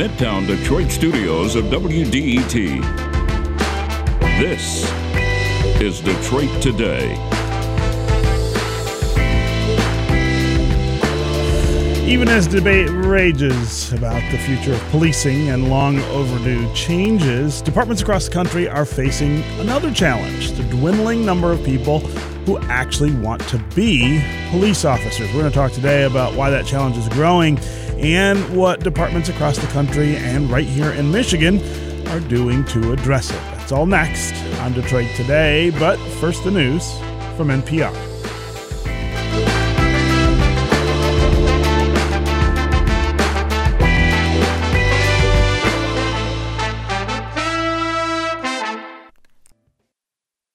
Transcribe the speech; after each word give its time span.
Midtown 0.00 0.46
Detroit 0.46 0.90
studios 0.90 1.56
of 1.56 1.66
WDET. 1.66 2.80
This 4.40 4.90
is 5.78 6.00
Detroit 6.00 6.62
Today. 6.62 7.12
Even 12.08 12.28
as 12.28 12.46
debate 12.46 12.88
rages 12.88 13.92
about 13.92 14.22
the 14.32 14.38
future 14.38 14.72
of 14.72 14.80
policing 14.88 15.50
and 15.50 15.68
long 15.68 15.98
overdue 16.04 16.72
changes, 16.74 17.60
departments 17.60 18.00
across 18.00 18.24
the 18.24 18.32
country 18.32 18.70
are 18.70 18.86
facing 18.86 19.42
another 19.60 19.92
challenge 19.92 20.52
the 20.52 20.62
dwindling 20.70 21.26
number 21.26 21.52
of 21.52 21.62
people 21.62 22.00
who 22.46 22.58
actually 22.68 23.12
want 23.16 23.46
to 23.48 23.58
be 23.74 24.24
police 24.50 24.86
officers. 24.86 25.28
We're 25.28 25.40
going 25.40 25.52
to 25.52 25.54
talk 25.54 25.72
today 25.72 26.04
about 26.04 26.34
why 26.34 26.48
that 26.48 26.64
challenge 26.64 26.96
is 26.96 27.06
growing 27.10 27.58
and 28.00 28.56
what 28.56 28.80
departments 28.80 29.28
across 29.28 29.58
the 29.58 29.66
country 29.68 30.16
and 30.16 30.50
right 30.50 30.66
here 30.66 30.92
in 30.92 31.10
Michigan 31.10 31.60
are 32.08 32.20
doing 32.20 32.64
to 32.64 32.92
address 32.92 33.30
it. 33.30 33.40
That's 33.52 33.72
all 33.72 33.86
next 33.86 34.34
on 34.60 34.72
Detroit 34.72 35.08
Today, 35.16 35.70
but 35.78 35.98
first 36.20 36.42
the 36.44 36.50
news 36.50 36.90
from 37.36 37.48
NPR. 37.48 37.94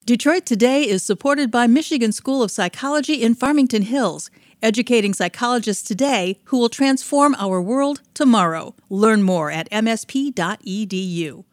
Detroit 0.05 0.45
Today 0.45 0.87
is 0.87 1.01
supported 1.01 1.49
by 1.49 1.65
Michigan 1.65 2.11
School 2.11 2.43
of 2.43 2.51
Psychology 2.51 3.23
in 3.23 3.33
Farmington 3.33 3.81
Hills, 3.81 4.29
educating 4.65 5.13
psychologists 5.13 5.87
today 5.87 6.39
who 6.45 6.57
will 6.57 6.69
transform 6.69 7.35
our 7.37 7.61
world 7.61 8.01
tomorrow. 8.15 8.73
Learn 8.89 9.21
more 9.21 9.51
at 9.51 9.69
msp.edu. 9.69 11.45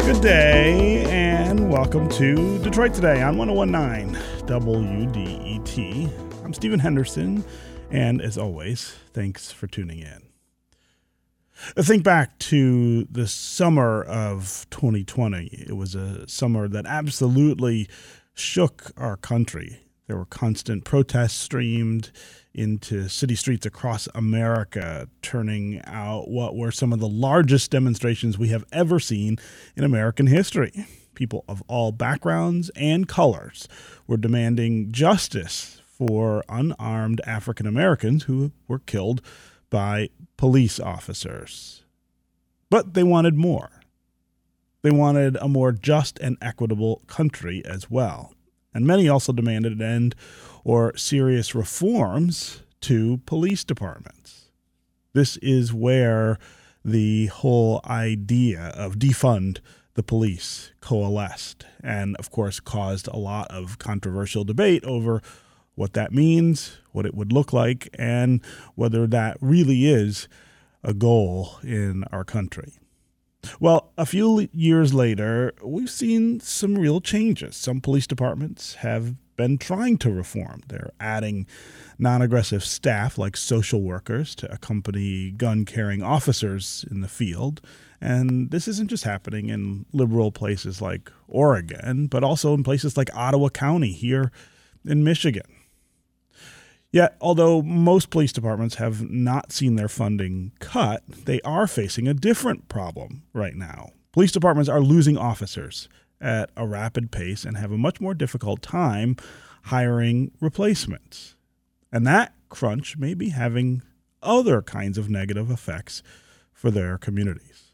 Good 0.00 0.22
day 0.22 1.04
and 1.10 1.70
welcome 1.70 2.08
to 2.08 2.58
Detroit 2.60 2.94
Today 2.94 3.20
on 3.20 3.36
1019 3.36 4.18
WDET. 4.46 6.31
I'm 6.52 6.56
Stephen 6.56 6.80
Henderson, 6.80 7.46
and 7.90 8.20
as 8.20 8.36
always, 8.36 8.94
thanks 9.14 9.50
for 9.50 9.66
tuning 9.66 10.00
in. 10.00 10.20
Uh, 11.74 11.82
think 11.82 12.04
back 12.04 12.38
to 12.40 13.04
the 13.04 13.26
summer 13.26 14.02
of 14.02 14.66
2020. 14.68 15.46
It 15.66 15.74
was 15.78 15.94
a 15.94 16.28
summer 16.28 16.68
that 16.68 16.84
absolutely 16.84 17.88
shook 18.34 18.90
our 18.98 19.16
country. 19.16 19.80
There 20.08 20.18
were 20.18 20.26
constant 20.26 20.84
protests 20.84 21.38
streamed 21.38 22.10
into 22.52 23.08
city 23.08 23.34
streets 23.34 23.64
across 23.64 24.06
America, 24.14 25.08
turning 25.22 25.80
out 25.86 26.28
what 26.28 26.54
were 26.54 26.70
some 26.70 26.92
of 26.92 27.00
the 27.00 27.08
largest 27.08 27.70
demonstrations 27.70 28.36
we 28.36 28.48
have 28.48 28.66
ever 28.72 29.00
seen 29.00 29.38
in 29.74 29.84
American 29.84 30.26
history. 30.26 30.86
People 31.14 31.46
of 31.48 31.62
all 31.66 31.92
backgrounds 31.92 32.70
and 32.76 33.08
colors 33.08 33.68
were 34.06 34.18
demanding 34.18 34.92
justice 34.92 35.81
for 36.06 36.42
unarmed 36.48 37.20
African 37.24 37.64
Americans 37.64 38.24
who 38.24 38.50
were 38.66 38.80
killed 38.80 39.22
by 39.70 40.08
police 40.36 40.80
officers. 40.80 41.84
But 42.70 42.94
they 42.94 43.04
wanted 43.04 43.36
more. 43.36 43.70
They 44.82 44.90
wanted 44.90 45.36
a 45.36 45.48
more 45.48 45.70
just 45.70 46.18
and 46.18 46.36
equitable 46.42 47.02
country 47.06 47.62
as 47.64 47.88
well. 47.88 48.34
And 48.74 48.84
many 48.84 49.08
also 49.08 49.32
demanded 49.32 49.74
an 49.74 49.82
end 49.82 50.14
or 50.64 50.96
serious 50.96 51.54
reforms 51.54 52.62
to 52.80 53.18
police 53.18 53.62
departments. 53.62 54.50
This 55.12 55.36
is 55.36 55.72
where 55.72 56.38
the 56.84 57.26
whole 57.26 57.80
idea 57.84 58.72
of 58.74 58.96
defund 58.96 59.58
the 59.94 60.02
police 60.02 60.72
coalesced 60.80 61.66
and, 61.80 62.16
of 62.16 62.30
course, 62.30 62.58
caused 62.58 63.06
a 63.06 63.16
lot 63.16 63.48
of 63.50 63.78
controversial 63.78 64.42
debate 64.42 64.84
over 64.84 65.22
what 65.74 65.94
that 65.94 66.12
means, 66.12 66.78
what 66.92 67.06
it 67.06 67.14
would 67.14 67.32
look 67.32 67.52
like, 67.52 67.88
and 67.98 68.40
whether 68.74 69.06
that 69.06 69.36
really 69.40 69.86
is 69.86 70.28
a 70.84 70.92
goal 70.92 71.58
in 71.62 72.04
our 72.12 72.24
country. 72.24 72.74
Well, 73.58 73.92
a 73.98 74.06
few 74.06 74.48
years 74.52 74.94
later, 74.94 75.52
we've 75.64 75.90
seen 75.90 76.40
some 76.40 76.76
real 76.76 77.00
changes. 77.00 77.56
Some 77.56 77.80
police 77.80 78.06
departments 78.06 78.74
have 78.76 79.16
been 79.36 79.58
trying 79.58 79.98
to 79.98 80.10
reform. 80.12 80.62
They're 80.68 80.92
adding 81.00 81.46
non 81.98 82.22
aggressive 82.22 82.62
staff 82.64 83.18
like 83.18 83.36
social 83.36 83.82
workers 83.82 84.34
to 84.36 84.52
accompany 84.52 85.32
gun 85.32 85.64
carrying 85.64 86.02
officers 86.02 86.84
in 86.90 87.00
the 87.00 87.08
field. 87.08 87.60
And 88.00 88.50
this 88.50 88.68
isn't 88.68 88.90
just 88.90 89.04
happening 89.04 89.48
in 89.48 89.86
liberal 89.92 90.32
places 90.32 90.80
like 90.80 91.10
Oregon, 91.28 92.06
but 92.08 92.24
also 92.24 92.54
in 92.54 92.62
places 92.62 92.96
like 92.96 93.14
Ottawa 93.14 93.48
County 93.48 93.92
here 93.92 94.30
in 94.84 95.04
Michigan. 95.04 95.46
Yet, 96.92 97.16
although 97.22 97.62
most 97.62 98.10
police 98.10 98.32
departments 98.32 98.74
have 98.74 99.08
not 99.10 99.50
seen 99.50 99.76
their 99.76 99.88
funding 99.88 100.52
cut, 100.60 101.02
they 101.08 101.40
are 101.40 101.66
facing 101.66 102.06
a 102.06 102.14
different 102.14 102.68
problem 102.68 103.22
right 103.32 103.54
now. 103.54 103.92
Police 104.12 104.30
departments 104.30 104.68
are 104.68 104.80
losing 104.80 105.16
officers 105.16 105.88
at 106.20 106.50
a 106.54 106.66
rapid 106.66 107.10
pace 107.10 107.44
and 107.44 107.56
have 107.56 107.72
a 107.72 107.78
much 107.78 107.98
more 107.98 108.12
difficult 108.12 108.60
time 108.60 109.16
hiring 109.64 110.32
replacements. 110.38 111.34
And 111.90 112.06
that 112.06 112.34
crunch 112.50 112.98
may 112.98 113.14
be 113.14 113.30
having 113.30 113.82
other 114.22 114.60
kinds 114.60 114.98
of 114.98 115.08
negative 115.08 115.50
effects 115.50 116.02
for 116.52 116.70
their 116.70 116.98
communities. 116.98 117.72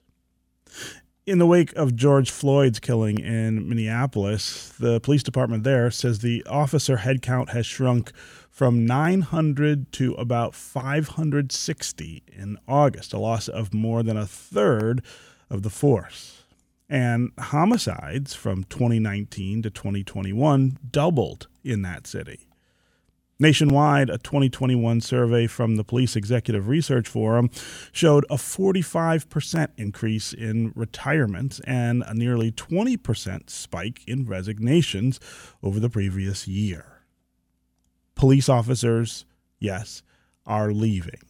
In 1.29 1.37
the 1.37 1.47
wake 1.47 1.77
of 1.77 1.95
George 1.95 2.31
Floyd's 2.31 2.81
killing 2.81 3.19
in 3.19 3.69
Minneapolis, 3.69 4.71
the 4.81 4.99
police 4.99 5.23
department 5.23 5.63
there 5.63 5.91
says 5.91 6.21
the 6.21 6.43
officer 6.47 6.97
headcount 6.97 7.51
has 7.51 7.67
shrunk 7.67 8.13
from 8.51 8.87
900 8.87 9.93
to 9.93 10.15
about 10.15 10.55
560 10.55 12.23
in 12.33 12.57
August, 12.67 13.13
a 13.13 13.19
loss 13.19 13.47
of 13.47 13.75
more 13.75 14.03
than 14.03 14.17
a 14.17 14.25
third 14.25 15.03
of 15.51 15.65
the 15.65 15.69
force. 15.69 16.45
And 16.89 17.33
homicides 17.39 18.33
from 18.33 18.65
2019 18.65 19.61
to 19.65 19.69
2021 19.69 20.79
doubled 20.91 21.47
in 21.63 21.83
that 21.83 22.07
city. 22.07 22.48
Nationwide, 23.41 24.11
a 24.11 24.19
2021 24.19 25.01
survey 25.01 25.47
from 25.47 25.77
the 25.77 25.85
Police 25.85 26.17
Executive 26.17 26.69
Research 26.69 27.09
Forum 27.09 27.51
showed 27.93 28.25
a 28.29 28.35
45% 28.35 29.69
increase 29.77 30.33
in 30.33 30.73
retirements 30.75 31.61
and 31.61 32.03
a 32.07 32.15
nearly 32.15 32.51
20% 32.51 33.49
spike 33.49 34.03
in 34.07 34.27
resignations 34.27 35.21
over 35.63 35.79
the 35.79 35.91
previous 35.91 36.49
year 36.49 36.99
police 38.19 38.49
officers, 38.49 39.25
yes, 39.61 40.03
are 40.45 40.73
leaving. 40.73 41.28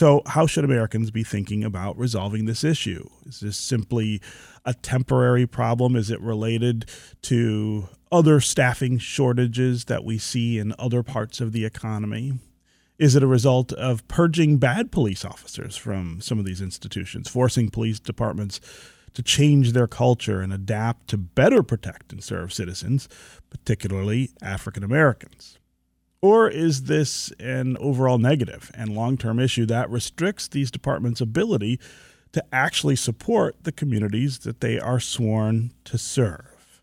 So, 0.00 0.22
how 0.24 0.46
should 0.46 0.64
Americans 0.64 1.10
be 1.10 1.22
thinking 1.22 1.62
about 1.62 1.98
resolving 1.98 2.46
this 2.46 2.64
issue? 2.64 3.06
Is 3.26 3.40
this 3.40 3.58
simply 3.58 4.22
a 4.64 4.72
temporary 4.72 5.46
problem? 5.46 5.94
Is 5.94 6.10
it 6.10 6.18
related 6.22 6.86
to 7.24 7.86
other 8.10 8.40
staffing 8.40 8.96
shortages 8.96 9.84
that 9.84 10.02
we 10.02 10.16
see 10.16 10.58
in 10.58 10.74
other 10.78 11.02
parts 11.02 11.42
of 11.42 11.52
the 11.52 11.66
economy? 11.66 12.38
Is 12.98 13.14
it 13.14 13.22
a 13.22 13.26
result 13.26 13.74
of 13.74 14.08
purging 14.08 14.56
bad 14.56 14.90
police 14.90 15.22
officers 15.22 15.76
from 15.76 16.22
some 16.22 16.38
of 16.38 16.46
these 16.46 16.62
institutions, 16.62 17.28
forcing 17.28 17.68
police 17.68 18.00
departments 18.00 18.58
to 19.12 19.22
change 19.22 19.72
their 19.72 19.86
culture 19.86 20.40
and 20.40 20.50
adapt 20.50 21.08
to 21.08 21.18
better 21.18 21.62
protect 21.62 22.10
and 22.10 22.24
serve 22.24 22.54
citizens, 22.54 23.06
particularly 23.50 24.30
African 24.40 24.82
Americans? 24.82 25.59
Or 26.22 26.50
is 26.50 26.82
this 26.82 27.32
an 27.38 27.76
overall 27.78 28.18
negative 28.18 28.70
and 28.74 28.94
long 28.94 29.16
term 29.16 29.38
issue 29.38 29.64
that 29.66 29.90
restricts 29.90 30.48
these 30.48 30.70
departments' 30.70 31.20
ability 31.20 31.80
to 32.32 32.44
actually 32.52 32.96
support 32.96 33.56
the 33.62 33.72
communities 33.72 34.40
that 34.40 34.60
they 34.60 34.78
are 34.78 35.00
sworn 35.00 35.72
to 35.84 35.96
serve? 35.96 36.82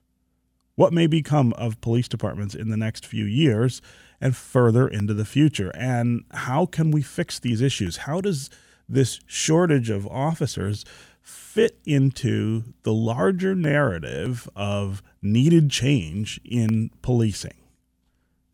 What 0.76 0.94
may 0.94 1.08
become 1.08 1.54
of 1.54 1.82
police 1.82 2.08
departments 2.08 2.56
in 2.56 2.70
the 2.70 2.78
next 2.78 3.06
few 3.06 3.26
years 3.26 3.82
and 4.20 4.36
further 4.36 4.88
into 4.88 5.14
the 5.14 5.26
future? 5.26 5.72
And 5.76 6.24
how 6.32 6.66
can 6.66 6.90
we 6.92 7.02
fix 7.02 7.38
these 7.40 7.62
issues? 7.62 7.98
How 7.98 8.22
does 8.22 8.50
this 8.90 9.20
shortage 9.28 9.90
of 9.90 10.08
officers 10.08 10.84
fit 11.22 11.80
into 11.86 12.64
the 12.84 12.94
larger 12.94 13.54
narrative 13.54 14.50
of 14.56 15.04
needed 15.22 15.70
change 15.70 16.40
in 16.44 16.90
policing? 17.02 17.67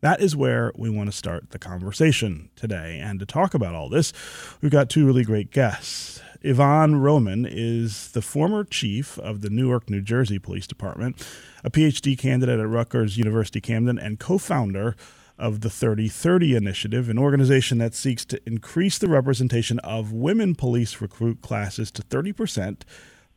That 0.04 0.20
is 0.20 0.36
where 0.36 0.70
we 0.76 0.90
want 0.90 1.10
to 1.10 1.16
start 1.16 1.48
the 1.48 1.58
conversation 1.58 2.50
today. 2.56 3.00
And 3.02 3.18
to 3.20 3.24
talk 3.24 3.54
about 3.54 3.74
all 3.74 3.88
this, 3.88 4.12
we've 4.60 4.70
got 4.70 4.90
two 4.90 5.06
really 5.06 5.24
great 5.24 5.50
guests. 5.50 6.20
Yvonne 6.42 6.96
Roman 6.96 7.46
is 7.46 8.12
the 8.12 8.20
former 8.20 8.64
chief 8.64 9.18
of 9.20 9.40
the 9.40 9.48
Newark, 9.48 9.88
New 9.88 10.02
Jersey 10.02 10.38
Police 10.38 10.66
Department, 10.66 11.26
a 11.64 11.70
PhD 11.70 12.18
candidate 12.18 12.60
at 12.60 12.68
Rutgers 12.68 13.16
University 13.16 13.62
Camden, 13.62 13.98
and 13.98 14.20
co 14.20 14.36
founder 14.36 14.94
of 15.38 15.62
the 15.62 15.70
3030 15.70 16.54
Initiative, 16.54 17.08
an 17.08 17.18
organization 17.18 17.78
that 17.78 17.94
seeks 17.94 18.26
to 18.26 18.38
increase 18.44 18.98
the 18.98 19.08
representation 19.08 19.78
of 19.78 20.12
women 20.12 20.54
police 20.54 21.00
recruit 21.00 21.40
classes 21.40 21.90
to 21.90 22.02
30% 22.02 22.82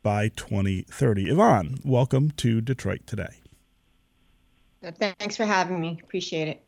by 0.02 0.28
2030. 0.28 1.30
Yvonne, 1.30 1.78
welcome 1.82 2.30
to 2.32 2.60
Detroit 2.60 3.06
Today. 3.06 3.40
Thanks 4.82 5.36
for 5.36 5.44
having 5.44 5.80
me. 5.80 6.00
Appreciate 6.02 6.48
it. 6.48 6.62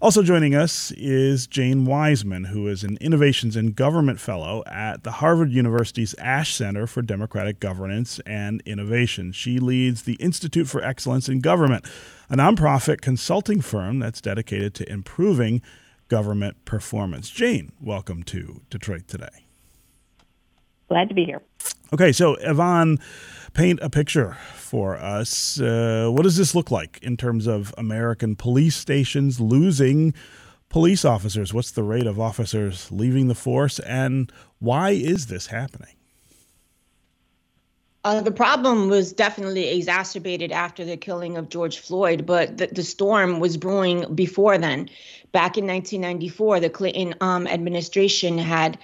Also 0.00 0.22
joining 0.22 0.54
us 0.54 0.92
is 0.92 1.46
Jane 1.46 1.84
Wiseman, 1.84 2.44
who 2.44 2.68
is 2.68 2.84
an 2.84 2.96
Innovations 3.00 3.54
in 3.54 3.72
Government 3.72 4.18
Fellow 4.18 4.62
at 4.66 5.04
the 5.04 5.10
Harvard 5.10 5.50
University's 5.50 6.14
Ash 6.14 6.54
Center 6.54 6.86
for 6.86 7.02
Democratic 7.02 7.60
Governance 7.60 8.18
and 8.20 8.62
Innovation. 8.64 9.32
She 9.32 9.58
leads 9.58 10.04
the 10.04 10.14
Institute 10.14 10.68
for 10.68 10.82
Excellence 10.82 11.28
in 11.28 11.40
Government, 11.40 11.84
a 12.30 12.36
nonprofit 12.36 13.02
consulting 13.02 13.60
firm 13.60 13.98
that's 13.98 14.22
dedicated 14.22 14.74
to 14.74 14.90
improving 14.90 15.60
government 16.08 16.64
performance. 16.64 17.28
Jane, 17.28 17.72
welcome 17.80 18.22
to 18.22 18.62
Detroit 18.70 19.06
Today. 19.06 19.44
Glad 20.88 21.10
to 21.10 21.14
be 21.14 21.26
here. 21.26 21.42
Okay, 21.92 22.12
so 22.12 22.34
Yvonne, 22.40 22.98
paint 23.54 23.80
a 23.82 23.90
picture 23.90 24.36
for 24.54 24.96
us. 24.96 25.60
Uh, 25.60 26.08
what 26.12 26.22
does 26.22 26.36
this 26.36 26.54
look 26.54 26.70
like 26.70 26.98
in 27.02 27.16
terms 27.16 27.46
of 27.46 27.74
American 27.78 28.36
police 28.36 28.76
stations 28.76 29.40
losing 29.40 30.14
police 30.68 31.04
officers? 31.04 31.54
What's 31.54 31.72
the 31.72 31.82
rate 31.82 32.06
of 32.06 32.20
officers 32.20 32.90
leaving 32.92 33.28
the 33.28 33.34
force, 33.34 33.78
and 33.80 34.30
why 34.58 34.90
is 34.90 35.26
this 35.26 35.46
happening? 35.46 35.94
Uh, 38.04 38.20
the 38.20 38.30
problem 38.30 38.88
was 38.88 39.12
definitely 39.12 39.68
exacerbated 39.68 40.52
after 40.52 40.84
the 40.84 40.96
killing 40.96 41.36
of 41.36 41.48
George 41.48 41.78
Floyd, 41.78 42.24
but 42.24 42.56
the, 42.56 42.68
the 42.68 42.84
storm 42.84 43.40
was 43.40 43.56
brewing 43.56 44.14
before 44.14 44.56
then. 44.56 44.88
Back 45.32 45.58
in 45.58 45.66
1994, 45.66 46.60
the 46.60 46.70
Clinton 46.70 47.14
um, 47.20 47.46
administration 47.46 48.38
had 48.38 48.78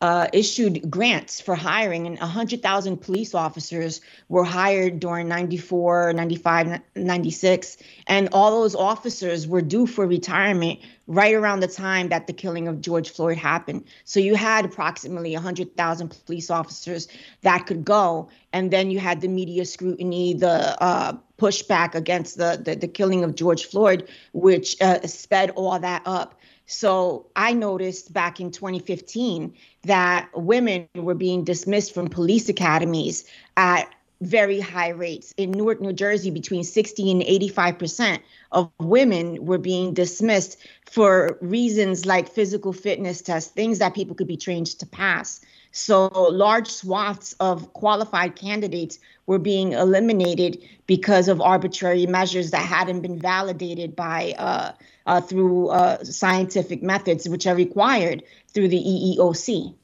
uh, 0.00 0.28
issued 0.32 0.90
grants 0.90 1.40
for 1.40 1.54
hiring, 1.54 2.06
and 2.06 2.18
100,000 2.18 2.96
police 2.98 3.34
officers 3.34 4.00
were 4.28 4.44
hired 4.44 5.00
during 5.00 5.28
94, 5.28 6.12
95, 6.12 6.80
96. 6.94 7.76
And 8.06 8.28
all 8.32 8.62
those 8.62 8.74
officers 8.74 9.46
were 9.46 9.62
due 9.62 9.86
for 9.86 10.06
retirement 10.06 10.80
right 11.06 11.34
around 11.34 11.60
the 11.60 11.68
time 11.68 12.08
that 12.08 12.26
the 12.26 12.32
killing 12.32 12.68
of 12.68 12.80
George 12.80 13.10
Floyd 13.10 13.36
happened. 13.36 13.84
So 14.04 14.20
you 14.20 14.34
had 14.34 14.64
approximately 14.64 15.34
100,000 15.34 16.16
police 16.24 16.50
officers 16.50 17.08
that 17.42 17.66
could 17.66 17.84
go. 17.84 18.30
And 18.52 18.70
then 18.70 18.90
you 18.90 18.98
had 18.98 19.20
the 19.20 19.28
media 19.28 19.64
scrutiny, 19.64 20.34
the 20.34 20.80
uh, 20.82 21.16
pushback 21.42 21.96
against 21.96 22.38
the, 22.38 22.60
the, 22.64 22.76
the, 22.76 22.86
killing 22.86 23.24
of 23.24 23.34
George 23.34 23.64
Floyd, 23.64 24.08
which 24.32 24.80
uh, 24.80 25.04
sped 25.08 25.50
all 25.50 25.76
that 25.76 26.02
up. 26.06 26.38
So 26.66 27.26
I 27.34 27.52
noticed 27.52 28.12
back 28.12 28.38
in 28.38 28.52
2015 28.52 29.52
that 29.82 30.28
women 30.36 30.88
were 30.94 31.16
being 31.16 31.42
dismissed 31.42 31.92
from 31.94 32.06
police 32.06 32.48
academies 32.48 33.24
at 33.56 33.92
very 34.20 34.60
high 34.60 34.90
rates. 34.90 35.34
In 35.36 35.50
Newark, 35.50 35.80
New 35.80 35.92
Jersey, 35.92 36.30
between 36.30 36.62
60 36.62 37.10
and 37.10 37.22
85 37.24 37.78
percent 37.78 38.22
of 38.52 38.70
women 38.78 39.44
were 39.44 39.58
being 39.58 39.94
dismissed 39.94 40.58
for 40.88 41.38
reasons 41.40 42.06
like 42.06 42.28
physical 42.28 42.72
fitness 42.72 43.20
tests, 43.20 43.50
things 43.50 43.80
that 43.80 43.94
people 43.94 44.14
could 44.14 44.28
be 44.28 44.36
trained 44.36 44.68
to 44.78 44.86
pass. 44.86 45.40
So 45.72 46.08
large 46.30 46.68
swaths 46.68 47.32
of 47.40 47.72
qualified 47.72 48.36
candidates 48.36 48.98
were 49.26 49.38
being 49.38 49.72
eliminated 49.72 50.62
because 50.86 51.28
of 51.28 51.40
arbitrary 51.40 52.06
measures 52.06 52.50
that 52.50 52.64
hadn't 52.64 53.00
been 53.00 53.18
validated 53.18 53.96
by 53.96 54.34
uh, 54.38 54.72
uh, 55.06 55.20
through 55.22 55.68
uh, 55.68 56.04
scientific 56.04 56.82
methods, 56.82 57.26
which 57.28 57.46
are 57.46 57.54
required 57.54 58.22
through 58.48 58.68
the 58.68 58.76
EEOC. 58.78 59.74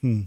Hmm. 0.00 0.22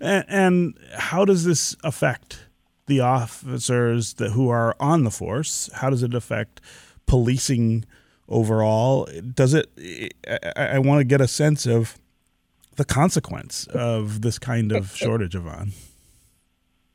And, 0.00 0.24
and, 0.28 0.78
how 0.96 1.24
does 1.24 1.44
this 1.44 1.76
affect 1.82 2.46
the 2.86 3.00
officers 3.00 4.14
that 4.14 4.32
who 4.32 4.48
are 4.50 4.76
on 4.78 5.04
the 5.04 5.10
force? 5.10 5.70
How 5.74 5.88
does 5.88 6.02
it 6.02 6.14
affect 6.14 6.60
policing 7.06 7.84
overall? 8.28 9.08
Does 9.34 9.54
it? 9.54 9.70
I, 10.56 10.66
I 10.74 10.78
want 10.78 11.00
to 11.00 11.04
get 11.04 11.20
a 11.20 11.28
sense 11.28 11.64
of 11.64 11.96
the 12.76 12.84
consequence 12.84 13.66
of 13.68 14.22
this 14.22 14.38
kind 14.38 14.72
of 14.72 14.94
shortage, 14.94 15.34
Yvonne. 15.34 15.72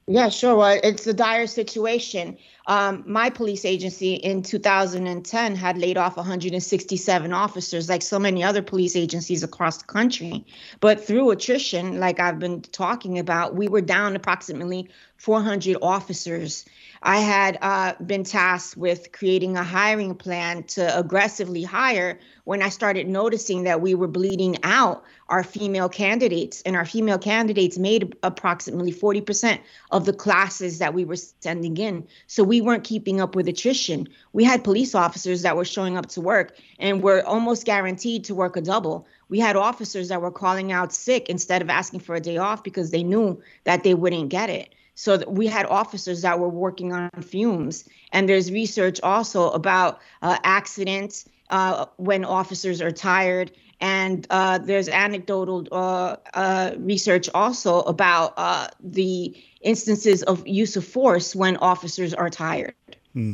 Yeah, 0.10 0.30
sure. 0.30 0.56
Well, 0.56 0.80
it's 0.84 1.06
a 1.06 1.14
dire 1.14 1.48
situation. 1.48 2.38
Um, 2.66 3.04
my 3.06 3.30
police 3.30 3.66
agency 3.66 4.14
in 4.14 4.42
2010 4.42 5.56
had 5.56 5.78
laid 5.78 5.98
off 5.98 6.16
167 6.16 7.34
officers, 7.34 7.90
like 7.90 8.02
so 8.02 8.18
many 8.18 8.42
other 8.42 8.62
police 8.62 8.96
agencies 8.96 9.44
across 9.44 9.80
the 9.80 9.84
country. 9.84 10.46
But 10.80 11.06
through 11.06 11.32
attrition, 11.32 12.00
like 12.00 12.22
I've 12.22 12.40
been 12.40 12.62
talking 12.62 13.20
about, 13.20 13.56
we 13.56 13.68
were 13.68 13.82
down 13.82 14.16
approximately 14.16 14.90
400 15.18 15.76
officers 15.82 16.64
I 17.08 17.20
had 17.20 17.58
uh, 17.62 17.94
been 18.06 18.26
tasked 18.26 18.76
with 18.76 19.14
creating 19.14 19.56
a 19.56 19.64
hiring 19.64 20.14
plan 20.14 20.64
to 20.64 21.00
aggressively 21.00 21.64
hire 21.64 22.20
when 22.44 22.62
I 22.62 22.68
started 22.68 23.08
noticing 23.08 23.64
that 23.64 23.80
we 23.80 23.96
were 23.96 24.10
bleeding 24.10 24.58
out 24.64 25.06
our 25.30 25.42
female 25.42 25.88
candidates, 25.88 26.62
and 26.64 26.76
our 26.76 26.84
female 26.84 27.18
candidates 27.18 27.78
made 27.78 28.18
approximately 28.24 28.92
40% 28.92 29.58
of 29.92 30.04
the 30.04 30.12
classes 30.12 30.80
that 30.80 30.94
we 30.94 31.06
were 31.06 31.16
sending 31.16 31.78
in. 31.78 32.06
So 32.28 32.44
we 32.44 32.60
weren't 32.60 32.84
keeping 32.84 33.22
up 33.22 33.36
with 33.36 33.48
attrition. 33.48 34.10
We 34.34 34.44
had 34.44 34.66
police 34.66 34.94
officers 34.94 35.44
that 35.44 35.56
were 35.56 35.64
showing 35.64 35.96
up 35.96 36.08
to 36.08 36.20
work 36.20 36.58
and 36.78 37.02
were 37.02 37.26
almost 37.26 37.66
guaranteed 37.66 38.26
to 38.26 38.36
work 38.36 38.58
a 38.58 38.62
double. 38.62 39.08
We 39.30 39.40
had 39.40 39.56
officers 39.56 40.10
that 40.10 40.22
were 40.22 40.32
calling 40.32 40.74
out 40.74 40.92
sick 40.92 41.30
instead 41.30 41.62
of 41.62 41.70
asking 41.70 42.02
for 42.02 42.16
a 42.16 42.22
day 42.22 42.36
off 42.36 42.66
because 42.66 42.92
they 42.92 43.04
knew 43.04 43.42
that 43.64 43.84
they 43.86 43.94
wouldn't 43.94 44.28
get 44.28 44.50
it. 44.50 44.74
So 44.98 45.24
we 45.28 45.46
had 45.46 45.68
officers 45.68 46.24
that 46.24 46.40
were 46.40 46.50
working 46.50 46.92
on 46.92 47.12
fumes. 47.22 47.88
And 48.12 48.28
there's 48.28 48.52
research 48.52 49.00
also 49.02 49.52
about 49.52 50.00
uh, 50.24 50.40
accidents 50.44 51.30
uh, 51.52 51.86
when 51.98 52.26
officers 52.26 52.82
are 52.82 52.92
tired. 52.92 53.52
And 53.80 54.26
uh, 54.32 54.58
there's 54.58 54.90
anecdotal 54.90 55.68
uh, 55.72 56.16
uh, 56.34 56.72
research 56.80 57.30
also 57.36 57.82
about 57.82 58.34
uh, 58.38 58.70
the 58.80 59.38
instances 59.62 60.24
of 60.24 60.46
use 60.48 60.76
of 60.76 60.84
force 60.84 61.36
when 61.36 61.58
officers 61.58 62.16
are 62.16 62.32
tired. 62.32 62.74
Hmm. 63.14 63.34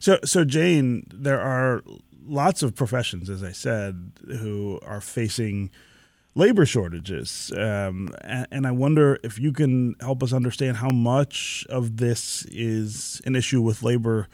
So, 0.00 0.18
so 0.22 0.44
Jane, 0.44 1.06
there 1.10 1.40
are 1.40 1.82
lots 2.26 2.62
of 2.62 2.74
professions, 2.74 3.30
as 3.30 3.42
I 3.42 3.52
said, 3.52 4.12
who 4.26 4.78
are 4.84 5.00
facing 5.00 5.70
labor 6.34 6.64
shortages. 6.64 7.52
Um, 7.56 8.14
and, 8.22 8.46
and, 8.50 8.66
I 8.66 8.70
wonder 8.70 9.18
if 9.22 9.38
you 9.38 9.52
can 9.52 9.96
help 10.00 10.22
us 10.22 10.32
understand 10.32 10.76
how 10.76 10.90
much 10.90 11.66
of 11.68 11.96
this 11.96 12.44
is 12.50 13.20
an 13.24 13.36
issue 13.36 13.60
with 13.60 13.82
labor 13.82 14.28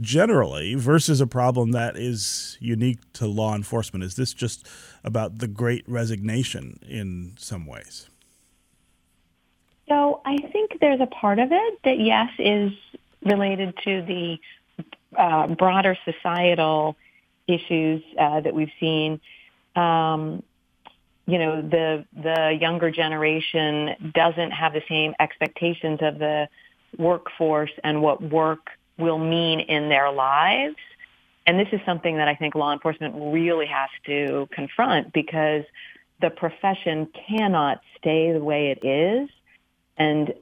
generally 0.00 0.74
versus 0.74 1.20
a 1.20 1.26
problem 1.26 1.72
that 1.72 1.96
is 1.96 2.58
unique 2.60 2.98
to 3.14 3.26
law 3.26 3.54
enforcement. 3.54 4.04
Is 4.04 4.16
this 4.16 4.34
just 4.34 4.66
about 5.04 5.38
the 5.38 5.48
great 5.48 5.84
resignation 5.88 6.78
in 6.86 7.34
some 7.38 7.66
ways? 7.66 8.08
So 9.88 10.20
I 10.24 10.36
think 10.38 10.80
there's 10.80 11.00
a 11.00 11.06
part 11.06 11.38
of 11.38 11.52
it 11.52 11.78
that, 11.84 12.00
yes, 12.00 12.28
is 12.38 12.72
related 13.24 13.74
to 13.84 14.02
the 14.02 14.38
uh, 15.16 15.46
broader 15.54 15.96
societal 16.04 16.96
issues 17.46 18.02
uh, 18.18 18.40
that 18.40 18.54
we've 18.54 18.72
seen. 18.80 19.20
Um, 19.76 20.42
you 21.26 21.38
know 21.38 21.62
the 21.62 22.04
the 22.14 22.56
younger 22.60 22.90
generation 22.90 24.12
doesn't 24.14 24.50
have 24.52 24.72
the 24.72 24.82
same 24.88 25.14
expectations 25.20 25.98
of 26.02 26.18
the 26.18 26.48
workforce 26.98 27.72
and 27.84 28.00
what 28.00 28.22
work 28.22 28.70
will 28.98 29.18
mean 29.18 29.60
in 29.60 29.88
their 29.88 30.10
lives 30.10 30.76
and 31.46 31.58
this 31.58 31.68
is 31.72 31.80
something 31.86 32.16
that 32.16 32.28
I 32.28 32.34
think 32.34 32.54
law 32.54 32.72
enforcement 32.72 33.14
really 33.16 33.66
has 33.66 33.88
to 34.06 34.48
confront 34.52 35.12
because 35.12 35.62
the 36.20 36.30
profession 36.30 37.08
cannot 37.28 37.80
stay 37.98 38.32
the 38.32 38.42
way 38.42 38.70
it 38.70 38.84
is 38.84 39.28
and 39.96 40.34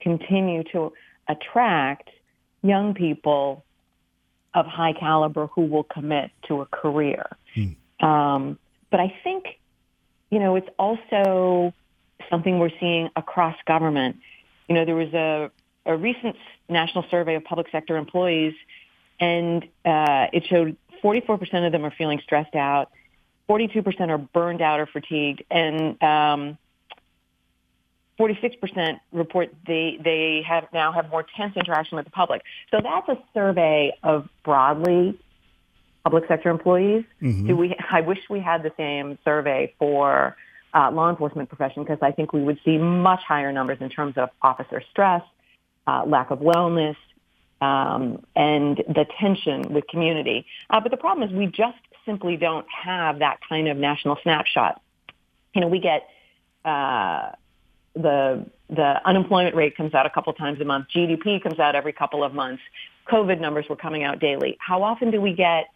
continue 0.00 0.62
to 0.64 0.92
attract 1.28 2.10
young 2.62 2.94
people 2.94 3.64
of 4.54 4.66
high 4.66 4.92
caliber 4.92 5.48
who 5.48 5.62
will 5.62 5.84
commit 5.84 6.30
to 6.46 6.60
a 6.60 6.66
career. 6.66 7.26
Hmm. 7.54 8.06
Um, 8.06 8.58
but 8.90 9.00
I 9.00 9.12
think 9.24 9.58
you 10.30 10.38
know, 10.38 10.56
it's 10.56 10.68
also 10.78 11.72
something 12.30 12.58
we're 12.58 12.70
seeing 12.80 13.10
across 13.16 13.56
government. 13.66 14.16
You 14.68 14.74
know, 14.74 14.84
there 14.84 14.96
was 14.96 15.12
a, 15.12 15.50
a 15.86 15.96
recent 15.96 16.36
national 16.68 17.04
survey 17.10 17.34
of 17.34 17.44
public 17.44 17.68
sector 17.70 17.96
employees, 17.96 18.54
and 19.20 19.64
uh, 19.84 20.26
it 20.32 20.44
showed 20.46 20.76
44% 21.02 21.66
of 21.66 21.72
them 21.72 21.84
are 21.84 21.92
feeling 21.96 22.20
stressed 22.22 22.54
out. 22.54 22.90
42% 23.48 24.08
are 24.08 24.18
burned 24.18 24.62
out 24.62 24.80
or 24.80 24.86
fatigued, 24.86 25.44
and 25.50 26.02
um, 26.02 26.56
46% 28.18 29.00
report 29.12 29.52
they 29.66 29.98
they 30.02 30.42
have 30.46 30.68
now 30.72 30.92
have 30.92 31.10
more 31.10 31.26
tense 31.36 31.54
interaction 31.56 31.96
with 31.96 32.06
the 32.06 32.10
public. 32.10 32.42
So 32.70 32.80
that's 32.82 33.08
a 33.08 33.18
survey 33.34 33.92
of 34.02 34.28
broadly 34.44 35.18
public 36.04 36.24
sector 36.28 36.50
employees. 36.50 37.04
Mm-hmm. 37.20 37.46
Do 37.48 37.56
we? 37.56 37.76
I 37.90 38.02
wish 38.02 38.18
we 38.30 38.40
had 38.40 38.62
the 38.62 38.72
same 38.76 39.18
survey 39.24 39.74
for 39.78 40.36
uh, 40.74 40.90
law 40.90 41.10
enforcement 41.10 41.48
profession 41.48 41.82
because 41.82 41.98
I 42.02 42.12
think 42.12 42.32
we 42.32 42.42
would 42.42 42.58
see 42.64 42.78
much 42.78 43.20
higher 43.26 43.52
numbers 43.52 43.78
in 43.80 43.88
terms 43.88 44.16
of 44.16 44.28
officer 44.42 44.82
stress, 44.90 45.22
uh, 45.86 46.04
lack 46.06 46.30
of 46.30 46.40
wellness, 46.40 46.96
um, 47.60 48.24
and 48.36 48.78
the 48.88 49.06
tension 49.18 49.72
with 49.72 49.86
community. 49.88 50.46
Uh, 50.70 50.80
but 50.80 50.90
the 50.90 50.96
problem 50.96 51.28
is 51.28 51.34
we 51.34 51.46
just 51.46 51.78
simply 52.04 52.36
don't 52.36 52.66
have 52.68 53.20
that 53.20 53.38
kind 53.48 53.68
of 53.68 53.76
national 53.76 54.18
snapshot. 54.22 54.80
You 55.54 55.62
know, 55.62 55.68
we 55.68 55.78
get 55.78 56.08
uh, 56.64 57.30
the 57.94 58.44
the 58.68 59.00
unemployment 59.04 59.54
rate 59.54 59.76
comes 59.76 59.94
out 59.94 60.04
a 60.04 60.10
couple 60.10 60.32
times 60.32 60.60
a 60.60 60.64
month. 60.64 60.88
GDP 60.94 61.42
comes 61.42 61.58
out 61.58 61.74
every 61.74 61.92
couple 61.92 62.24
of 62.24 62.34
months. 62.34 62.62
COVID 63.08 63.40
numbers 63.40 63.66
were 63.68 63.76
coming 63.76 64.02
out 64.02 64.18
daily. 64.18 64.56
How 64.58 64.82
often 64.82 65.10
do 65.10 65.20
we 65.20 65.34
get 65.34 65.66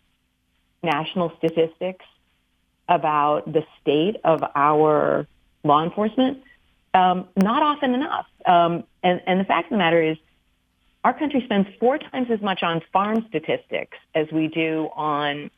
national 0.83 1.33
statistics 1.39 2.05
about 2.89 3.53
the 3.53 3.65
state 3.81 4.17
of 4.25 4.43
our 4.55 5.27
law 5.65 5.83
enforcement? 5.83 6.43
Um, 6.95 7.29
not 7.37 7.63
often 7.63 7.95
enough. 7.95 8.27
Um, 8.47 8.85
and, 9.03 9.21
and 9.27 9.41
the 9.41 9.45
fact 9.45 9.67
of 9.67 9.71
the 9.71 9.79
matter 9.79 10.03
is, 10.03 10.17
our 11.05 11.17
country 11.17 11.43
spends 11.45 11.69
four 11.79 11.97
times 11.99 12.29
as 12.31 12.41
much 12.41 12.63
on 12.63 12.83
farm 12.93 13.25
statistics 13.29 13.97
as 14.15 14.27
we 14.33 14.49
do 14.49 14.89
on 14.95 15.51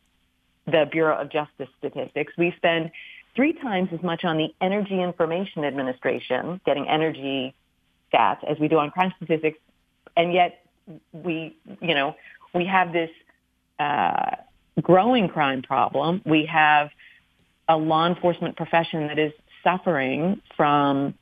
the 0.67 0.87
Bureau 0.91 1.17
of 1.17 1.31
Justice 1.31 1.69
statistics. 1.79 2.33
We 2.37 2.53
spend 2.57 2.91
three 3.35 3.55
times 3.55 3.89
as 3.93 4.03
much 4.03 4.25
on 4.25 4.37
the 4.37 4.55
Energy 4.61 5.01
Information 5.01 5.65
Administration, 5.65 6.61
getting 6.67 6.89
energy 6.89 7.55
stats, 8.13 8.45
as 8.45 8.59
we 8.59 8.69
do 8.69 8.79
on 8.79 8.91
crime 8.91 9.13
statistics. 9.17 9.59
And 10.17 10.33
yet 10.33 10.65
we, 11.13 11.57
you 11.81 11.95
know, 11.95 12.17
we 12.55 12.67
have 12.67 12.93
this 12.93 13.11
uh, 13.79 14.37
growing 14.83 15.29
crime 15.29 15.63
problem. 15.63 16.23
We 16.25 16.47
have 16.47 16.91
a 17.69 17.77
law 17.77 18.07
enforcement 18.07 18.57
profession 18.57 19.07
that 19.09 19.19
is 19.19 19.33
suffering 19.63 20.41
from 20.57 21.15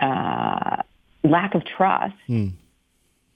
uh, 0.00 0.82
lack 1.22 1.54
of 1.54 1.64
trust. 1.64 2.14
Hmm. 2.26 2.48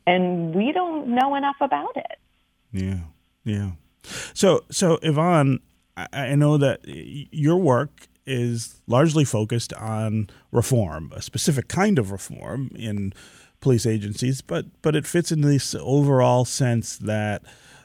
And 0.06 0.54
we 0.54 0.72
don't 0.72 1.08
know 1.08 1.34
enough 1.36 1.56
about 1.60 1.96
it. 1.96 2.18
Yeah, 2.72 3.00
yeah. 3.44 3.72
So, 4.34 4.64
so 4.70 4.98
Yvonne, 5.02 5.60
I 6.12 6.34
know 6.34 6.56
that 6.56 6.80
your 6.86 7.56
work 7.58 8.08
is 8.26 8.80
largely 8.86 9.24
focused 9.24 9.72
on 9.74 10.30
reform, 10.52 11.12
a 11.14 11.22
specific 11.22 11.68
kind 11.68 11.98
of 11.98 12.10
reform 12.10 12.70
in 12.74 13.12
police 13.60 13.86
agencies, 13.86 14.40
but 14.40 14.66
but 14.82 14.96
it 14.96 15.06
fits 15.06 15.30
in 15.30 15.42
this 15.42 15.74
overall 15.74 16.44
sense 16.44 16.96
that 16.96 17.42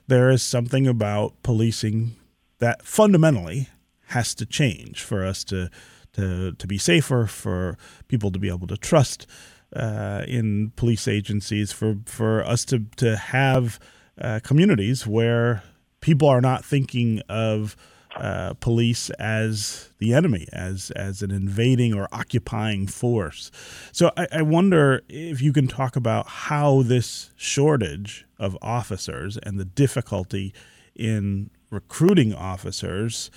there 0.08 0.30
is 0.30 0.44
something 0.44 0.88
about 0.88 1.34
policing 1.44 2.16
that 2.60 2.84
fundamentally 2.84 3.70
has 4.08 4.36
to 4.36 4.46
change 4.46 5.04
for 5.04 5.26
us 5.26 5.44
to 5.46 5.70
to 6.14 6.54
to 6.54 6.68
be 6.68 6.78
safer, 6.78 7.28
for 7.28 7.78
people 8.08 8.32
to 8.32 8.40
be 8.40 8.48
able 8.48 8.68
to 8.68 8.78
trust 8.78 9.28
uh, 9.76 10.24
in 10.28 10.72
police 10.76 11.08
agencies, 11.08 11.72
for 11.72 11.98
for 12.06 12.44
us 12.44 12.66
to 12.66 12.86
to 12.98 13.18
have 13.18 13.80
uh, 14.20 14.40
communities 14.44 15.06
where 15.06 15.64
people 16.00 16.28
are 16.28 16.42
not 16.42 16.64
thinking 16.64 17.22
of 17.28 17.76
uh, 18.16 18.54
police 18.56 19.10
as 19.12 19.90
the 19.98 20.14
enemy, 20.14 20.48
as 20.54 20.92
as 20.92 21.22
an 21.22 21.32
invading 21.32 21.94
or 21.94 22.08
occupying 22.14 22.88
force. 22.88 23.52
So 23.92 24.12
I, 24.16 24.28
I, 24.32 24.42
wonder 24.42 25.02
if 25.10 25.42
you 25.42 25.52
can 25.52 25.68
talk 25.68 25.98
about 25.98 26.28
how 26.28 26.84
this 26.84 27.32
shortage 27.36 28.25
of 28.40 28.58
officers 28.62 29.38
and 29.38 29.60
the 29.60 29.66
difficulty 29.66 30.54
in 30.96 31.50
recruiting 31.70 32.34
officers 32.34 33.30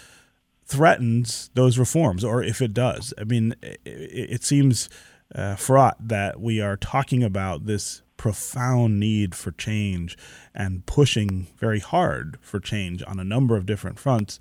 threatens 0.64 1.50
those 1.54 1.78
reforms, 1.78 2.22
or 2.22 2.42
if 2.42 2.60
it 2.60 2.74
does. 2.74 3.14
I 3.18 3.24
mean, 3.24 3.54
it, 3.62 3.80
it 3.84 4.44
seems 4.44 4.88
uh, 5.34 5.56
fraught 5.56 5.96
that 6.08 6.40
we 6.40 6.60
are 6.60 6.76
talking 6.76 7.22
about 7.22 7.66
this 7.66 8.02
profound 8.16 8.98
need 8.98 9.34
for 9.34 9.52
change 9.52 10.16
and 10.54 10.84
pushing 10.86 11.46
very 11.56 11.80
hard 11.80 12.38
for 12.40 12.60
change 12.60 13.02
on 13.06 13.18
a 13.18 13.24
number 13.24 13.56
of 13.56 13.64
different 13.64 13.98
fronts, 13.98 14.38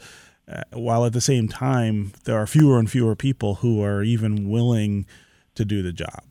uh, 0.51 0.63
while 0.73 1.05
at 1.05 1.13
the 1.13 1.21
same 1.21 1.47
time, 1.47 2.11
there 2.23 2.37
are 2.37 2.47
fewer 2.47 2.79
and 2.79 2.89
fewer 2.89 3.15
people 3.15 3.55
who 3.55 3.83
are 3.83 4.03
even 4.03 4.49
willing 4.49 5.05
to 5.55 5.63
do 5.63 5.81
the 5.81 5.93
job. 5.93 6.23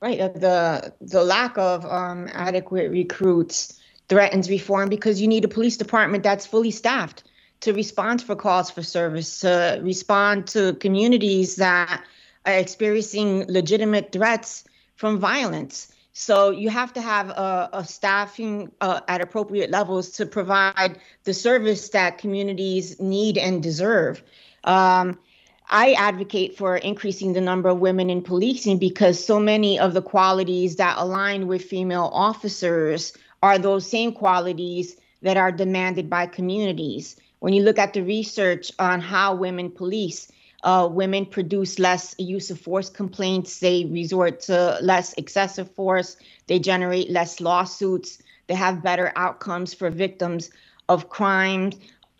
Right. 0.00 0.20
Uh, 0.20 0.28
the 0.28 0.94
the 1.00 1.24
lack 1.24 1.56
of 1.58 1.84
um, 1.86 2.28
adequate 2.32 2.90
recruits 2.90 3.80
threatens 4.08 4.48
reform 4.50 4.88
because 4.88 5.20
you 5.20 5.26
need 5.28 5.44
a 5.44 5.48
police 5.48 5.76
department 5.76 6.22
that's 6.22 6.46
fully 6.46 6.70
staffed 6.70 7.24
to 7.60 7.72
respond 7.72 8.22
for 8.22 8.36
calls 8.36 8.70
for 8.70 8.82
service, 8.82 9.40
to 9.40 9.80
respond 9.82 10.46
to 10.48 10.74
communities 10.74 11.56
that 11.56 12.04
are 12.44 12.52
experiencing 12.52 13.46
legitimate 13.48 14.12
threats 14.12 14.64
from 14.94 15.18
violence. 15.18 15.92
So 16.12 16.50
you 16.50 16.70
have 16.70 16.92
to 16.94 17.00
have 17.00 17.30
a, 17.30 17.70
a 17.72 17.84
staffing 17.84 18.72
uh, 18.80 19.00
at 19.08 19.20
appropriate 19.20 19.70
levels 19.70 20.10
to 20.12 20.26
provide 20.26 20.98
the 21.24 21.34
service 21.34 21.88
that 21.90 22.18
communities 22.18 23.00
need 23.00 23.36
and 23.38 23.62
deserve. 23.62 24.22
Um, 24.64 25.18
I 25.68 25.92
advocate 25.92 26.56
for 26.56 26.76
increasing 26.76 27.32
the 27.32 27.40
number 27.40 27.68
of 27.68 27.80
women 27.80 28.08
in 28.08 28.22
policing 28.22 28.78
because 28.78 29.24
so 29.24 29.40
many 29.40 29.78
of 29.78 29.94
the 29.94 30.02
qualities 30.02 30.76
that 30.76 30.96
align 30.98 31.48
with 31.48 31.64
female 31.64 32.10
officers 32.12 33.12
are 33.42 33.58
those 33.58 33.88
same 33.88 34.12
qualities 34.12 34.96
that 35.22 35.36
are 35.36 35.50
demanded 35.50 36.08
by 36.08 36.26
communities. 36.26 37.16
When 37.40 37.52
you 37.52 37.62
look 37.62 37.78
at 37.78 37.94
the 37.94 38.02
research 38.02 38.70
on 38.78 39.00
how 39.00 39.34
women 39.34 39.70
police, 39.70 40.30
uh, 40.62 40.88
women 40.90 41.26
produce 41.26 41.78
less 41.78 42.14
use 42.18 42.50
of 42.50 42.60
force 42.60 42.88
complaints. 42.88 43.58
They 43.58 43.84
resort 43.86 44.40
to 44.42 44.78
less 44.82 45.14
excessive 45.14 45.70
force. 45.72 46.16
They 46.46 46.58
generate 46.58 47.10
less 47.10 47.40
lawsuits. 47.40 48.22
They 48.46 48.54
have 48.54 48.82
better 48.82 49.12
outcomes 49.16 49.74
for 49.74 49.90
victims 49.90 50.50
of 50.88 51.08
crime. 51.08 51.72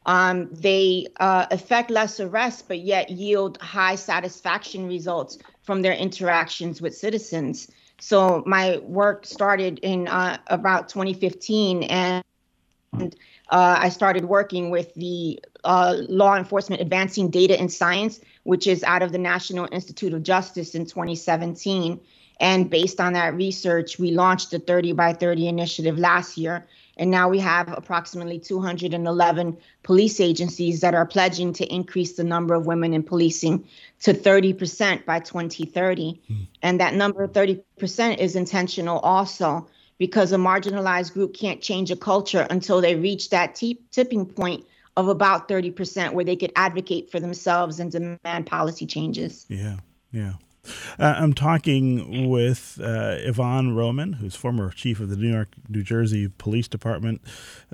Um, 0.07 0.49
they 0.53 1.09
uh, 1.19 1.47
effect 1.51 1.91
less 1.91 2.21
arrests, 2.21 2.63
but 2.63 2.79
yet 2.79 3.11
yield 3.11 3.61
high 3.61 3.97
satisfaction 3.97 4.87
results 4.87 5.39
from 5.63 5.83
their 5.83 5.95
interactions 5.95 6.81
with 6.81 6.97
citizens. 6.97 7.71
So 7.99 8.43
my 8.47 8.79
work 8.79 9.27
started 9.27 9.81
in 9.81 10.07
uh, 10.07 10.39
about 10.47 10.89
2015, 10.89 11.83
and 11.85 12.25
uh, 12.99 13.09
I 13.51 13.89
started 13.89 14.27
working 14.27 14.71
with 14.71 14.95
the 14.95 15.41
uh, 15.65 15.97
Law 16.09 16.37
Enforcement 16.37 16.81
Advancing 16.81 17.29
Data 17.29 17.59
and 17.59 17.73
Science, 17.73 18.21
which 18.45 18.69
is 18.69 18.85
out 18.85 19.03
of 19.03 19.11
the 19.11 19.19
National 19.19 19.69
Institute 19.73 20.15
of 20.15 20.23
Justice 20.23 20.75
in 20.77 20.87
2017. 20.87 22.01
And 22.39 22.71
based 22.71 23.01
on 23.01 23.15
that 23.15 23.35
research, 23.35 23.99
we 23.99 24.13
launched 24.13 24.51
the 24.51 24.59
30 24.59 24.93
by 24.93 25.15
30 25.15 25.49
initiative 25.49 25.99
last 25.99 26.37
year. 26.37 26.67
And 26.97 27.11
now 27.11 27.29
we 27.29 27.39
have 27.41 27.73
approximately 27.77 28.39
211 28.39 29.57
police 29.83 30.19
agencies 30.19 30.81
that 30.81 30.95
are 30.95 31.05
pledging 31.07 31.53
to 31.55 31.67
increase 31.67 32.15
the 32.15 32.25
number 32.25 32.55
of 32.55 32.67
women 32.67 32.95
in 32.95 33.03
policing 33.03 33.67
to 34.03 34.15
30% 34.15 35.05
by 35.05 35.21
2030. 35.21 36.21
Mm. 36.31 36.47
And 36.63 36.81
that 36.81 36.95
number 36.95 37.29
30% 37.29 38.19
is 38.19 38.35
intentional 38.35 38.99
also 39.01 39.69
because 39.99 40.33
a 40.33 40.37
marginalized 40.37 41.13
group 41.13 41.35
can't 41.35 41.61
change 41.61 41.91
a 41.91 41.97
culture 41.97 42.47
until 42.51 42.81
they 42.81 42.95
reach 42.95 43.31
that 43.31 43.55
t- 43.55 43.81
tipping 43.91 44.27
point 44.27 44.65
of 44.97 45.09
about 45.09 45.49
30% 45.49 46.13
where 46.13 46.25
they 46.25 46.37
could 46.37 46.53
advocate 46.57 47.11
for 47.11 47.21
themselves 47.21 47.81
and 47.81 47.93
demand 47.93 48.47
policy 48.47 48.87
changes. 48.87 49.45
Yeah, 49.49 49.77
yeah. 50.13 50.35
Uh, 50.99 51.15
I'm 51.17 51.33
talking 51.33 52.29
with 52.29 52.81
uh, 52.83 53.17
Yvonne 53.19 53.75
Roman, 53.75 54.15
who's 54.15 54.37
former 54.37 54.71
chief 54.71 55.01
of 55.01 55.09
the 55.09 55.17
Newark, 55.17 55.49
New 55.69 55.83
Jersey 55.83 56.29
Police 56.39 56.69
Department 56.69 57.21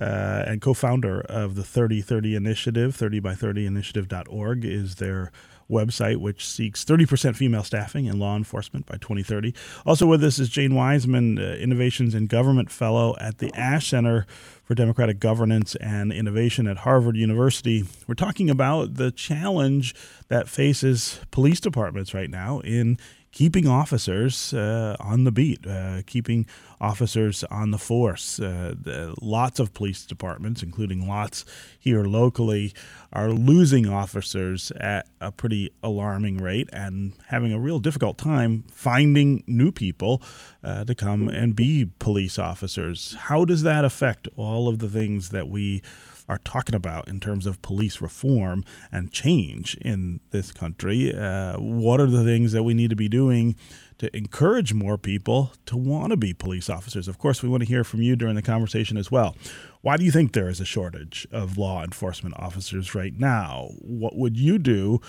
uh, 0.00 0.44
and 0.46 0.60
co 0.60 0.74
founder 0.74 1.20
of 1.22 1.54
the 1.54 1.64
3030 1.64 2.34
Initiative. 2.34 2.94
30 2.94 3.20
by 3.20 3.34
30 3.34 3.66
initiative.org 3.66 4.64
is 4.64 4.96
their 4.96 5.30
website, 5.72 6.18
which 6.18 6.46
seeks 6.46 6.84
30% 6.84 7.34
female 7.34 7.64
staffing 7.64 8.04
in 8.06 8.18
law 8.18 8.36
enforcement 8.36 8.86
by 8.86 8.96
2030. 8.96 9.54
Also 9.84 10.06
with 10.06 10.22
us 10.22 10.38
is 10.38 10.48
Jane 10.48 10.74
Wiseman, 10.74 11.38
uh, 11.38 11.56
Innovations 11.58 12.14
in 12.14 12.26
Government 12.26 12.70
Fellow 12.70 13.16
at 13.20 13.38
the 13.38 13.52
Ash 13.54 13.88
Center 13.88 14.26
for 14.62 14.74
Democratic 14.74 15.18
Governance 15.18 15.74
and 15.76 16.12
Innovation 16.12 16.68
at 16.68 16.78
Harvard 16.78 17.16
University. 17.16 17.84
We're 18.06 18.14
talking 18.14 18.48
about 18.48 18.94
the 18.94 19.10
challenge 19.10 19.94
that 20.28 20.48
faces 20.48 21.20
police 21.30 21.60
departments 21.60 22.14
right 22.14 22.30
now 22.30 22.60
in 22.60 22.98
keeping 23.32 23.66
officers 23.66 24.52
uh, 24.52 24.94
on 25.00 25.24
the 25.24 25.32
beat, 25.32 25.66
uh, 25.66 26.02
keeping 26.06 26.46
officers 26.80 27.42
on 27.44 27.70
the 27.70 27.78
force. 27.78 28.38
Uh, 28.38 28.74
the, 28.80 29.14
lots 29.20 29.58
of 29.58 29.72
police 29.72 30.04
departments, 30.04 30.62
including 30.62 31.08
lots 31.08 31.44
here 31.78 32.04
locally, 32.04 32.74
are 33.12 33.30
losing 33.30 33.88
officers 33.88 34.70
at 34.78 35.08
a 35.20 35.32
pretty 35.32 35.72
alarming 35.82 36.38
rate 36.38 36.68
and 36.72 37.14
having 37.28 37.52
a 37.52 37.58
real 37.58 37.78
difficult 37.78 38.18
time 38.18 38.64
finding 38.70 39.42
new 39.46 39.72
people 39.72 40.22
uh, 40.62 40.84
to 40.84 40.94
come 40.94 41.28
and 41.28 41.56
be 41.56 41.90
police 41.98 42.38
officers. 42.38 43.16
How 43.18 43.44
does 43.44 43.62
that 43.62 43.84
affect 43.84 44.28
all 44.36 44.68
of 44.68 44.78
the 44.78 44.88
things 44.88 45.30
that 45.30 45.48
we 45.48 45.82
are 46.28 46.38
talking 46.38 46.74
about 46.74 47.08
in 47.08 47.20
terms 47.20 47.46
of 47.46 47.60
police 47.62 48.00
reform 48.00 48.64
and 48.90 49.12
change 49.12 49.76
in 49.80 50.20
this 50.30 50.52
country. 50.52 51.14
Uh, 51.14 51.58
what 51.58 52.00
are 52.00 52.06
the 52.06 52.24
things 52.24 52.52
that 52.52 52.62
we 52.62 52.74
need 52.74 52.90
to 52.90 52.96
be 52.96 53.08
doing 53.08 53.56
to 53.98 54.14
encourage 54.16 54.72
more 54.74 54.98
people 54.98 55.52
to 55.66 55.76
want 55.76 56.10
to 56.10 56.16
be 56.16 56.32
police 56.32 56.70
officers? 56.70 57.08
Of 57.08 57.18
course, 57.18 57.42
we 57.42 57.48
want 57.48 57.62
to 57.62 57.68
hear 57.68 57.84
from 57.84 58.02
you 58.02 58.16
during 58.16 58.34
the 58.34 58.42
conversation 58.42 58.96
as 58.96 59.10
well. 59.10 59.36
Why 59.80 59.96
do 59.96 60.04
you 60.04 60.12
think 60.12 60.32
there 60.32 60.48
is 60.48 60.60
a 60.60 60.64
shortage 60.64 61.26
of 61.32 61.58
law 61.58 61.82
enforcement 61.82 62.36
officers 62.38 62.94
right 62.94 63.18
now? 63.18 63.70
What 63.78 64.16
would 64.16 64.36
you 64.36 64.58
do 64.58 65.00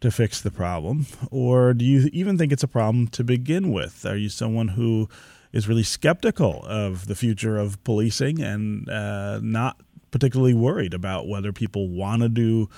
to 0.00 0.10
fix 0.10 0.40
the 0.40 0.50
problem? 0.50 1.06
Or 1.30 1.74
do 1.74 1.84
you 1.84 2.08
even 2.12 2.38
think 2.38 2.52
it's 2.52 2.62
a 2.62 2.68
problem 2.68 3.08
to 3.08 3.24
begin 3.24 3.72
with? 3.72 4.06
Are 4.06 4.16
you 4.16 4.28
someone 4.28 4.68
who 4.68 5.08
is 5.52 5.68
really 5.68 5.82
skeptical 5.82 6.64
of 6.64 7.06
the 7.06 7.14
future 7.14 7.58
of 7.58 7.82
policing 7.84 8.40
and 8.40 8.88
uh, 8.88 9.38
not 9.42 9.76
particularly 10.12 10.54
worried 10.54 10.94
about 10.94 11.26
whether 11.26 11.52
people 11.52 11.88
want 11.88 12.22
to 12.22 12.28
do 12.28 12.68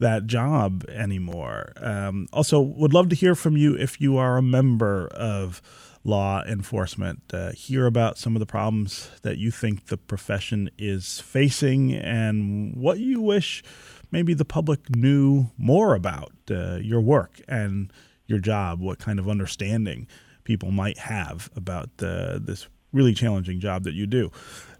that 0.00 0.26
job 0.26 0.84
anymore. 0.88 1.72
Um, 1.76 2.26
also, 2.32 2.60
would 2.60 2.92
love 2.92 3.08
to 3.10 3.16
hear 3.16 3.36
from 3.36 3.56
you 3.56 3.76
if 3.76 4.00
you 4.00 4.16
are 4.16 4.36
a 4.36 4.42
member 4.42 5.06
of 5.08 5.62
law 6.04 6.42
enforcement. 6.44 7.22
Uh, 7.32 7.52
hear 7.52 7.86
about 7.86 8.18
some 8.18 8.34
of 8.34 8.40
the 8.40 8.46
problems 8.46 9.10
that 9.22 9.38
you 9.38 9.50
think 9.50 9.86
the 9.86 9.96
profession 9.96 10.70
is 10.78 11.20
facing 11.20 11.92
and 11.94 12.74
what 12.74 12.98
you 12.98 13.20
wish 13.20 13.62
maybe 14.10 14.34
the 14.34 14.44
public 14.44 14.94
knew 14.94 15.50
more 15.56 15.94
about 15.94 16.32
uh, 16.50 16.76
your 16.76 17.00
work 17.00 17.40
and 17.48 17.92
your 18.26 18.38
job, 18.38 18.80
what 18.80 18.98
kind 18.98 19.18
of 19.18 19.28
understanding 19.28 20.06
people 20.44 20.70
might 20.70 20.98
have 20.98 21.50
about 21.56 21.90
uh, 22.00 22.38
this 22.40 22.68
really 22.92 23.14
challenging 23.14 23.60
job 23.60 23.84
that 23.84 23.94
you 23.94 24.06
do. 24.06 24.30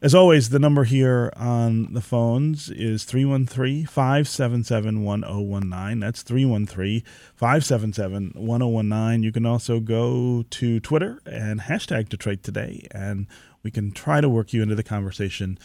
As 0.01 0.15
always, 0.15 0.51
the 0.51 0.59
number 0.59 0.85
here 0.85 1.33
on 1.37 1.93
the 1.93 2.01
phones 2.01 2.71
is 2.71 3.05
313 3.05 3.87
577 3.87 5.03
1019. 5.03 6.01
That's 6.01 6.23
313 6.23 7.03
577 7.35 8.33
1019. 8.37 9.23
You 9.23 9.33
can 9.33 9.45
also 9.45 9.81
go 9.81 10.45
to 10.51 10.81
Twitter 10.81 11.21
and 11.27 11.63
hashtag 11.63 12.09
Detroit 12.09 12.43
Today, 12.43 12.87
and 12.93 13.27
we 13.63 13.71
can 13.71 13.91
try 13.91 14.21
to 14.21 14.29
work 14.29 14.53
you 14.53 14.63
into 14.63 14.77
the 14.77 14.85
conversation 14.85 15.59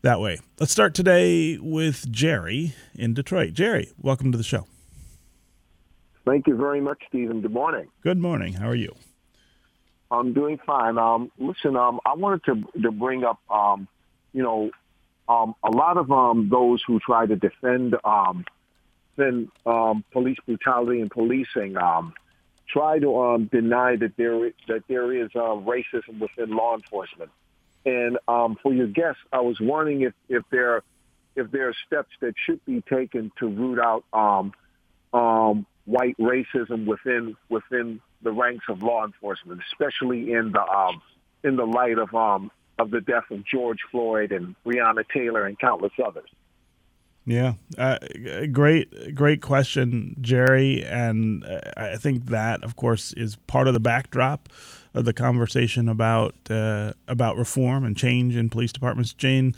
that 0.00 0.18
way. 0.18 0.38
Let's 0.58 0.72
start 0.72 0.94
today 0.94 1.58
with 1.58 2.10
Jerry 2.10 2.74
in 2.94 3.14
Detroit. 3.14 3.52
Jerry, 3.52 3.92
welcome 4.00 4.32
to 4.32 4.38
the 4.38 4.44
show. 4.44 4.66
Thank 6.24 6.46
you 6.46 6.56
very 6.56 6.80
much, 6.80 7.02
Stephen. 7.08 7.42
Good 7.42 7.52
morning. 7.52 7.88
Good 8.00 8.18
morning. 8.18 8.54
How 8.54 8.68
are 8.68 8.74
you? 8.74 8.94
I'm 10.18 10.32
doing 10.32 10.58
fine. 10.64 10.98
Um, 10.98 11.30
listen, 11.38 11.76
um, 11.76 12.00
I 12.04 12.14
wanted 12.14 12.44
to 12.44 12.80
to 12.82 12.90
bring 12.90 13.24
up, 13.24 13.40
um, 13.50 13.88
you 14.32 14.42
know, 14.42 14.70
um, 15.28 15.54
a 15.62 15.70
lot 15.70 15.96
of 15.96 16.10
um, 16.10 16.48
those 16.50 16.82
who 16.86 17.00
try 17.00 17.26
to 17.26 17.36
defend 17.36 17.96
um, 18.04 18.44
defend 19.16 19.48
um, 19.66 20.04
police 20.12 20.38
brutality 20.46 21.00
and 21.00 21.10
policing 21.10 21.76
um, 21.76 22.14
try 22.68 22.98
to 22.98 23.20
um, 23.20 23.46
deny 23.46 23.96
that 23.96 24.16
there 24.16 24.50
that 24.68 24.84
there 24.88 25.12
is 25.12 25.30
uh, 25.34 25.56
racism 25.72 26.18
within 26.20 26.50
law 26.50 26.74
enforcement. 26.74 27.30
And 27.86 28.18
um, 28.28 28.56
for 28.62 28.72
your 28.72 28.86
guests, 28.86 29.20
I 29.32 29.40
was 29.40 29.60
wondering 29.60 30.02
if 30.02 30.14
if 30.28 30.42
there 30.50 30.82
if 31.36 31.50
there 31.50 31.68
are 31.68 31.74
steps 31.86 32.10
that 32.20 32.34
should 32.44 32.64
be 32.64 32.80
taken 32.82 33.32
to 33.38 33.48
root 33.48 33.78
out 33.78 34.04
um, 34.12 34.52
um, 35.12 35.66
white 35.86 36.16
racism 36.18 36.86
within 36.86 37.36
within 37.48 38.00
the 38.22 38.32
ranks 38.32 38.64
of 38.68 38.82
law 38.82 39.04
enforcement, 39.04 39.60
especially 39.70 40.32
in 40.32 40.52
the 40.52 40.62
um, 40.62 41.02
in 41.42 41.56
the 41.56 41.66
light 41.66 41.98
of 41.98 42.14
um, 42.14 42.50
of 42.78 42.90
the 42.90 43.00
death 43.00 43.30
of 43.30 43.44
George 43.44 43.80
Floyd 43.90 44.32
and 44.32 44.54
Breonna 44.64 45.04
Taylor 45.12 45.46
and 45.46 45.58
countless 45.58 45.92
others. 46.04 46.28
Yeah, 47.26 47.54
uh, 47.78 47.98
great, 48.52 49.14
great 49.14 49.40
question, 49.40 50.16
Jerry. 50.20 50.84
And 50.84 51.42
uh, 51.44 51.60
I 51.74 51.96
think 51.96 52.26
that, 52.26 52.62
of 52.62 52.76
course, 52.76 53.14
is 53.14 53.36
part 53.36 53.66
of 53.66 53.72
the 53.72 53.80
backdrop 53.80 54.50
of 54.92 55.06
the 55.06 55.14
conversation 55.14 55.88
about 55.88 56.34
uh, 56.50 56.92
about 57.08 57.36
reform 57.36 57.84
and 57.84 57.96
change 57.96 58.36
in 58.36 58.50
police 58.50 58.72
departments. 58.72 59.14
Jane 59.14 59.54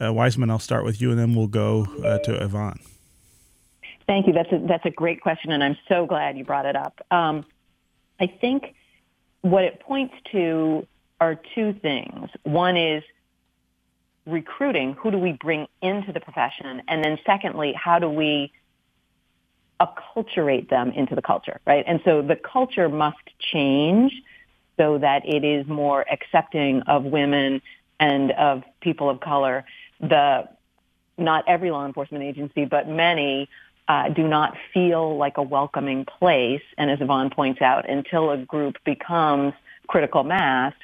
uh, 0.00 0.12
Wiseman, 0.12 0.48
I'll 0.48 0.60
start 0.60 0.84
with 0.84 1.00
you, 1.00 1.10
and 1.10 1.18
then 1.18 1.34
we'll 1.34 1.48
go 1.48 1.88
uh, 2.04 2.18
to 2.18 2.42
Yvonne. 2.42 2.78
Thank 4.08 4.26
you. 4.26 4.32
That's 4.32 4.50
a, 4.50 4.58
that's 4.66 4.86
a 4.86 4.90
great 4.90 5.20
question, 5.20 5.52
and 5.52 5.62
I'm 5.62 5.76
so 5.86 6.06
glad 6.06 6.38
you 6.38 6.44
brought 6.44 6.64
it 6.64 6.74
up. 6.74 6.98
Um, 7.10 7.44
I 8.18 8.26
think 8.26 8.74
what 9.42 9.64
it 9.64 9.80
points 9.80 10.14
to 10.32 10.86
are 11.20 11.38
two 11.54 11.74
things. 11.74 12.30
One 12.42 12.78
is 12.78 13.04
recruiting. 14.26 14.94
Who 14.94 15.10
do 15.10 15.18
we 15.18 15.32
bring 15.32 15.66
into 15.82 16.12
the 16.12 16.20
profession? 16.20 16.82
And 16.88 17.04
then 17.04 17.18
secondly, 17.26 17.74
how 17.74 17.98
do 17.98 18.08
we 18.08 18.50
acculturate 19.78 20.70
them 20.70 20.90
into 20.92 21.14
the 21.14 21.22
culture, 21.22 21.60
right? 21.66 21.84
And 21.86 22.00
so 22.04 22.22
the 22.22 22.36
culture 22.36 22.88
must 22.88 23.18
change 23.52 24.12
so 24.78 24.98
that 24.98 25.28
it 25.28 25.44
is 25.44 25.66
more 25.66 26.04
accepting 26.10 26.80
of 26.82 27.04
women 27.04 27.60
and 28.00 28.32
of 28.32 28.62
people 28.80 29.10
of 29.10 29.20
color. 29.20 29.66
The 30.00 30.48
not 31.18 31.44
every 31.46 31.70
law 31.70 31.84
enforcement 31.84 32.24
agency, 32.24 32.64
but 32.64 32.88
many 32.88 33.48
uh, 33.88 34.10
do 34.10 34.28
not 34.28 34.56
feel 34.74 35.16
like 35.16 35.38
a 35.38 35.42
welcoming 35.42 36.04
place. 36.04 36.62
And 36.76 36.90
as 36.90 37.00
Yvonne 37.00 37.30
points 37.30 37.62
out, 37.62 37.88
until 37.88 38.30
a 38.30 38.36
group 38.36 38.76
becomes 38.84 39.54
critical 39.86 40.24
mass, 40.24 40.74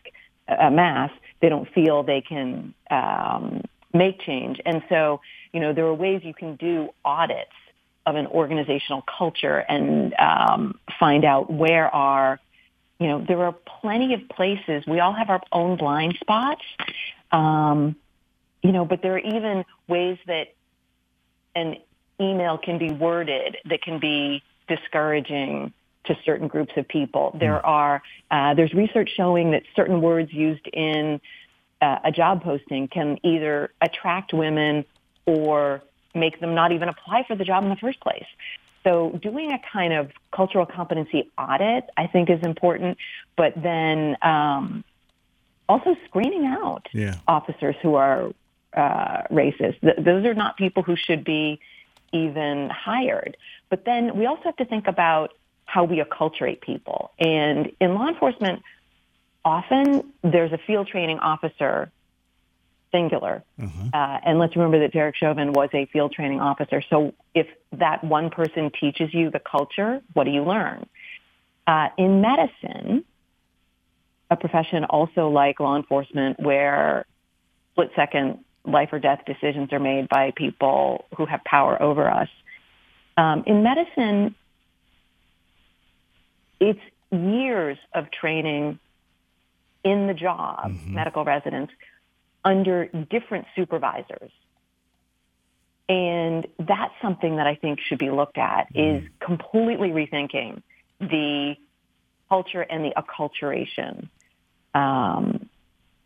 uh, 0.49 0.71
mass, 0.71 1.11
they 1.41 1.51
don't 1.51 1.69
feel 1.73 2.03
they 2.03 2.23
can 2.23 2.73
um, 2.91 3.63
make 3.93 4.21
change. 4.21 4.61
And 4.65 4.83
so, 4.89 5.21
you 5.53 5.61
know, 5.61 5.75
there 5.75 5.85
are 5.85 5.95
ways 5.95 6.23
you 6.25 6.35
can 6.35 6.57
do 6.57 6.89
audits 7.05 7.53
of 8.07 8.17
an 8.17 8.27
organizational 8.27 9.03
culture 9.03 9.59
and 9.59 10.15
um, 10.19 10.79
find 10.99 11.25
out 11.25 11.51
where 11.53 11.95
are, 11.95 12.41
you 12.99 13.09
know, 13.09 13.25
there 13.27 13.43
are 13.45 13.53
plenty 13.53 14.15
of 14.15 14.29
places. 14.29 14.85
We 14.87 15.01
all 15.01 15.13
have 15.13 15.29
our 15.29 15.43
own 15.53 15.77
blind 15.77 16.17
spots, 16.21 16.63
um, 17.33 17.97
you 18.63 18.73
know, 18.73 18.85
but 18.87 19.03
there 19.03 19.15
are 19.15 19.19
even 19.19 19.65
ways 19.89 20.19
that 20.27 20.55
an 21.55 21.77
email 22.21 22.59
can 22.59 22.79
be 22.79 22.91
worded 22.91 23.57
that 23.65 23.83
can 23.83 23.99
be 23.99 24.43
discouraging 24.69 25.73
to 26.05 26.17
certain 26.25 26.49
groups 26.49 26.73
of 26.77 26.87
people. 26.87 27.37
There 27.39 27.59
hmm. 27.59 27.67
are 27.67 28.03
uh, 28.31 28.55
there's 28.55 28.75
research 28.75 29.11
showing 29.17 29.53
that 29.53 29.63
certain 29.75 30.01
words 30.01 30.33
used 30.33 30.67
in 30.73 31.21
uh, 31.81 31.99
a 32.05 32.13
job 32.13 32.43
posting 32.43 32.89
can 32.89 33.19
either 33.23 33.71
attract 33.81 34.33
women 34.33 34.85
or 35.27 35.83
make 36.15 36.41
them 36.41 36.55
not 36.55 36.73
even 36.73 36.89
apply 36.89 37.25
for 37.27 37.35
the 37.35 37.45
job 37.45 37.65
in 37.65 37.71
the 37.71 37.77
first 37.77 38.01
place. 38.01 38.27
So 38.85 39.19
doing 39.23 39.51
a 39.53 39.59
kind 39.73 39.95
of 39.95 40.11
cultural 40.31 40.67
competency 40.67 41.31
audit, 41.39 41.89
I 41.97 42.07
think, 42.07 42.29
is 42.29 42.41
important. 42.43 42.99
But 43.35 43.55
then 43.57 44.17
um, 44.21 44.85
also 45.69 45.97
screening 46.07 46.47
out 46.47 46.87
yeah. 46.93 47.17
officers 47.27 47.77
who 47.83 47.95
are 47.95 48.31
uh, 48.75 49.23
racist. 49.31 49.81
Th- 49.81 49.97
those 49.99 50.25
are 50.27 50.35
not 50.35 50.57
people 50.57 50.83
who 50.83 50.97
should 50.97 51.25
be 51.25 51.61
even 52.15 52.71
hired. 52.71 53.37
But 53.69 53.85
then 53.85 54.17
we 54.17 54.27
also 54.27 54.45
have 54.45 54.57
to 54.57 54.65
think 54.65 54.87
about 54.87 55.33
how 55.67 55.85
we 55.85 56.01
acculturate 56.01 56.61
people. 56.61 57.11
And 57.19 57.73
in 57.81 57.95
law 57.95 58.09
enforcement, 58.09 58.63
often 59.45 60.13
there's 60.23 60.53
a 60.53 60.59
field 60.59 60.87
training 60.87 61.19
officer, 61.19 61.91
singular. 62.93 63.43
Mm-hmm. 63.61 63.89
Uh, 63.93 64.19
and 64.25 64.39
let's 64.39 64.55
remember 64.55 64.79
that 64.81 64.93
Derek 64.93 65.17
Chauvin 65.17 65.53
was 65.53 65.69
a 65.75 65.87
field 65.87 66.13
training 66.13 66.41
officer. 66.41 66.83
So 66.89 67.15
if 67.35 67.49
that 67.73 68.05
one 68.05 68.31
person 68.31 68.71
teaches 68.79 69.13
you 69.13 69.31
the 69.31 69.41
culture, 69.41 70.01
what 70.13 70.25
do 70.25 70.31
you 70.31 70.45
learn? 70.45 70.87
Uh, 71.67 71.89
in 71.99 72.21
medicine, 72.21 73.05
a 74.31 74.37
profession 74.37 74.85
also 74.85 75.29
like 75.29 75.61
law 75.61 75.77
enforcement 75.77 76.39
where 76.39 77.07
split 77.73 77.91
second 77.97 78.45
life 78.65 78.91
or 78.93 78.99
death 78.99 79.21
decisions 79.27 79.73
are 79.73 79.81
made 79.81 80.09
by 80.09 80.33
people 80.35 81.05
who 81.17 81.27
have 81.27 81.43
power 81.45 81.81
over 81.81 82.11
us. 82.11 82.29
Um, 83.17 83.45
in 83.47 83.63
medicine, 83.63 84.35
it's 86.61 86.81
years 87.11 87.79
of 87.95 88.11
training 88.11 88.79
in 89.85 90.07
the 90.07 90.15
job, 90.15 90.71
mm-hmm. 90.71 90.95
medical 90.95 91.25
residents, 91.25 91.73
under 92.45 92.87
different 92.87 93.47
supervisors. 93.55 94.31
And 95.89 96.47
that's 96.59 96.95
something 97.03 97.37
that 97.37 97.47
I 97.47 97.57
think 97.57 97.81
should 97.81 97.99
be 97.99 98.11
looked 98.11 98.39
at 98.39 98.73
mm-hmm. 98.73 99.05
is 99.05 99.11
completely 99.21 99.91
rethinking 99.91 100.63
the 101.01 101.57
culture 102.29 102.63
and 102.63 102.85
the 102.85 102.93
acculturation. 102.97 104.09
Um, 104.75 105.44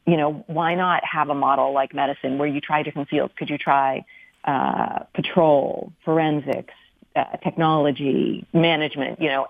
you 0.09 0.17
know, 0.17 0.43
why 0.47 0.75
not 0.75 1.05
have 1.05 1.29
a 1.29 1.35
model 1.35 1.75
like 1.75 1.93
medicine 1.93 2.39
where 2.39 2.49
you 2.49 2.63
try 2.63 2.83
different 2.83 3.11
fields? 3.11 3.35
Could 3.37 3.51
you 3.51 3.59
try 3.59 4.07
uh, 4.45 5.01
patrol, 5.15 5.93
forensics, 6.03 6.73
uh, 7.15 7.37
technology, 7.45 8.47
management? 8.55 9.21
You 9.21 9.29
know, 9.29 9.49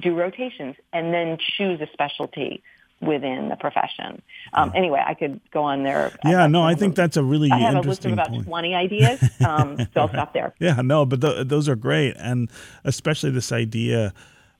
do 0.00 0.14
rotations 0.14 0.76
and 0.92 1.12
then 1.12 1.36
choose 1.56 1.80
a 1.80 1.88
specialty 1.92 2.62
within 3.00 3.48
the 3.48 3.56
profession. 3.56 4.22
Um, 4.52 4.70
anyway, 4.76 5.02
I 5.04 5.14
could 5.14 5.40
go 5.50 5.64
on 5.64 5.82
there. 5.82 6.12
Yeah, 6.24 6.46
no, 6.46 6.62
I 6.62 6.76
think 6.76 6.94
that's 6.94 7.16
a 7.16 7.24
really 7.24 7.50
I 7.50 7.58
have 7.58 7.74
interesting 7.74 8.12
a 8.12 8.14
list 8.14 8.28
of 8.28 8.32
about 8.32 8.44
point. 8.44 8.46
20 8.46 8.74
ideas, 8.76 9.18
um, 9.44 9.76
so 9.94 10.02
I'll 10.02 10.08
stop 10.08 10.32
there. 10.32 10.54
Yeah, 10.60 10.80
no, 10.82 11.04
but 11.04 11.20
th- 11.20 11.48
those 11.48 11.68
are 11.68 11.74
great, 11.74 12.14
and 12.16 12.48
especially 12.84 13.30
this 13.30 13.50
idea 13.50 14.14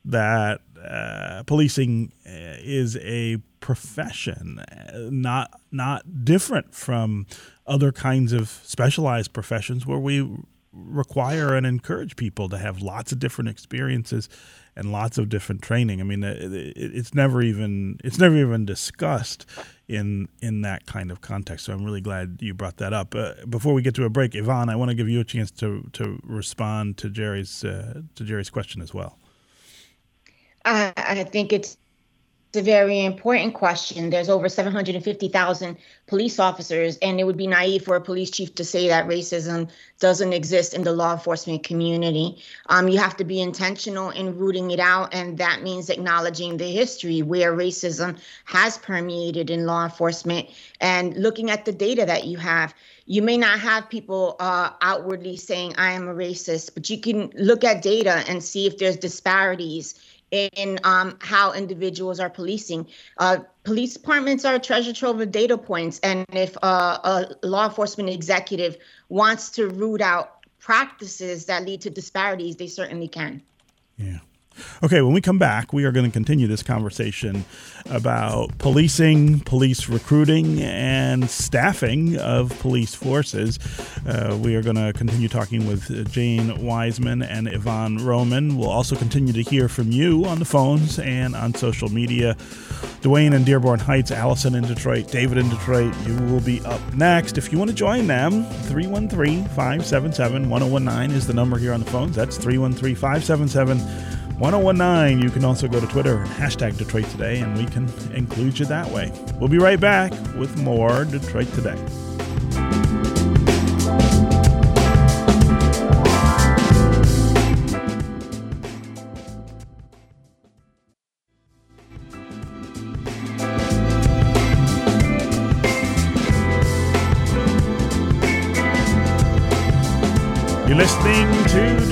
that 0.04 0.60
uh, 0.84 1.42
policing 1.44 2.12
uh, 2.26 2.58
is 2.58 2.96
a 2.98 3.38
profession, 3.60 4.58
uh, 4.58 5.08
not 5.10 5.60
not 5.70 6.24
different 6.24 6.74
from 6.74 7.26
other 7.66 7.92
kinds 7.92 8.32
of 8.32 8.48
specialized 8.48 9.32
professions 9.32 9.86
where 9.86 9.98
we 9.98 10.28
require 10.72 11.54
and 11.54 11.66
encourage 11.66 12.16
people 12.16 12.48
to 12.48 12.58
have 12.58 12.80
lots 12.80 13.12
of 13.12 13.18
different 13.18 13.48
experiences 13.48 14.28
and 14.74 14.90
lots 14.90 15.18
of 15.18 15.28
different 15.28 15.60
training. 15.60 16.00
I 16.00 16.04
mean, 16.04 16.22
it, 16.24 16.52
it, 16.52 16.76
it's 16.76 17.14
never 17.14 17.42
even 17.42 17.98
it's 18.02 18.18
never 18.18 18.36
even 18.36 18.64
discussed 18.64 19.46
in 19.86 20.28
in 20.40 20.62
that 20.62 20.86
kind 20.86 21.10
of 21.10 21.20
context. 21.20 21.66
So 21.66 21.72
I'm 21.72 21.84
really 21.84 22.00
glad 22.00 22.38
you 22.40 22.54
brought 22.54 22.78
that 22.78 22.92
up. 22.92 23.14
Uh, 23.14 23.34
before 23.48 23.74
we 23.74 23.82
get 23.82 23.94
to 23.96 24.04
a 24.04 24.10
break, 24.10 24.34
Yvonne, 24.34 24.70
I 24.70 24.76
want 24.76 24.90
to 24.90 24.94
give 24.94 25.08
you 25.08 25.20
a 25.20 25.24
chance 25.24 25.50
to 25.52 25.88
to 25.92 26.18
respond 26.24 26.96
to 26.98 27.10
Jerry's 27.10 27.64
uh, 27.64 28.02
to 28.14 28.24
Jerry's 28.24 28.50
question 28.50 28.80
as 28.80 28.94
well. 28.94 29.18
I, 30.64 30.92
I 30.96 31.24
think 31.24 31.52
it's 31.52 31.76
a 32.54 32.62
very 32.62 33.04
important 33.04 33.54
question. 33.54 34.10
There's 34.10 34.28
over 34.28 34.48
750,000 34.48 35.76
police 36.06 36.38
officers, 36.38 36.98
and 37.00 37.18
it 37.18 37.24
would 37.24 37.36
be 37.36 37.46
naive 37.46 37.84
for 37.84 37.96
a 37.96 38.00
police 38.00 38.30
chief 38.30 38.54
to 38.56 38.64
say 38.64 38.88
that 38.88 39.06
racism 39.06 39.70
doesn't 40.00 40.32
exist 40.32 40.74
in 40.74 40.82
the 40.82 40.92
law 40.92 41.12
enforcement 41.12 41.64
community. 41.64 42.42
Um, 42.66 42.88
you 42.88 42.98
have 42.98 43.16
to 43.18 43.24
be 43.24 43.40
intentional 43.40 44.10
in 44.10 44.36
rooting 44.36 44.70
it 44.70 44.80
out, 44.80 45.14
and 45.14 45.38
that 45.38 45.62
means 45.62 45.88
acknowledging 45.88 46.58
the 46.58 46.70
history 46.70 47.22
where 47.22 47.56
racism 47.56 48.18
has 48.44 48.76
permeated 48.78 49.48
in 49.48 49.64
law 49.64 49.84
enforcement 49.84 50.48
and 50.80 51.16
looking 51.16 51.50
at 51.50 51.64
the 51.64 51.72
data 51.72 52.04
that 52.04 52.24
you 52.24 52.36
have. 52.36 52.74
You 53.06 53.22
may 53.22 53.36
not 53.36 53.58
have 53.60 53.88
people 53.88 54.36
uh, 54.38 54.70
outwardly 54.80 55.36
saying, 55.36 55.74
I 55.76 55.92
am 55.92 56.06
a 56.06 56.14
racist, 56.14 56.74
but 56.74 56.88
you 56.90 57.00
can 57.00 57.32
look 57.34 57.64
at 57.64 57.82
data 57.82 58.22
and 58.28 58.44
see 58.44 58.66
if 58.66 58.78
there's 58.78 58.96
disparities 58.96 59.94
in 60.32 60.80
um, 60.82 61.16
how 61.20 61.52
individuals 61.52 62.18
are 62.18 62.30
policing. 62.30 62.86
Uh, 63.18 63.38
police 63.64 63.92
departments 63.94 64.44
are 64.44 64.54
a 64.54 64.58
treasure 64.58 64.92
trove 64.92 65.20
of 65.20 65.30
data 65.30 65.58
points, 65.58 66.00
and 66.00 66.24
if 66.32 66.56
uh, 66.62 66.98
a 67.04 67.46
law 67.46 67.66
enforcement 67.66 68.08
executive 68.08 68.78
wants 69.08 69.50
to 69.50 69.68
root 69.68 70.00
out 70.00 70.38
practices 70.58 71.46
that 71.46 71.64
lead 71.64 71.82
to 71.82 71.90
disparities, 71.90 72.56
they 72.56 72.66
certainly 72.66 73.08
can. 73.08 73.42
Yeah. 73.98 74.18
Okay, 74.82 75.00
when 75.02 75.12
we 75.12 75.20
come 75.20 75.38
back, 75.38 75.72
we 75.72 75.84
are 75.84 75.92
going 75.92 76.06
to 76.06 76.12
continue 76.12 76.46
this 76.46 76.62
conversation 76.62 77.44
about 77.90 78.56
policing, 78.58 79.40
police 79.40 79.88
recruiting, 79.88 80.60
and 80.62 81.28
staffing 81.28 82.16
of 82.18 82.58
police 82.60 82.94
forces. 82.94 83.58
Uh, 84.06 84.38
we 84.42 84.54
are 84.56 84.62
going 84.62 84.76
to 84.76 84.92
continue 84.92 85.28
talking 85.28 85.66
with 85.66 86.10
Jane 86.10 86.64
Wiseman 86.64 87.22
and 87.22 87.48
Yvonne 87.48 88.04
Roman. 88.04 88.56
We'll 88.56 88.70
also 88.70 88.96
continue 88.96 89.32
to 89.32 89.42
hear 89.42 89.68
from 89.68 89.90
you 89.90 90.24
on 90.24 90.38
the 90.38 90.44
phones 90.44 90.98
and 90.98 91.34
on 91.34 91.54
social 91.54 91.88
media. 91.88 92.36
Dwayne 93.02 93.34
in 93.34 93.44
Dearborn 93.44 93.80
Heights, 93.80 94.10
Allison 94.10 94.54
in 94.54 94.64
Detroit, 94.64 95.08
David 95.08 95.38
in 95.38 95.48
Detroit, 95.48 95.94
you 96.06 96.16
will 96.26 96.40
be 96.40 96.60
up 96.64 96.80
next. 96.94 97.36
If 97.36 97.52
you 97.52 97.58
want 97.58 97.70
to 97.70 97.76
join 97.76 98.06
them, 98.06 98.44
313 98.44 99.44
577 99.44 100.48
1019 100.48 101.16
is 101.16 101.26
the 101.26 101.34
number 101.34 101.58
here 101.58 101.72
on 101.72 101.80
the 101.80 101.90
phones. 101.90 102.14
That's 102.14 102.36
313 102.36 102.94
577 102.94 103.78
1019. 104.38 105.20
You 105.22 105.30
can 105.30 105.44
also 105.44 105.68
go 105.68 105.80
to 105.80 105.86
Twitter 105.86 106.18
and 106.18 106.30
hashtag 106.30 106.76
Detroit 106.76 107.06
Today, 107.10 107.40
and 107.40 107.56
we 107.56 107.66
can 107.66 107.88
include 108.12 108.58
you 108.58 108.66
that 108.66 108.90
way. 108.90 109.12
We'll 109.38 109.48
be 109.48 109.58
right 109.58 109.80
back 109.80 110.12
with 110.36 110.56
more 110.58 111.04
Detroit 111.04 111.52
Today. 111.54 111.78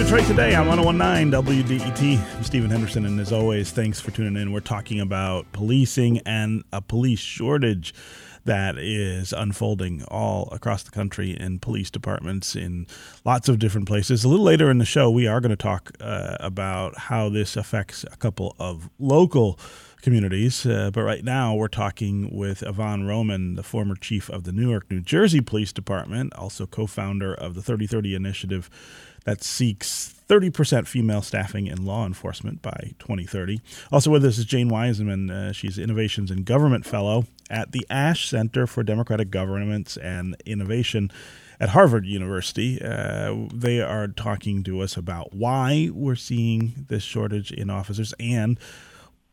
Detroit 0.00 0.24
Today 0.24 0.56
I'm 0.56 0.66
on 0.70 0.82
1019 0.82 1.30
WDET. 1.44 2.34
I'm 2.34 2.42
Stephen 2.42 2.70
Henderson, 2.70 3.04
and 3.04 3.20
as 3.20 3.32
always, 3.32 3.70
thanks 3.70 4.00
for 4.00 4.10
tuning 4.10 4.40
in. 4.40 4.50
We're 4.50 4.60
talking 4.60 4.98
about 4.98 5.52
policing 5.52 6.20
and 6.20 6.64
a 6.72 6.80
police 6.80 7.20
shortage 7.20 7.92
that 8.46 8.78
is 8.78 9.34
unfolding 9.34 10.02
all 10.04 10.48
across 10.52 10.84
the 10.84 10.90
country 10.90 11.32
in 11.32 11.58
police 11.58 11.90
departments 11.90 12.56
in 12.56 12.86
lots 13.26 13.46
of 13.50 13.58
different 13.58 13.86
places. 13.86 14.24
A 14.24 14.28
little 14.28 14.44
later 14.44 14.70
in 14.70 14.78
the 14.78 14.86
show, 14.86 15.10
we 15.10 15.26
are 15.26 15.38
going 15.38 15.50
to 15.50 15.56
talk 15.56 15.92
uh, 16.00 16.38
about 16.40 16.96
how 16.96 17.28
this 17.28 17.54
affects 17.54 18.02
a 18.10 18.16
couple 18.16 18.56
of 18.58 18.88
local 18.98 19.58
communities. 20.00 20.66
Uh, 20.66 20.90
but 20.92 21.02
right 21.02 21.24
now, 21.24 21.54
we're 21.54 21.68
talking 21.68 22.36
with 22.36 22.62
Yvonne 22.62 23.06
Roman, 23.06 23.54
the 23.54 23.62
former 23.62 23.94
chief 23.94 24.28
of 24.30 24.44
the 24.44 24.52
Newark, 24.52 24.90
New 24.90 25.00
Jersey 25.00 25.40
Police 25.40 25.72
Department, 25.72 26.34
also 26.34 26.66
co 26.66 26.86
founder 26.86 27.34
of 27.34 27.54
the 27.54 27.62
3030 27.62 28.14
initiative 28.14 28.70
that 29.24 29.44
seeks 29.44 30.14
30% 30.28 30.86
female 30.86 31.22
staffing 31.22 31.66
in 31.66 31.84
law 31.84 32.06
enforcement 32.06 32.62
by 32.62 32.92
2030. 32.98 33.60
Also 33.92 34.10
with 34.10 34.24
us 34.24 34.38
is 34.38 34.44
Jane 34.44 34.68
Wiseman. 34.68 35.30
Uh, 35.30 35.52
she's 35.52 35.78
Innovations 35.78 36.30
in 36.30 36.44
Government 36.44 36.86
Fellow 36.86 37.26
at 37.50 37.72
the 37.72 37.86
Ash 37.90 38.28
Center 38.28 38.66
for 38.66 38.82
Democratic 38.82 39.30
Governance 39.30 39.96
and 39.96 40.36
Innovation 40.46 41.10
at 41.58 41.70
Harvard 41.70 42.06
University. 42.06 42.80
Uh, 42.80 43.48
they 43.52 43.80
are 43.80 44.08
talking 44.08 44.62
to 44.62 44.80
us 44.80 44.96
about 44.96 45.34
why 45.34 45.90
we're 45.92 46.14
seeing 46.14 46.86
this 46.88 47.02
shortage 47.02 47.52
in 47.52 47.68
officers 47.68 48.14
and 48.18 48.58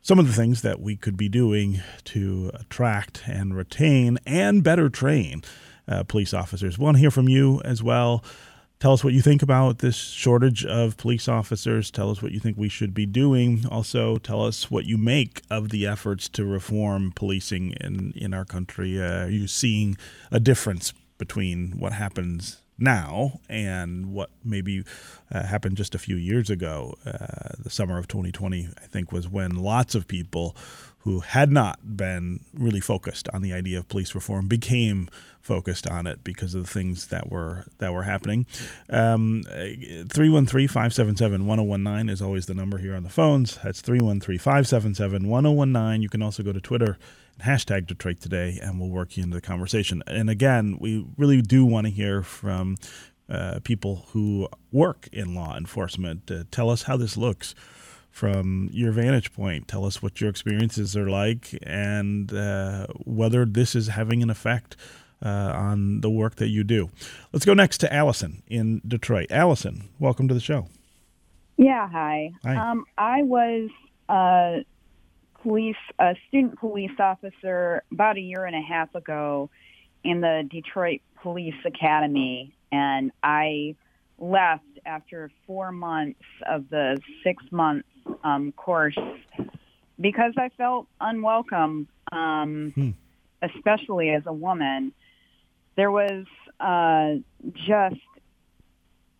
some 0.08 0.20
of 0.20 0.28
the 0.28 0.34
things 0.34 0.62
that 0.62 0.80
we 0.80 0.96
could 0.96 1.17
be 1.17 1.28
doing 1.28 1.82
to 2.06 2.50
attract 2.54 3.24
and 3.28 3.54
retain 3.54 4.17
and 4.26 4.63
better 4.63 4.88
train 4.88 5.43
uh, 5.86 6.02
police 6.04 6.34
officers. 6.34 6.80
We 6.80 6.86
want 6.86 6.96
to 6.96 7.02
hear 7.02 7.12
from 7.12 7.28
you 7.28 7.62
as 7.65 7.84
well. 7.84 8.24
Tell 8.80 8.93
us 8.93 9.04
what 9.04 9.12
you 9.12 9.22
think 9.22 9.41
about 9.41 9.80
this 9.80 9.98
shortage 9.98 10.65
of 10.65 10.96
police 10.96 11.28
officers. 11.28 11.91
Tell 11.91 12.10
us 12.10 12.22
what 12.22 12.32
you 12.32 12.39
think 12.39 12.58
we 12.58 12.70
should 12.70 12.93
be 12.93 13.06
doing. 13.06 13.65
Also, 13.70 14.15
tell 14.15 14.46
us 14.46 14.72
what 14.72 14.86
you 14.86 14.98
make 14.98 15.41
of 15.50 15.72
the 15.72 15.86
efforts 15.86 16.30
to 16.30 16.46
reform 16.46 17.12
policing 17.13 17.72
in, 17.82 18.13
in 18.15 18.34
our 18.34 18.46
country. 18.46 19.02
Uh, 19.02 19.26
are 19.26 19.30
you 19.30 19.46
seeing 19.46 19.98
a 20.32 20.39
difference 20.39 20.93
between 21.17 21.74
what 21.80 21.91
happens 21.91 22.62
now 22.77 23.39
and 23.49 24.13
what 24.13 24.29
maybe 24.43 24.83
uh, 25.31 25.43
happened 25.43 25.77
just 25.77 25.95
a 25.95 25.99
few 25.99 26.15
years 26.15 26.49
ago. 26.49 26.95
Uh, 27.05 27.53
the 27.59 27.69
summer 27.69 27.97
of 27.97 28.07
2020, 28.07 28.69
I 28.81 28.87
think, 28.87 29.11
was 29.11 29.27
when 29.27 29.55
lots 29.55 29.95
of 29.95 30.07
people 30.07 30.55
who 30.99 31.21
had 31.21 31.51
not 31.51 31.95
been 31.95 32.41
really 32.53 32.81
focused 32.81 33.29
on 33.29 33.41
the 33.41 33.53
idea 33.53 33.79
of 33.79 33.87
police 33.87 34.13
reform 34.13 34.47
became 34.47 35.09
focused 35.47 35.88
on 35.88 36.05
it 36.05 36.23
because 36.25 36.53
of 36.53 36.63
the 36.63 36.69
things 36.69 37.07
that 37.07 37.31
were 37.31 37.63
that 37.77 37.93
were 37.93 38.03
happening. 38.03 38.45
Um, 38.89 39.43
313-577-1019 39.47 42.10
is 42.10 42.21
always 42.21 42.47
the 42.47 42.53
number 42.53 42.77
here 42.77 42.93
on 42.95 43.03
the 43.03 43.10
phones. 43.10 43.57
That's 43.63 43.81
313-577-1019. 43.81 46.01
You 46.01 46.10
can 46.10 46.21
also 46.21 46.43
go 46.43 46.51
to 46.51 46.60
Twitter 46.60 46.97
and 47.39 47.47
hashtag 47.47 47.88
Detroit 47.88 48.19
Today, 48.19 48.60
and 48.62 48.77
we'll 48.77 48.89
work 48.89 49.15
you 49.15 49.23
into 49.23 49.36
the 49.36 49.41
conversation. 49.41 50.03
And 50.05 50.29
again, 50.29 50.77
we 50.81 51.07
really 51.17 51.41
do 51.41 51.63
want 51.65 51.88
to 51.88 51.91
hear 51.91 52.23
from 52.23 52.75
uh, 53.29 53.62
people 53.63 54.07
who 54.10 54.49
work 54.73 55.07
in 55.13 55.33
law 55.33 55.55
enforcement. 55.55 56.29
Uh, 56.29 56.43
tell 56.51 56.69
us 56.69 56.83
how 56.83 56.97
this 56.97 57.15
looks 57.15 57.55
from 58.12 58.67
your 58.73 58.91
vantage 58.91 59.31
point. 59.31 59.69
Tell 59.69 59.86
us 59.86 60.01
what 60.01 60.19
your 60.19 60.29
experiences 60.29 60.97
are 60.97 61.10
like 61.10 61.57
and 61.63 62.33
uh, 62.33 62.88
whether 63.05 63.45
this 63.45 63.75
is 63.75 63.88
having 63.89 64.23
an 64.23 64.29
effect 64.29 64.75
on 65.21 66.01
the 66.01 66.10
work 66.10 66.36
that 66.36 66.49
you 66.49 66.63
do. 66.63 66.89
Let's 67.34 67.45
go 67.45 67.53
next 67.53 67.80
to 67.80 67.93
Allison 67.93 68.43
in 68.47 68.82
Detroit. 68.88 69.32
Allison, 69.32 69.89
welcome 69.99 70.27
to 70.27 70.34
the 70.34 70.39
show. 70.39 70.67
Yeah, 71.58 71.89
hi. 71.89 72.32
Hi. 72.43 72.56
Um, 72.56 72.86
I 72.97 73.23
was 73.23 73.69
a 74.10 74.63
police, 75.41 75.75
a 75.99 76.15
student 76.27 76.60
police 76.60 76.91
officer 76.99 77.84
about 77.91 78.17
a 78.17 78.21
year 78.21 78.45
and 78.45 78.56
a 78.56 78.62
half 78.62 78.93
ago 78.95 79.49
in 80.03 80.21
the 80.21 80.47
Detroit 80.49 81.01
Police 81.23 81.56
Academy, 81.65 82.53
and 82.71 83.12
I 83.23 83.75
left 84.19 84.63
after 84.86 85.32
four 85.45 85.71
months 85.71 86.21
of 86.47 86.69
the 86.69 86.99
six 87.23 87.43
month 87.51 87.86
um, 88.23 88.51
course 88.51 88.97
because 89.99 90.34
I 90.38 90.49
felt 90.58 90.88
unwelcome, 91.01 91.88
um, 92.12 92.71
Hmm. 92.75 92.89
especially 93.41 94.12
as 94.12 94.23
a 94.27 94.34
woman. 94.34 94.93
There 95.77 95.91
was 95.91 96.25
uh, 96.59 97.21
just, 97.53 98.01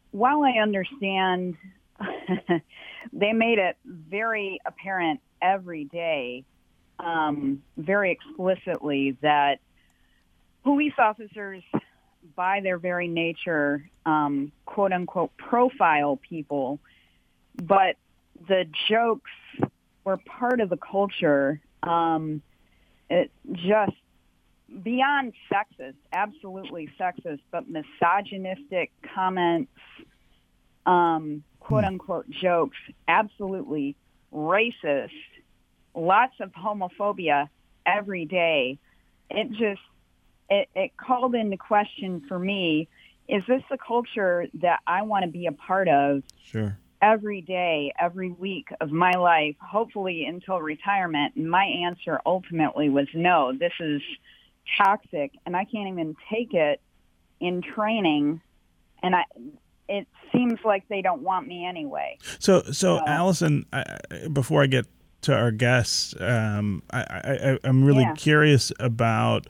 while 0.09 0.43
I 0.43 0.59
understand, 0.59 1.55
they 3.13 3.31
made 3.31 3.59
it 3.59 3.77
very 3.85 4.59
apparent 4.65 5.21
every 5.39 5.85
day, 5.85 6.43
um, 6.99 7.61
very 7.77 8.11
explicitly, 8.11 9.17
that 9.21 9.59
police 10.63 10.95
officers, 10.97 11.61
by 12.35 12.59
their 12.61 12.79
very 12.79 13.07
nature, 13.07 13.87
um, 14.07 14.51
quote 14.65 14.91
unquote, 14.91 15.37
profile 15.37 16.19
people, 16.27 16.79
but 17.55 17.97
the 18.47 18.65
jokes 18.89 19.29
were 20.03 20.17
part 20.17 20.59
of 20.59 20.69
the 20.69 20.77
culture. 20.77 21.61
Um, 21.83 22.41
it 23.11 23.31
just 23.53 23.93
beyond 24.84 25.34
sexist, 25.51 25.95
absolutely 26.13 26.89
sexist, 26.99 27.39
but 27.51 27.65
misogynistic 27.69 28.91
comments, 29.13 29.71
um, 30.86 31.43
quote 31.60 31.84
unquote 31.84 32.30
jokes, 32.30 32.77
absolutely 33.08 33.95
racist, 34.34 35.10
lots 35.95 36.34
of 36.39 36.51
homophobia 36.51 37.49
every 37.86 38.25
day. 38.25 38.77
It 39.30 39.51
just 39.51 39.82
it, 40.49 40.69
it 40.75 40.97
called 40.97 41.36
into 41.36 41.58
question 41.58 42.23
for 42.27 42.39
me: 42.39 42.88
Is 43.27 43.43
this 43.47 43.63
the 43.69 43.77
culture 43.77 44.47
that 44.56 44.80
I 44.88 45.01
want 45.03 45.25
to 45.25 45.32
be 45.32 45.47
a 45.47 45.51
part 45.51 45.88
of? 45.88 46.23
Sure. 46.43 46.77
every 47.01 47.41
day, 47.41 47.93
every 47.99 48.32
week 48.32 48.69
of 48.80 48.89
my 48.89 49.12
life, 49.12 49.56
hopefully 49.60 50.25
until 50.25 50.60
retirement. 50.62 51.36
And 51.36 51.49
my 51.49 51.65
answer 51.65 52.19
ultimately 52.25 52.89
was 52.89 53.08
no, 53.13 53.53
this 53.53 53.73
is 53.80 54.01
toxic 54.77 55.32
and 55.45 55.56
I 55.56 55.65
can't 55.65 55.89
even 55.89 56.15
take 56.32 56.53
it 56.53 56.82
in 57.39 57.62
training. 57.62 58.41
And 59.03 59.15
I, 59.15 59.23
it 59.88 60.08
seems 60.32 60.60
like 60.65 60.88
they 60.89 61.01
don't 61.01 61.21
want 61.21 61.47
me 61.47 61.65
anyway. 61.65 62.17
So, 62.39 62.63
so 62.71 62.99
Allison, 63.06 63.65
I, 63.71 63.99
before 64.32 64.63
I 64.63 64.67
get 64.67 64.86
to 65.21 65.36
our 65.36 65.51
guests, 65.51 66.15
um, 66.19 66.84
I, 66.91 66.99
I, 67.01 67.60
I'm 67.63 67.84
really 67.84 68.03
Yeah. 68.03 68.13
curious 68.15 68.71
about. 68.80 69.47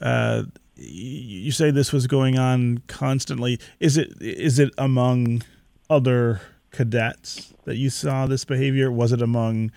Uh, 0.00 0.44
you 0.76 1.52
say 1.52 1.70
this 1.70 1.92
was 1.92 2.08
going 2.08 2.36
on 2.36 2.78
constantly. 2.88 3.60
Is 3.78 3.96
it 3.96 4.12
is 4.20 4.58
it 4.58 4.74
among 4.76 5.42
other 5.88 6.40
cadets 6.72 7.54
that 7.64 7.76
you 7.76 7.90
saw 7.90 8.26
this 8.26 8.44
behavior? 8.44 8.90
Was 8.90 9.12
it 9.12 9.22
among 9.22 9.70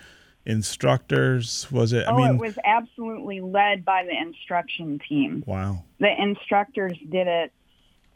instructors? 0.48 1.70
Was 1.70 1.92
it? 1.92 2.06
I 2.06 2.12
oh, 2.12 2.16
mean, 2.16 2.34
it 2.34 2.38
was 2.38 2.58
absolutely 2.64 3.40
led 3.40 3.84
by 3.84 4.04
the 4.04 4.16
instruction 4.16 4.98
team. 5.08 5.44
wow. 5.46 5.84
the 6.00 6.10
instructors 6.20 6.96
did 7.10 7.26
it 7.26 7.52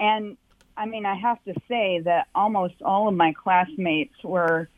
and 0.00 0.36
i 0.76 0.86
mean 0.86 1.04
i 1.04 1.14
have 1.14 1.36
to 1.44 1.52
say 1.68 2.00
that 2.02 2.26
almost 2.34 2.74
all 2.82 3.06
of 3.08 3.14
my 3.14 3.32
classmates 3.34 4.14
were 4.24 4.68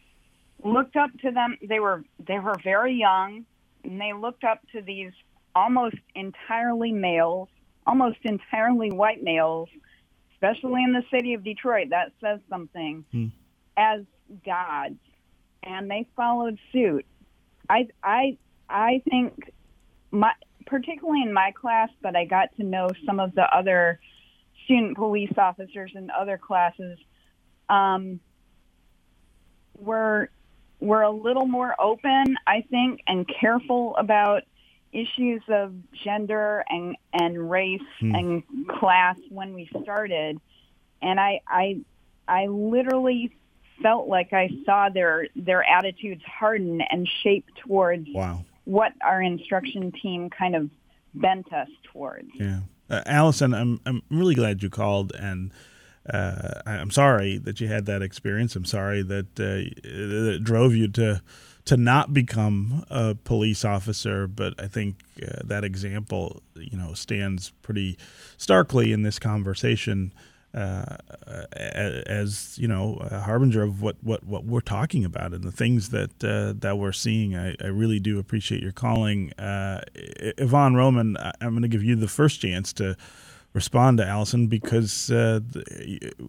looked 0.65 0.97
up 0.97 1.11
to 1.23 1.31
them 1.31 1.57
they 1.69 1.79
were 1.79 2.03
they 2.27 2.39
were 2.41 2.57
very 2.65 2.95
young 2.95 3.45
and 3.85 4.01
they 4.01 4.13
looked 4.13 4.43
up 4.43 4.61
to 4.73 4.83
these 4.83 5.13
almost 5.55 5.95
entirely 6.17 6.91
males 6.91 7.49
almost 7.87 8.19
entirely 8.25 8.91
white 8.91 9.23
males 9.23 9.69
especially 10.33 10.83
in 10.83 10.93
the 10.93 11.05
city 11.13 11.35
of 11.35 11.45
detroit 11.45 11.91
that 11.91 12.11
says 12.21 12.41
something 12.51 13.05
Hmm. 13.13 13.27
as 13.77 14.01
gods 14.45 14.99
and 15.63 15.89
they 15.89 16.07
followed 16.17 16.59
suit 16.73 17.07
i 17.69 17.89
i 18.03 18.37
i 18.69 19.03
think 19.09 19.53
my 20.11 20.33
particularly 20.67 21.23
in 21.23 21.33
my 21.33 21.53
class, 21.53 21.91
but 22.03 22.17
I 22.17 22.25
got 22.25 22.55
to 22.57 22.65
know 22.65 22.89
some 23.05 23.21
of 23.21 23.35
the 23.35 23.43
other 23.55 24.01
student 24.65 24.97
police 24.97 25.33
officers 25.37 25.93
in 25.95 26.11
other 26.11 26.39
classes. 26.39 26.99
Um, 27.69 28.21
were 29.79 30.31
were 30.81 31.03
a 31.03 31.11
little 31.11 31.47
more 31.47 31.75
open, 31.81 32.37
I 32.47 32.65
think, 32.71 33.01
and 33.07 33.29
careful 33.41 33.97
about 33.97 34.43
issues 34.93 35.43
of 35.49 35.75
gender 36.05 36.65
and 36.69 36.97
and 37.13 37.51
race 37.51 37.81
Hmm. 38.01 38.15
and 38.15 38.43
class 38.69 39.17
when 39.29 39.55
we 39.55 39.69
started, 39.83 40.41
and 41.03 41.19
I 41.19 41.41
I 41.49 41.81
I 42.29 42.47
literally 42.47 43.37
felt 43.83 44.09
like 44.09 44.33
I 44.33 44.49
saw 44.65 44.89
their 44.89 45.29
their 45.37 45.65
attitudes 45.65 46.23
harden 46.25 46.81
and 46.91 47.09
shape 47.23 47.47
towards 47.67 48.09
Wow. 48.13 48.45
what 48.65 48.93
our 49.03 49.21
instruction 49.23 49.93
team 49.93 50.31
kind 50.31 50.55
of 50.57 50.71
bent 51.15 51.53
us 51.53 51.69
towards. 51.93 52.29
Yeah, 52.35 52.61
uh, 52.91 53.03
Allison, 53.07 53.55
I'm 53.55 53.81
I'm 53.87 54.03
really 54.11 54.35
glad 54.35 54.63
you 54.63 54.71
called, 54.71 55.13
and 55.15 55.53
uh, 56.09 56.61
I'm 56.67 56.91
sorry 56.91 57.39
that 57.39 57.61
you 57.61 57.69
had 57.69 57.87
that 57.87 58.03
experience. 58.03 58.57
I'm 58.57 58.65
sorry 58.65 59.03
that 59.03 59.27
uh, 59.41 59.71
it 59.85 60.45
drove 60.45 60.75
you 60.75 60.89
to 60.89 61.23
to 61.67 61.77
not 61.79 62.13
become 62.13 62.85
a 62.91 63.15
police 63.15 63.65
officer. 63.65 64.27
But 64.27 64.55
I 64.59 64.67
think 64.67 64.97
uh, 65.23 65.41
that 65.45 65.65
example, 65.65 66.43
you 66.55 66.77
know, 66.77 66.93
stands 66.95 67.53
pretty 67.63 67.97
starkly 68.37 68.93
in 68.93 69.03
this 69.03 69.19
conversation. 69.19 70.13
Uh, 70.55 70.97
as 72.07 72.57
you 72.61 72.69
know, 72.69 72.97
a 73.11 73.19
harbinger 73.19 73.65
of 73.65 73.83
what, 73.83 73.97
what, 74.05 74.23
what 74.23 74.45
we're 74.45 74.61
talking 74.61 75.05
about 75.05 75.33
and 75.33 75.43
the 75.43 75.51
things 75.51 75.91
that 75.91 76.23
uh, 76.23 76.55
that 76.59 76.79
we're 76.79 76.93
seeing. 76.93 77.37
I, 77.37 77.57
I 77.61 77.67
really 77.67 77.99
do 77.99 78.21
appreciate 78.21 78.63
your 78.63 78.71
calling, 78.71 79.33
uh, 79.33 79.81
Yvonne 79.95 80.77
Roman. 80.77 81.17
I'm 81.41 81.51
going 81.51 81.63
to 81.63 81.69
give 81.69 81.83
you 81.83 81.97
the 81.97 82.07
first 82.07 82.41
chance 82.41 82.73
to 82.75 82.97
respond 83.53 83.99
to 83.99 84.07
Allison 84.07 84.47
because 84.47 85.11
uh, 85.11 85.41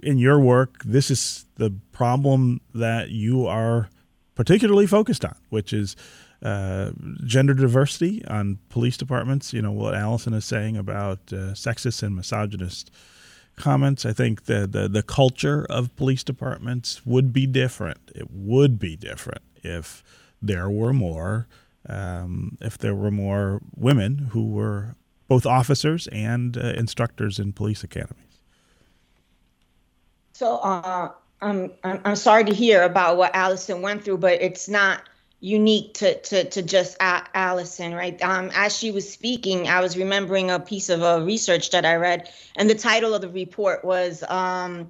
in 0.01 0.17
your 0.17 0.39
work, 0.39 0.83
this 0.83 1.11
is 1.11 1.45
the 1.55 1.73
problem 1.91 2.61
that 2.73 3.09
you 3.09 3.45
are 3.45 3.89
particularly 4.33 4.87
focused 4.87 5.23
on, 5.23 5.35
which 5.49 5.71
is 5.71 5.95
uh, 6.41 6.91
gender 7.25 7.53
diversity 7.53 8.25
on 8.25 8.59
police 8.69 8.97
departments. 8.97 9.53
You 9.53 9.61
know 9.61 9.71
what 9.71 9.93
Allison 9.93 10.33
is 10.33 10.45
saying 10.45 10.77
about 10.77 11.19
uh, 11.31 11.53
sexist 11.53 12.01
and 12.01 12.15
misogynist 12.15 12.91
comments. 13.55 14.05
I 14.05 14.13
think 14.13 14.45
the, 14.45 14.67
the 14.67 14.87
the 14.87 15.03
culture 15.03 15.65
of 15.69 15.95
police 15.95 16.23
departments 16.23 17.05
would 17.05 17.33
be 17.33 17.45
different. 17.47 18.11
It 18.15 18.29
would 18.31 18.79
be 18.79 18.95
different 18.95 19.41
if 19.63 20.03
there 20.41 20.69
were 20.69 20.93
more 20.93 21.47
um, 21.87 22.57
if 22.61 22.77
there 22.77 22.95
were 22.95 23.11
more 23.11 23.61
women 23.75 24.29
who 24.31 24.51
were 24.51 24.95
both 25.27 25.45
officers 25.45 26.07
and 26.07 26.57
uh, 26.57 26.73
instructors 26.77 27.39
in 27.39 27.53
police 27.53 27.83
academies. 27.83 28.41
So 30.33 30.57
uh, 30.57 31.11
I'm, 31.41 31.71
I'm 31.83 32.01
I'm 32.03 32.15
sorry 32.15 32.43
to 32.45 32.53
hear 32.53 32.83
about 32.83 33.17
what 33.17 33.35
Allison 33.35 33.81
went 33.81 34.03
through, 34.03 34.17
but 34.17 34.41
it's 34.41 34.67
not 34.67 35.03
unique 35.45 35.93
to 35.93 36.19
to, 36.21 36.43
to 36.45 36.63
just 36.63 36.97
Allison, 36.99 37.93
right? 37.93 38.19
Um, 38.23 38.49
as 38.55 38.75
she 38.75 38.89
was 38.89 39.07
speaking, 39.11 39.67
I 39.67 39.79
was 39.79 39.95
remembering 39.95 40.49
a 40.49 40.59
piece 40.59 40.89
of 40.89 41.03
uh, 41.03 41.21
research 41.21 41.69
that 41.69 41.85
I 41.85 41.95
read, 41.95 42.27
and 42.55 42.67
the 42.67 42.75
title 42.75 43.13
of 43.13 43.21
the 43.21 43.29
report 43.29 43.85
was 43.85 44.23
um, 44.23 44.89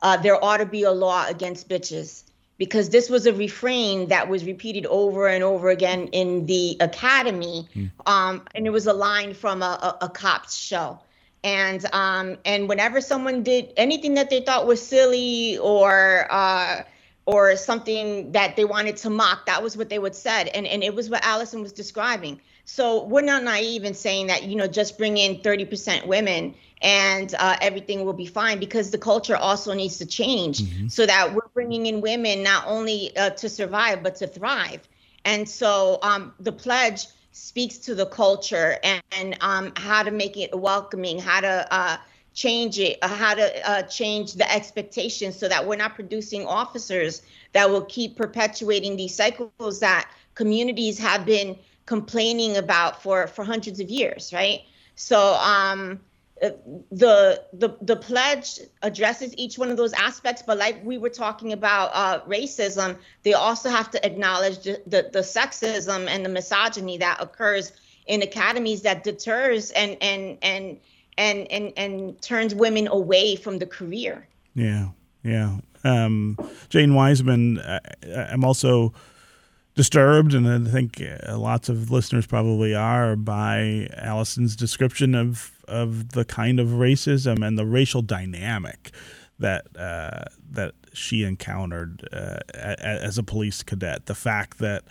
uh, 0.00 0.16
"There 0.18 0.42
Ought 0.42 0.58
to 0.58 0.66
Be 0.66 0.84
a 0.84 0.92
Law 0.92 1.26
Against 1.26 1.68
Bitches." 1.68 2.22
Because 2.58 2.88
this 2.88 3.10
was 3.10 3.26
a 3.26 3.34
refrain 3.34 4.08
that 4.08 4.30
was 4.30 4.42
repeated 4.42 4.86
over 4.86 5.26
and 5.28 5.44
over 5.44 5.68
again 5.68 6.06
in 6.12 6.46
the 6.46 6.78
academy, 6.80 7.68
um, 8.06 8.42
and 8.54 8.66
it 8.66 8.70
was 8.70 8.86
a 8.86 8.94
line 8.94 9.34
from 9.34 9.60
a, 9.60 9.96
a, 10.00 10.06
a 10.06 10.08
cop's 10.08 10.56
show 10.56 10.98
and 11.44 11.84
um 11.92 12.38
and 12.46 12.66
whenever 12.66 13.02
someone 13.02 13.42
did 13.42 13.74
anything 13.76 14.14
that 14.14 14.30
they 14.30 14.40
thought 14.40 14.66
was 14.66 14.84
silly 14.84 15.58
or 15.58 16.26
uh 16.30 16.82
or 17.26 17.56
something 17.56 18.32
that 18.32 18.56
they 18.56 18.64
wanted 18.64 18.96
to 18.98 19.10
mock. 19.10 19.46
That 19.46 19.62
was 19.62 19.76
what 19.76 19.88
they 19.88 19.98
would 19.98 20.14
said. 20.14 20.48
And 20.48 20.66
and 20.66 20.82
it 20.82 20.94
was 20.94 21.10
what 21.10 21.24
allison 21.24 21.60
was 21.60 21.72
describing. 21.72 22.40
So 22.64 23.04
we're 23.04 23.22
not 23.22 23.44
naive 23.44 23.84
in 23.84 23.94
saying 23.94 24.28
that 24.28 24.44
you 24.44 24.56
know 24.56 24.66
just 24.66 24.96
bring 24.96 25.18
in 25.18 25.36
30% 25.36 26.06
women 26.06 26.54
and 26.82 27.34
uh, 27.38 27.56
everything 27.60 28.04
will 28.04 28.12
be 28.12 28.26
fine 28.26 28.58
because 28.58 28.90
the 28.90 28.98
culture 28.98 29.36
also 29.36 29.72
needs 29.72 29.98
to 29.98 30.06
change 30.06 30.62
so 30.92 31.06
that 31.06 31.34
we're 31.34 31.48
bringing 31.54 31.86
in 31.86 32.00
women 32.00 32.42
not 32.42 32.64
only 32.66 33.16
uh, 33.16 33.30
to 33.30 33.48
survive 33.48 34.02
but 34.02 34.16
to 34.16 34.26
thrive. 34.26 34.86
And 35.24 35.48
so 35.48 35.98
um, 36.02 36.34
the 36.38 36.52
pledge 36.52 37.06
speaks 37.32 37.78
to 37.78 37.94
the 37.94 38.06
culture 38.06 38.78
and, 38.82 39.02
and 39.12 39.36
um, 39.40 39.72
how 39.76 40.02
to 40.02 40.10
make 40.10 40.36
it 40.36 40.58
welcoming, 40.58 41.18
how 41.18 41.40
to 41.40 41.66
uh, 41.70 41.96
change 42.36 42.78
it, 42.78 42.98
uh, 43.02 43.08
how 43.08 43.34
to 43.34 43.68
uh, 43.68 43.82
change 43.82 44.34
the 44.34 44.48
expectations 44.52 45.36
so 45.36 45.48
that 45.48 45.66
we're 45.66 45.74
not 45.74 45.94
producing 45.94 46.46
officers 46.46 47.22
that 47.52 47.68
will 47.68 47.84
keep 47.86 48.16
perpetuating 48.16 48.96
these 48.96 49.14
cycles 49.14 49.80
that 49.80 50.08
communities 50.34 50.98
have 50.98 51.24
been 51.24 51.56
complaining 51.86 52.58
about 52.58 53.02
for, 53.02 53.26
for 53.26 53.42
hundreds 53.42 53.80
of 53.80 53.88
years, 53.88 54.32
right? 54.34 54.60
So, 54.96 55.34
um, 55.34 56.00
the 56.40 57.42
the 57.54 57.74
the 57.80 57.96
pledge 57.96 58.60
addresses 58.82 59.32
each 59.38 59.56
one 59.56 59.70
of 59.70 59.78
those 59.78 59.94
aspects 59.94 60.42
but 60.46 60.58
like 60.58 60.84
we 60.84 60.98
were 60.98 61.08
talking 61.08 61.54
about 61.54 61.90
uh, 61.94 62.20
racism 62.26 62.94
they 63.22 63.32
also 63.32 63.70
have 63.70 63.90
to 63.90 64.04
acknowledge 64.04 64.62
the, 64.62 64.82
the, 64.86 65.08
the 65.14 65.20
sexism 65.20 66.06
and 66.08 66.26
the 66.26 66.28
misogyny 66.28 66.98
that 66.98 67.16
occurs 67.22 67.72
in 68.06 68.20
academies 68.20 68.82
that 68.82 69.02
deters 69.02 69.70
and 69.70 69.96
and 70.02 70.36
and 70.42 70.78
and 71.18 71.50
and 71.50 71.72
and 71.76 72.20
turns 72.22 72.54
women 72.54 72.86
away 72.88 73.36
from 73.36 73.58
the 73.58 73.66
career 73.66 74.26
yeah 74.54 74.88
yeah 75.22 75.58
um, 75.84 76.36
jane 76.68 76.94
Wiseman, 76.94 77.58
I, 77.60 77.80
i'm 78.32 78.44
also 78.44 78.92
disturbed, 79.76 80.34
and 80.34 80.48
I 80.48 80.68
think 80.70 81.00
uh, 81.00 81.38
lots 81.38 81.68
of 81.68 81.90
listeners 81.90 82.26
probably 82.26 82.74
are 82.74 83.14
by 83.14 83.88
Allison's 83.96 84.56
description 84.56 85.14
of 85.14 85.52
of 85.68 86.10
the 86.10 86.24
kind 86.24 86.58
of 86.58 86.68
racism 86.68 87.46
and 87.46 87.58
the 87.58 87.66
racial 87.66 88.02
dynamic 88.02 88.90
that 89.38 89.66
uh, 89.78 90.24
that 90.50 90.74
she 90.92 91.22
encountered 91.22 92.08
uh, 92.12 92.38
as 92.54 93.18
a 93.18 93.22
police 93.22 93.62
cadet. 93.62 94.06
The 94.06 94.14
fact 94.14 94.58
that 94.58 94.84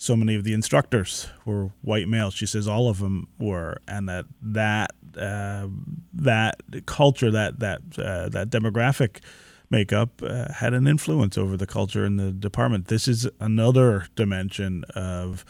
so 0.00 0.16
many 0.16 0.36
of 0.36 0.44
the 0.44 0.54
instructors 0.54 1.28
were 1.44 1.72
white 1.82 2.08
males. 2.08 2.32
She 2.32 2.46
says 2.46 2.68
all 2.68 2.88
of 2.88 3.00
them 3.00 3.26
were, 3.38 3.78
and 3.88 4.08
that 4.08 4.26
that 4.40 4.92
uh, 5.20 5.66
that 6.14 6.54
culture, 6.86 7.32
that 7.32 7.58
that 7.58 7.80
uh, 7.98 8.28
that 8.28 8.48
demographic 8.48 9.18
makeup 9.70 10.22
uh, 10.22 10.52
had 10.52 10.72
an 10.72 10.86
influence 10.86 11.36
over 11.36 11.56
the 11.56 11.66
culture 11.66 12.04
in 12.04 12.16
the 12.16 12.30
department. 12.30 12.86
This 12.86 13.08
is 13.08 13.28
another 13.40 14.06
dimension 14.14 14.84
of 14.94 15.44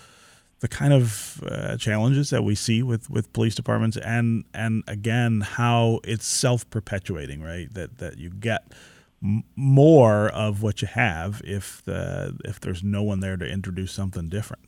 the 0.61 0.69
kind 0.69 0.95
of 0.95 1.45
uh, 1.47 1.77
challenges 1.77 2.31
that 2.31 2.43
we 2.43 2.55
see 2.55 2.83
with, 2.83 3.09
with 3.11 3.31
police 3.35 3.55
departments, 3.55 3.99
and 3.99 4.45
and 4.55 4.83
again 4.87 5.43
how 5.43 6.01
it's 6.05 6.27
self 6.27 6.69
perpetuating, 6.71 7.43
right? 7.43 7.73
That 7.75 7.99
that 7.99 8.17
you 8.17 8.31
get 8.31 8.73
m- 9.23 9.45
more 9.57 10.29
of 10.29 10.63
what 10.63 10.83
you 10.83 10.89
have 10.89 11.43
if 11.45 11.83
the 11.85 12.37
if 12.45 12.61
there's 12.61 12.83
no 12.83 13.03
one 13.03 13.21
there 13.21 13.37
to 13.37 13.47
introduce 13.47 13.93
something 13.93 14.29
different. 14.29 14.63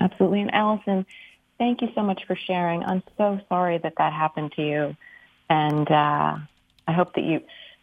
Absolutely, 0.00 0.40
and 0.42 0.54
Allison, 0.54 1.06
thank 1.58 1.82
you 1.82 1.88
so 1.94 2.02
much 2.02 2.22
for 2.26 2.36
sharing. 2.36 2.84
I'm 2.84 3.02
so 3.16 3.40
sorry 3.48 3.78
that 3.78 3.94
that 3.98 4.12
happened 4.12 4.52
to 4.52 4.62
you, 4.62 4.96
and 5.50 5.90
uh, 5.90 6.36
I 6.86 6.92
hope 6.92 7.14
that 7.14 7.24
you 7.24 7.40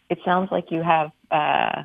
it 0.08 0.18
sounds 0.24 0.50
like 0.50 0.70
you 0.70 0.82
have 0.82 1.10
uh, 1.30 1.82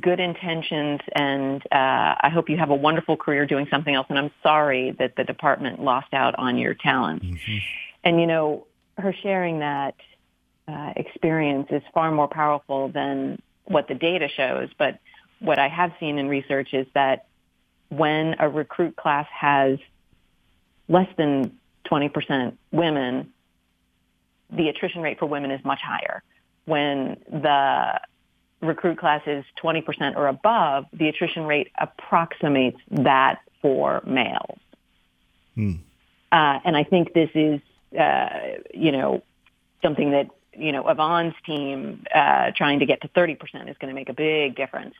good 0.00 0.20
intentions, 0.20 1.00
and 1.14 1.62
uh, 1.72 2.14
I 2.20 2.30
hope 2.32 2.48
you 2.48 2.56
have 2.56 2.70
a 2.70 2.74
wonderful 2.74 3.16
career 3.16 3.46
doing 3.46 3.66
something 3.70 3.94
else. 3.94 4.06
And 4.08 4.18
I'm 4.18 4.30
sorry 4.42 4.94
that 4.98 5.16
the 5.16 5.24
department 5.24 5.80
lost 5.80 6.12
out 6.12 6.34
on 6.38 6.58
your 6.58 6.74
talent. 6.74 7.22
Mm-hmm. 7.22 7.58
And 8.04 8.20
you 8.20 8.26
know, 8.26 8.66
her 8.98 9.14
sharing 9.22 9.60
that 9.60 9.94
uh, 10.66 10.92
experience 10.96 11.68
is 11.70 11.82
far 11.92 12.10
more 12.10 12.28
powerful 12.28 12.88
than 12.88 13.40
what 13.64 13.88
the 13.88 13.94
data 13.94 14.28
shows. 14.28 14.68
But 14.78 14.98
what 15.40 15.58
I 15.58 15.68
have 15.68 15.92
seen 16.00 16.18
in 16.18 16.28
research 16.28 16.72
is 16.72 16.86
that 16.94 17.26
when 17.88 18.36
a 18.38 18.48
recruit 18.48 18.96
class 18.96 19.26
has 19.32 19.78
less 20.88 21.08
than 21.16 21.58
20% 21.86 22.56
women, 22.72 23.32
the 24.50 24.68
attrition 24.68 25.02
rate 25.02 25.18
for 25.18 25.26
women 25.26 25.50
is 25.50 25.64
much 25.64 25.80
higher 25.80 26.22
when 26.64 27.16
the 27.30 28.00
recruit 28.60 28.98
class 28.98 29.22
is 29.26 29.44
20% 29.62 30.16
or 30.16 30.28
above, 30.28 30.86
the 30.92 31.08
attrition 31.08 31.44
rate 31.44 31.70
approximates 31.78 32.78
that 32.90 33.40
for 33.60 34.02
males. 34.06 34.58
Hmm. 35.54 35.72
Uh, 36.32 36.58
and 36.64 36.76
I 36.76 36.84
think 36.84 37.12
this 37.12 37.30
is, 37.34 37.60
uh, 37.98 38.28
you 38.72 38.92
know, 38.92 39.22
something 39.82 40.10
that, 40.12 40.30
you 40.56 40.72
know, 40.72 40.88
Yvonne's 40.88 41.34
team 41.44 42.04
uh, 42.14 42.50
trying 42.56 42.80
to 42.80 42.86
get 42.86 43.02
to 43.02 43.08
30% 43.08 43.36
is 43.70 43.76
going 43.78 43.88
to 43.88 43.94
make 43.94 44.08
a 44.08 44.14
big 44.14 44.56
difference. 44.56 44.94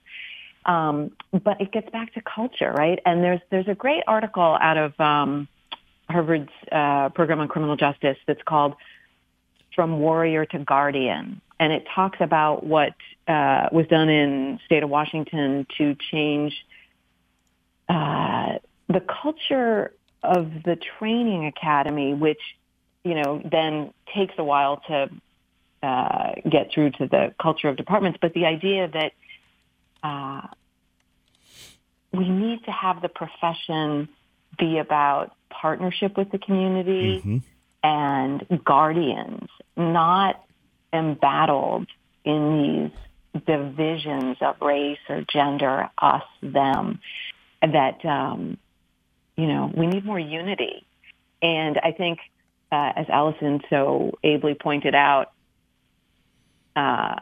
Um, 0.67 1.13
but 1.33 1.61
it 1.61 1.73
gets 1.73 1.91
back 1.91 2.15
to 2.15 2.23
culture, 2.23 2.73
right? 2.73 2.99
And 3.05 3.23
there's 3.23 3.41
there's 3.51 3.69
a 3.69 3.75
great 3.75 4.03
article 4.07 4.57
out 4.61 4.79
of 4.79 4.99
um, 4.99 5.47
Harvard's 6.09 6.51
uh, 6.73 7.11
program 7.11 7.41
on 7.41 7.49
criminal 7.49 7.77
justice 7.77 8.17
that's 8.27 8.43
called 8.43 8.75
"From 9.75 10.01
Warrior 10.01 10.47
to 10.47 10.59
Guardian," 10.61 11.43
and 11.61 11.73
it 11.73 11.85
talks 11.95 12.19
about 12.21 12.65
what 12.65 12.95
uh, 13.29 13.69
was 13.73 13.87
done 13.89 14.09
in 14.09 14.59
state 14.65 14.83
of 14.83 14.89
Washington 14.89 15.67
to 15.77 15.97
change 16.11 16.55
uh, 17.91 18.55
the 18.89 19.01
culture 19.01 19.93
of 20.23 20.51
the 20.65 20.79
training 20.99 21.45
academy, 21.47 22.15
which 22.15 22.41
you 23.05 23.15
know 23.15 23.43
then 23.45 23.93
takes 24.15 24.35
a 24.39 24.45
while 24.45 24.79
to 24.89 25.11
uh, 25.85 26.33
get 26.49 26.71
through 26.73 26.91
to 26.91 27.07
the 27.07 27.35
culture 27.41 27.69
of 27.69 27.77
departments. 27.77 28.19
But 28.21 28.33
the 28.33 28.47
idea 28.47 28.89
that 28.89 29.13
uh, 30.03 30.47
we 32.13 32.29
need 32.29 32.65
to 32.65 32.71
have 32.71 33.03
the 33.03 33.09
profession 33.09 34.09
be 34.59 34.79
about 34.79 35.35
partnership 35.51 36.17
with 36.17 36.31
the 36.31 36.39
community 36.39 37.19
mm-hmm. 37.19 37.39
and 37.83 38.65
guardians, 38.65 39.49
not 39.77 40.43
embattled 40.93 41.89
in 42.25 42.91
these 43.35 43.43
divisions 43.47 44.37
of 44.41 44.55
race 44.61 44.99
or 45.09 45.25
gender, 45.29 45.91
us, 45.99 46.23
them, 46.41 47.01
that, 47.61 48.05
um, 48.05 48.57
you 49.37 49.47
know, 49.47 49.71
we 49.77 49.87
need 49.87 50.05
more 50.05 50.21
unity. 50.21 50.87
And 51.43 51.79
I 51.83 51.93
think, 51.93 52.21
uh, 52.73 52.93
as 52.97 53.07
Allison 53.09 53.61
so 53.69 54.19
ably 54.23 54.55
pointed 54.55 54.95
out, 54.95 55.34
uh, 56.77 57.17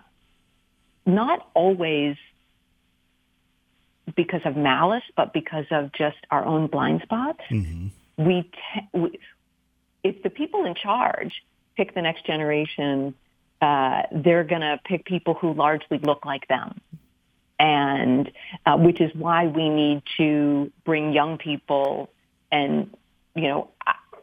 not 1.07 1.49
always 1.55 2.17
because 4.17 4.41
of 4.45 4.57
malice, 4.57 5.05
but 5.17 5.33
because 5.33 5.67
of 5.71 5.93
just 5.93 6.19
our 6.31 6.45
own 6.45 6.67
blind 6.67 7.03
spots. 7.03 7.41
Mm-hmm. 7.51 7.89
We, 8.25 8.43
te- 8.43 8.89
we, 8.93 9.19
if 10.03 10.23
the 10.23 10.31
people 10.31 10.65
in 10.65 10.75
charge 10.75 11.33
pick 11.77 11.95
the 11.95 12.03
next 12.03 12.27
generation 12.27 13.15
uh, 13.63 14.03
they're 14.11 14.43
going 14.43 14.61
to 14.61 14.79
pick 14.85 15.05
people 15.05 15.35
who 15.35 15.55
largely 15.55 15.99
look 15.99 16.27
like 16.27 16.49
them. 16.49 16.81
And 17.61 18.31
uh, 18.67 18.77
which 18.77 19.01
is 19.01 19.13
why 19.15 19.47
we 19.47 19.69
need 19.69 20.03
to 20.17 20.73
bring 20.85 21.13
young 21.13 21.39
people 21.39 22.11
and, 22.51 22.93
you 23.37 23.49
know, 23.49 23.71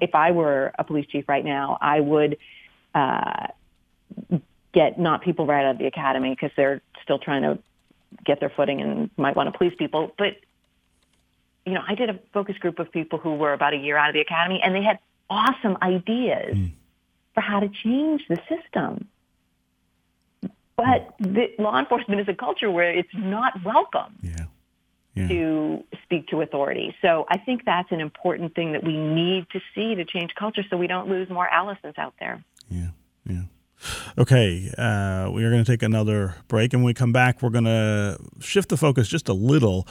if 0.01 0.13
I 0.13 0.31
were 0.31 0.73
a 0.77 0.83
police 0.83 1.07
chief 1.07 1.27
right 1.27 1.43
now, 1.43 1.77
I 1.81 2.01
would 2.01 2.37
uh, 2.93 3.47
get 4.73 4.99
not 4.99 5.21
people 5.21 5.45
right 5.45 5.65
out 5.65 5.71
of 5.71 5.77
the 5.79 5.87
academy 5.87 6.29
because 6.31 6.51
they're 6.55 6.81
still 7.03 7.19
trying 7.19 7.41
to 7.41 7.59
get 8.25 8.39
their 8.39 8.49
footing 8.49 8.81
and 8.81 9.09
might 9.17 9.35
want 9.35 9.51
to 9.51 9.57
please 9.57 9.73
people. 9.77 10.11
But, 10.17 10.37
you 11.65 11.73
know, 11.73 11.81
I 11.87 11.95
did 11.95 12.09
a 12.09 12.19
focus 12.33 12.57
group 12.57 12.79
of 12.79 12.91
people 12.91 13.19
who 13.19 13.35
were 13.35 13.53
about 13.53 13.73
a 13.73 13.77
year 13.77 13.97
out 13.97 14.09
of 14.09 14.13
the 14.13 14.21
academy 14.21 14.59
and 14.63 14.75
they 14.75 14.83
had 14.83 14.99
awesome 15.29 15.77
ideas 15.81 16.55
mm. 16.55 16.71
for 17.33 17.41
how 17.41 17.59
to 17.59 17.69
change 17.69 18.23
the 18.27 18.37
system. 18.47 19.07
But 20.75 21.13
the, 21.19 21.49
law 21.59 21.77
enforcement 21.77 22.21
is 22.21 22.27
a 22.29 22.33
culture 22.33 22.71
where 22.71 22.89
it's 22.89 23.09
not 23.13 23.53
welcome 23.65 24.15
yeah. 24.21 24.45
Yeah. 25.13 25.27
to 25.27 25.83
speak 26.03 26.29
to 26.29 26.41
authority. 26.41 26.95
So 27.01 27.25
I 27.29 27.37
think 27.37 27.65
that's 27.65 27.91
an 27.91 27.99
important 27.99 28.55
thing 28.55 28.71
that 28.71 28.83
we 28.83 28.95
need 28.95 29.47
to 29.51 29.59
see 29.75 29.95
to 29.95 30.05
change 30.05 30.33
culture 30.35 30.63
so 30.69 30.77
we 30.77 30.87
don't 30.87 31.09
lose 31.09 31.29
more 31.29 31.47
Allisons 31.47 31.97
out 31.97 32.13
there. 32.19 32.41
Yeah, 32.69 32.87
yeah. 33.25 33.41
Okay, 34.17 34.71
uh, 34.77 35.29
we 35.31 35.43
are 35.43 35.49
going 35.49 35.63
to 35.63 35.71
take 35.71 35.83
another 35.83 36.35
break, 36.47 36.73
and 36.73 36.81
when 36.81 36.87
we 36.87 36.93
come 36.93 37.11
back, 37.11 37.41
we're 37.41 37.49
going 37.49 37.63
to 37.65 38.17
shift 38.39 38.69
the 38.69 38.77
focus 38.77 39.07
just 39.07 39.29
a 39.29 39.33
little 39.33 39.87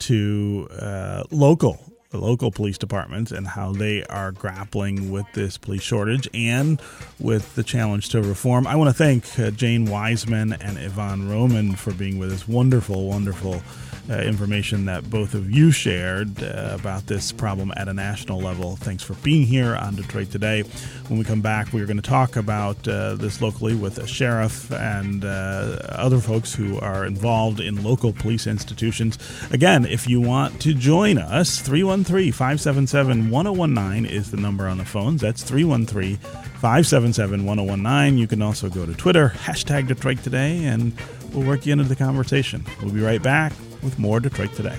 to 0.00 0.68
uh, 0.78 1.22
local 1.30 1.92
the 2.12 2.18
local 2.18 2.50
police 2.50 2.76
departments 2.76 3.32
and 3.32 3.46
how 3.46 3.72
they 3.72 4.04
are 4.04 4.32
grappling 4.32 5.10
with 5.10 5.24
this 5.32 5.56
police 5.56 5.82
shortage 5.82 6.28
and 6.34 6.80
with 7.18 7.54
the 7.54 7.62
challenge 7.64 8.10
to 8.10 8.22
reform. 8.22 8.66
I 8.66 8.76
want 8.76 8.90
to 8.90 8.94
thank 8.94 9.38
uh, 9.38 9.50
Jane 9.50 9.86
Wiseman 9.86 10.52
and 10.52 10.76
Yvonne 10.76 11.28
Roman 11.28 11.74
for 11.74 11.92
being 11.94 12.18
with 12.18 12.30
us. 12.30 12.46
Wonderful, 12.46 13.08
wonderful 13.08 13.62
uh, 14.10 14.14
information 14.14 14.86
that 14.86 15.08
both 15.08 15.34
of 15.34 15.50
you 15.50 15.70
shared 15.70 16.42
uh, 16.42 16.76
about 16.78 17.06
this 17.06 17.30
problem 17.30 17.72
at 17.76 17.88
a 17.88 17.92
national 17.92 18.40
level. 18.40 18.76
Thanks 18.76 19.02
for 19.02 19.14
being 19.14 19.46
here 19.46 19.76
on 19.76 19.94
Detroit 19.94 20.30
Today. 20.30 20.62
When 21.08 21.18
we 21.18 21.24
come 21.24 21.40
back, 21.40 21.72
we're 21.72 21.86
going 21.86 22.00
to 22.00 22.02
talk 22.02 22.36
about 22.36 22.86
uh, 22.88 23.14
this 23.14 23.40
locally 23.40 23.74
with 23.74 23.98
a 23.98 24.06
sheriff 24.06 24.72
and 24.72 25.24
uh, 25.24 25.78
other 25.90 26.18
folks 26.18 26.54
who 26.54 26.80
are 26.80 27.06
involved 27.06 27.60
in 27.60 27.82
local 27.82 28.12
police 28.12 28.46
institutions. 28.46 29.18
Again, 29.52 29.86
if 29.86 30.08
you 30.08 30.20
want 30.20 30.60
to 30.62 30.74
join 30.74 31.18
us, 31.18 31.60
313 31.60 32.32
577 32.32 33.30
1019 33.30 34.06
is 34.06 34.30
the 34.30 34.36
number 34.36 34.66
on 34.66 34.78
the 34.78 34.84
phones. 34.84 35.20
That's 35.20 35.42
313 35.44 36.16
577 36.16 37.44
1019. 37.44 38.18
You 38.18 38.26
can 38.26 38.42
also 38.42 38.68
go 38.68 38.84
to 38.84 38.94
Twitter, 38.94 39.28
hashtag 39.36 39.86
Detroit 39.86 40.22
Today, 40.22 40.64
and 40.64 40.92
we'll 41.32 41.46
work 41.46 41.66
you 41.66 41.72
into 41.72 41.84
the 41.84 41.96
conversation. 41.96 42.64
We'll 42.82 42.92
be 42.92 43.00
right 43.00 43.22
back 43.22 43.52
with 43.82 43.98
more 43.98 44.20
Detroit 44.20 44.52
Today. 44.54 44.78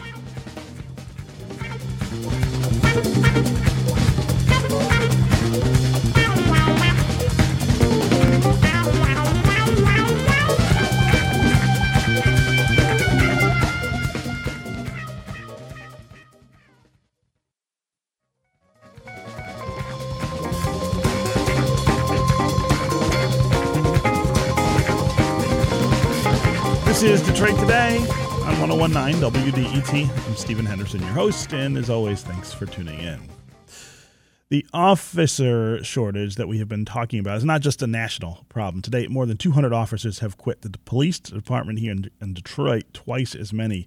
I'm 29.86 30.36
Stephen 30.36 30.66
Henderson, 30.66 31.02
your 31.02 31.10
host, 31.10 31.54
and 31.54 31.78
as 31.78 31.90
always, 31.90 32.24
thanks 32.24 32.54
for 32.54 32.66
tuning 32.66 33.00
in. 33.00 33.20
The 34.50 34.66
officer 34.74 35.84
shortage 35.84 36.36
that 36.36 36.48
we 36.48 36.58
have 36.60 36.70
been 36.70 36.86
talking 36.86 37.20
about 37.20 37.38
is 37.38 37.44
not 37.44 37.62
just 37.62 37.82
a 37.82 37.88
national 37.88 38.46
problem. 38.50 38.82
Today, 38.82 39.08
more 39.08 39.26
than 39.26 39.38
200 39.38 39.74
officers 39.74 40.20
have 40.20 40.38
quit 40.38 40.62
the 40.62 40.70
police 40.86 41.20
department 41.20 41.80
here 41.80 41.92
in, 41.92 42.10
in 42.22 42.34
Detroit, 42.34 42.86
twice 42.94 43.36
as 43.36 43.52
many 43.52 43.86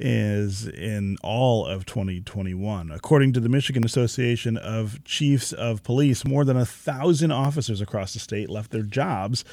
as 0.00 0.66
in 0.66 1.16
all 1.22 1.64
of 1.64 1.86
2021. 1.86 2.90
According 2.90 3.32
to 3.32 3.40
the 3.40 3.48
Michigan 3.48 3.84
Association 3.84 4.56
of 4.56 5.02
Chiefs 5.04 5.52
of 5.52 5.82
Police, 5.84 6.24
more 6.24 6.44
than 6.44 6.56
a 6.56 6.66
thousand 6.66 7.30
officers 7.30 7.80
across 7.80 8.14
the 8.14 8.18
state 8.18 8.50
left 8.50 8.72
their 8.72 8.82
jobs 8.82 9.44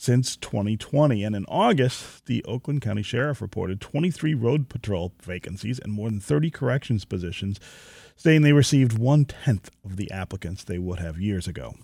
since 0.00 0.34
2020. 0.36 1.22
And 1.22 1.36
in 1.36 1.44
August, 1.46 2.24
the 2.24 2.42
Oakland 2.44 2.80
County 2.80 3.02
Sheriff 3.02 3.42
reported 3.42 3.82
23 3.82 4.32
road 4.32 4.70
patrol 4.70 5.12
vacancies 5.22 5.78
and 5.78 5.92
more 5.92 6.08
than 6.08 6.20
30 6.20 6.50
corrections 6.50 7.04
positions, 7.04 7.60
saying 8.16 8.40
they 8.40 8.54
received 8.54 8.96
one 8.96 9.26
tenth 9.26 9.70
of 9.84 9.96
the 9.96 10.10
applicants 10.10 10.64
they 10.64 10.78
would 10.78 11.00
have 11.00 11.20
years 11.20 11.46
ago. 11.46 11.74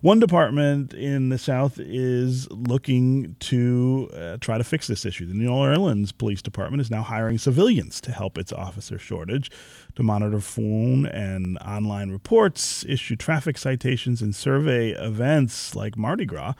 One 0.00 0.18
department 0.18 0.94
in 0.94 1.28
the 1.28 1.36
South 1.36 1.78
is 1.78 2.50
looking 2.50 3.36
to 3.40 4.10
uh, 4.16 4.36
try 4.40 4.56
to 4.56 4.64
fix 4.64 4.86
this 4.86 5.04
issue. 5.04 5.26
The 5.26 5.34
New 5.34 5.52
Orleans 5.52 6.10
Police 6.10 6.40
Department 6.40 6.80
is 6.80 6.90
now 6.90 7.02
hiring 7.02 7.36
civilians 7.36 8.00
to 8.00 8.12
help 8.12 8.38
its 8.38 8.52
officer 8.52 8.98
shortage, 8.98 9.50
to 9.94 10.02
monitor 10.02 10.40
phone 10.40 11.04
and 11.04 11.58
online 11.58 12.10
reports, 12.10 12.84
issue 12.88 13.14
traffic 13.14 13.58
citations, 13.58 14.22
and 14.22 14.34
survey 14.34 14.92
events 14.92 15.76
like 15.76 15.98
Mardi 15.98 16.24
Gras. 16.24 16.54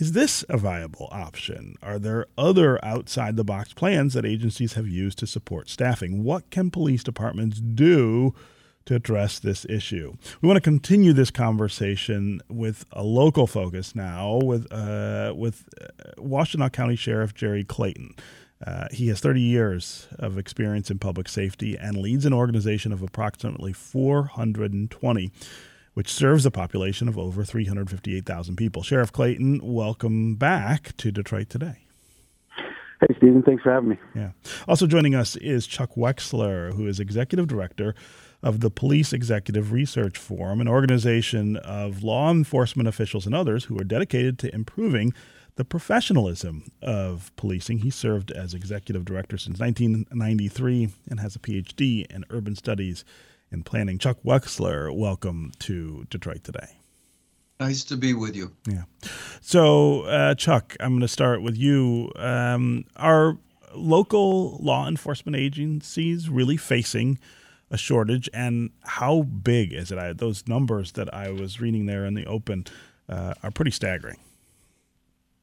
Is 0.00 0.12
this 0.12 0.46
a 0.48 0.56
viable 0.56 1.08
option? 1.12 1.76
Are 1.82 1.98
there 1.98 2.24
other 2.38 2.82
outside 2.82 3.36
the 3.36 3.44
box 3.44 3.74
plans 3.74 4.14
that 4.14 4.24
agencies 4.24 4.72
have 4.72 4.88
used 4.88 5.18
to 5.18 5.26
support 5.26 5.68
staffing? 5.68 6.24
What 6.24 6.48
can 6.48 6.70
police 6.70 7.04
departments 7.04 7.60
do 7.60 8.34
to 8.86 8.94
address 8.94 9.38
this 9.38 9.66
issue? 9.66 10.14
We 10.40 10.46
want 10.46 10.56
to 10.56 10.62
continue 10.62 11.12
this 11.12 11.30
conversation 11.30 12.40
with 12.48 12.86
a 12.92 13.02
local 13.02 13.46
focus 13.46 13.94
now 13.94 14.40
with 14.42 14.72
uh, 14.72 15.34
with 15.36 15.68
uh, 15.78 16.18
Washtenaw 16.18 16.72
County 16.72 16.96
Sheriff 16.96 17.34
Jerry 17.34 17.62
Clayton. 17.62 18.14
Uh, 18.66 18.86
he 18.90 19.08
has 19.08 19.20
30 19.20 19.42
years 19.42 20.08
of 20.18 20.38
experience 20.38 20.90
in 20.90 20.98
public 20.98 21.28
safety 21.28 21.76
and 21.76 21.98
leads 21.98 22.24
an 22.24 22.32
organization 22.32 22.90
of 22.92 23.02
approximately 23.02 23.74
420 23.74 25.30
which 26.00 26.10
serves 26.10 26.46
a 26.46 26.50
population 26.50 27.08
of 27.08 27.18
over 27.18 27.44
358,000 27.44 28.56
people. 28.56 28.82
Sheriff 28.82 29.12
Clayton, 29.12 29.60
welcome 29.62 30.34
back 30.34 30.96
to 30.96 31.12
Detroit 31.12 31.50
Today. 31.50 31.84
Hey, 33.02 33.14
Stephen. 33.18 33.42
Thanks 33.42 33.62
for 33.62 33.70
having 33.70 33.90
me. 33.90 33.98
Yeah. 34.14 34.30
Also 34.66 34.86
joining 34.86 35.14
us 35.14 35.36
is 35.36 35.66
Chuck 35.66 35.90
Wexler, 35.96 36.72
who 36.72 36.86
is 36.86 37.00
executive 37.00 37.48
director 37.48 37.94
of 38.42 38.60
the 38.60 38.70
Police 38.70 39.12
Executive 39.12 39.72
Research 39.72 40.16
Forum, 40.16 40.62
an 40.62 40.68
organization 40.68 41.56
of 41.56 42.02
law 42.02 42.30
enforcement 42.30 42.88
officials 42.88 43.26
and 43.26 43.34
others 43.34 43.64
who 43.64 43.78
are 43.78 43.84
dedicated 43.84 44.38
to 44.38 44.54
improving 44.54 45.12
the 45.56 45.66
professionalism 45.66 46.72
of 46.80 47.30
policing. 47.36 47.80
He 47.80 47.90
served 47.90 48.30
as 48.30 48.54
executive 48.54 49.04
director 49.04 49.36
since 49.36 49.60
1993 49.60 50.88
and 51.10 51.20
has 51.20 51.36
a 51.36 51.40
PhD 51.40 52.10
in 52.10 52.24
urban 52.30 52.56
studies 52.56 53.04
in 53.52 53.62
planning. 53.62 53.98
Chuck 53.98 54.18
Wexler, 54.24 54.94
welcome 54.94 55.52
to 55.60 56.06
Detroit 56.10 56.44
today. 56.44 56.76
Nice 57.58 57.84
to 57.84 57.96
be 57.96 58.14
with 58.14 58.34
you. 58.34 58.52
Yeah. 58.66 58.84
So, 59.42 60.02
uh, 60.02 60.34
Chuck, 60.34 60.76
I'm 60.80 60.92
going 60.92 61.00
to 61.02 61.08
start 61.08 61.42
with 61.42 61.58
you. 61.58 62.10
Um, 62.16 62.84
are 62.96 63.36
local 63.74 64.56
law 64.62 64.88
enforcement 64.88 65.36
agencies 65.36 66.30
really 66.30 66.56
facing 66.56 67.18
a 67.70 67.76
shortage, 67.76 68.28
and 68.32 68.70
how 68.82 69.22
big 69.22 69.72
is 69.72 69.92
it? 69.92 69.98
I, 69.98 70.12
those 70.12 70.48
numbers 70.48 70.92
that 70.92 71.12
I 71.14 71.30
was 71.30 71.60
reading 71.60 71.86
there 71.86 72.06
in 72.06 72.14
the 72.14 72.26
open 72.26 72.66
uh, 73.08 73.34
are 73.42 73.50
pretty 73.50 73.70
staggering. 73.70 74.16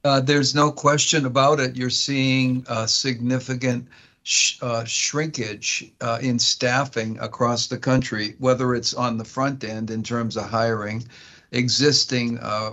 Uh, 0.04 0.22
there's 0.22 0.56
no 0.56 0.72
question 0.72 1.26
about 1.26 1.60
it. 1.60 1.76
You're 1.76 1.90
seeing 1.90 2.66
a 2.68 2.88
significant 2.88 3.88
sh- 4.28 4.58
uh, 4.62 4.84
shrinkage 4.84 5.90
uh, 6.02 6.20
in 6.22 6.38
staffing 6.38 7.18
across 7.20 7.68
the 7.68 7.78
country, 7.78 8.36
whether 8.40 8.76
it's 8.76 8.94
on 8.94 9.18
the 9.18 9.24
front 9.24 9.64
end 9.64 9.90
in 9.90 10.04
terms 10.04 10.36
of 10.36 10.50
hiring, 10.50 11.08
existing 11.52 12.38
uh, 12.40 12.72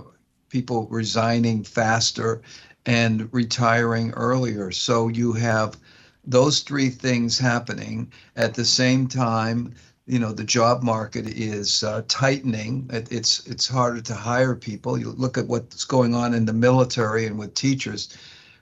people 0.49 0.85
resigning 0.87 1.63
faster 1.63 2.41
and 2.85 3.29
retiring 3.33 4.11
earlier. 4.11 4.69
So 4.69 5.07
you 5.07 5.31
have 5.31 5.77
those 6.25 6.59
three 6.59 6.89
things 6.89 7.39
happening. 7.39 8.11
At 8.35 8.53
the 8.53 8.65
same 8.65 9.07
time 9.07 9.73
you 10.07 10.19
know 10.19 10.33
the 10.33 10.43
job 10.43 10.83
market 10.83 11.25
is 11.25 11.83
uh, 11.83 12.03
tightening. 12.07 12.87
It, 12.93 13.11
it's 13.11 13.47
it's 13.47 13.67
harder 13.67 14.01
to 14.01 14.13
hire 14.13 14.55
people. 14.55 14.99
You 14.99 15.11
look 15.13 15.37
at 15.37 15.47
what's 15.47 15.85
going 15.85 16.13
on 16.13 16.33
in 16.35 16.45
the 16.45 16.53
military 16.53 17.25
and 17.25 17.39
with 17.39 17.55
teachers 17.55 18.09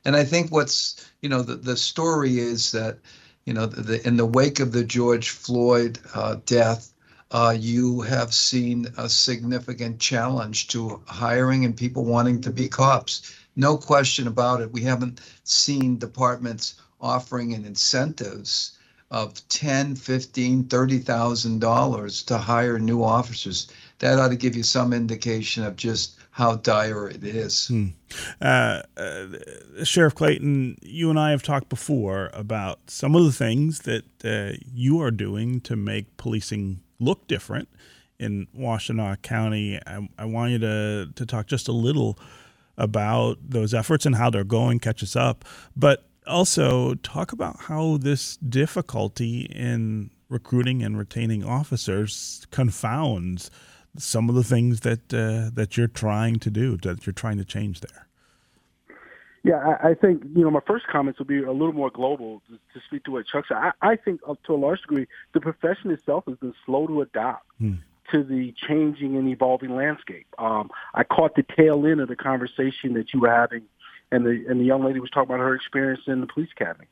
and 0.06 0.16
I 0.16 0.24
think 0.24 0.51
what's 0.51 1.10
you 1.22 1.30
know 1.30 1.41
the 1.41 1.56
the 1.56 1.78
story 1.78 2.39
is 2.39 2.72
that 2.72 2.97
you 3.45 3.54
know 3.54 3.66
the, 3.66 3.82
the 3.82 4.08
in 4.08 4.18
the 4.18 4.26
wake 4.26 4.60
of 4.60 4.72
the 4.72 4.84
George 4.84 5.30
Floyd 5.30 5.99
uh, 6.14 6.38
death, 6.45 6.93
uh, 7.32 7.56
you 7.58 8.01
have 8.01 8.34
seen 8.34 8.88
a 8.97 9.10
significant 9.10 9.99
challenge 9.99 10.68
to 10.70 11.01
hiring 11.08 11.66
and 11.66 11.76
people 11.76 12.06
wanting 12.06 12.41
to 12.41 12.51
be 12.51 12.68
cops. 12.68 13.34
No 13.56 13.78
question 13.78 14.28
about 14.28 14.62
it. 14.62 14.72
We 14.72 14.82
haven't 14.82 15.22
seen 15.43 15.97
departments 15.97 16.76
offering 16.99 17.54
an 17.54 17.66
incentives 17.66 18.78
of 19.12 19.47
10, 19.49 19.95
15, 19.95 20.64
30,000 20.66 21.60
dollars 21.60 22.24
to 22.24 22.38
hire 22.38 22.80
new 22.80 23.04
officers. 23.04 23.68
That 23.99 24.18
ought 24.20 24.30
to 24.30 24.36
give 24.36 24.56
you 24.56 24.64
some 24.64 24.91
indication 24.91 25.64
of 25.64 25.76
just 25.76 26.18
how 26.34 26.55
dire 26.55 27.07
it 27.07 27.23
is. 27.23 27.67
Hmm. 27.67 27.89
Uh, 28.41 28.81
uh, 28.97 29.27
Sheriff 29.84 30.15
Clayton, 30.15 30.79
you 30.81 31.11
and 31.11 31.19
I 31.19 31.29
have 31.29 31.43
talked 31.43 31.69
before 31.69 32.31
about 32.34 32.79
some 32.88 33.15
of 33.15 33.23
the 33.23 33.31
things 33.31 33.81
that 33.81 34.03
uh, 34.25 34.57
you 34.73 34.99
are 34.99 35.11
doing 35.11 35.61
to 35.61 35.75
make 35.75 36.17
policing 36.17 36.81
look 36.99 37.27
different 37.27 37.69
in 38.19 38.47
Washtenaw 38.57 39.21
County. 39.21 39.79
I, 39.86 40.09
I, 40.17 40.25
want 40.25 40.53
you 40.53 40.59
to, 40.59 41.09
to 41.13 41.25
talk 41.27 41.45
just 41.45 41.67
a 41.67 41.71
little 41.71 42.17
about 42.79 43.38
those 43.47 43.75
efforts 43.75 44.07
and 44.07 44.15
how 44.15 44.31
they're 44.31 44.43
going, 44.43 44.79
catch 44.79 45.03
us 45.03 45.15
up, 45.15 45.45
but 45.75 46.09
also 46.25 46.95
talk 46.95 47.31
about 47.31 47.59
how 47.59 47.97
this 47.97 48.38
difficulty 48.38 49.41
in 49.41 50.09
recruiting 50.29 50.81
and 50.81 50.97
retaining 50.97 51.43
officers 51.43 52.47
confounds 52.49 53.51
some 53.98 54.30
of 54.30 54.36
the 54.36 54.44
things 54.44 54.82
that 54.82 55.14
uh, 55.14 55.50
that 55.54 55.78
you're 55.78 55.88
trying 55.88 56.39
to 56.39 56.50
do, 56.50 56.78
that 56.78 57.06
you're 57.06 57.14
trying 57.14 57.38
to 57.38 57.46
change 57.46 57.82
there. 57.82 58.08
Yeah, 59.44 59.58
I, 59.58 59.89
I 59.89 59.94
think 59.94 60.24
you 60.36 60.44
know 60.44 60.52
my 60.52 60.62
first 60.66 60.88
comments 60.88 61.20
will 61.20 61.26
be 61.26 61.44
a 61.44 61.52
little 61.52 61.74
more 61.74 61.89
global 61.89 62.41
to, 62.50 62.54
to 62.56 62.86
speak 62.86 63.04
to 63.06 63.12
what 63.12 63.28
Chuck 63.28 63.46
said. 63.48 63.58
I, 63.58 63.72
I 63.82 63.96
think, 63.96 64.22
up 64.28 64.41
to 64.44 64.54
a 64.54 64.58
large 64.58 64.82
degree, 64.82 65.08
the 65.34 65.41
profession 65.41 65.91
itself 65.91 66.26
has 66.28 66.38
been 66.38 66.54
slow 66.66 66.88
to 66.88 67.02
adapt. 67.02 67.46
Hmm 67.60 67.74
to 68.12 68.22
the 68.22 68.54
changing 68.68 69.16
and 69.16 69.30
evolving 69.30 69.74
landscape. 69.76 70.28
Um, 70.38 70.70
I 70.94 71.06
caught 71.06 71.36
the 71.36 71.46
tail 71.56 71.88
end 71.88 72.02
of 72.02 72.10
the 72.10 72.18
conversation 72.18 72.94
that 72.96 73.14
you 73.14 73.22
were 73.22 73.30
having, 73.30 73.64
and 74.12 74.26
the 74.26 74.46
and 74.48 74.60
the 74.60 74.66
young 74.66 74.84
lady 74.84 75.00
was 75.00 75.10
talking 75.10 75.34
about 75.34 75.39
her 75.39 75.56
experience 75.56 76.02
in 76.06 76.20
the 76.20 76.28
police 76.28 76.50
academy. 76.52 76.86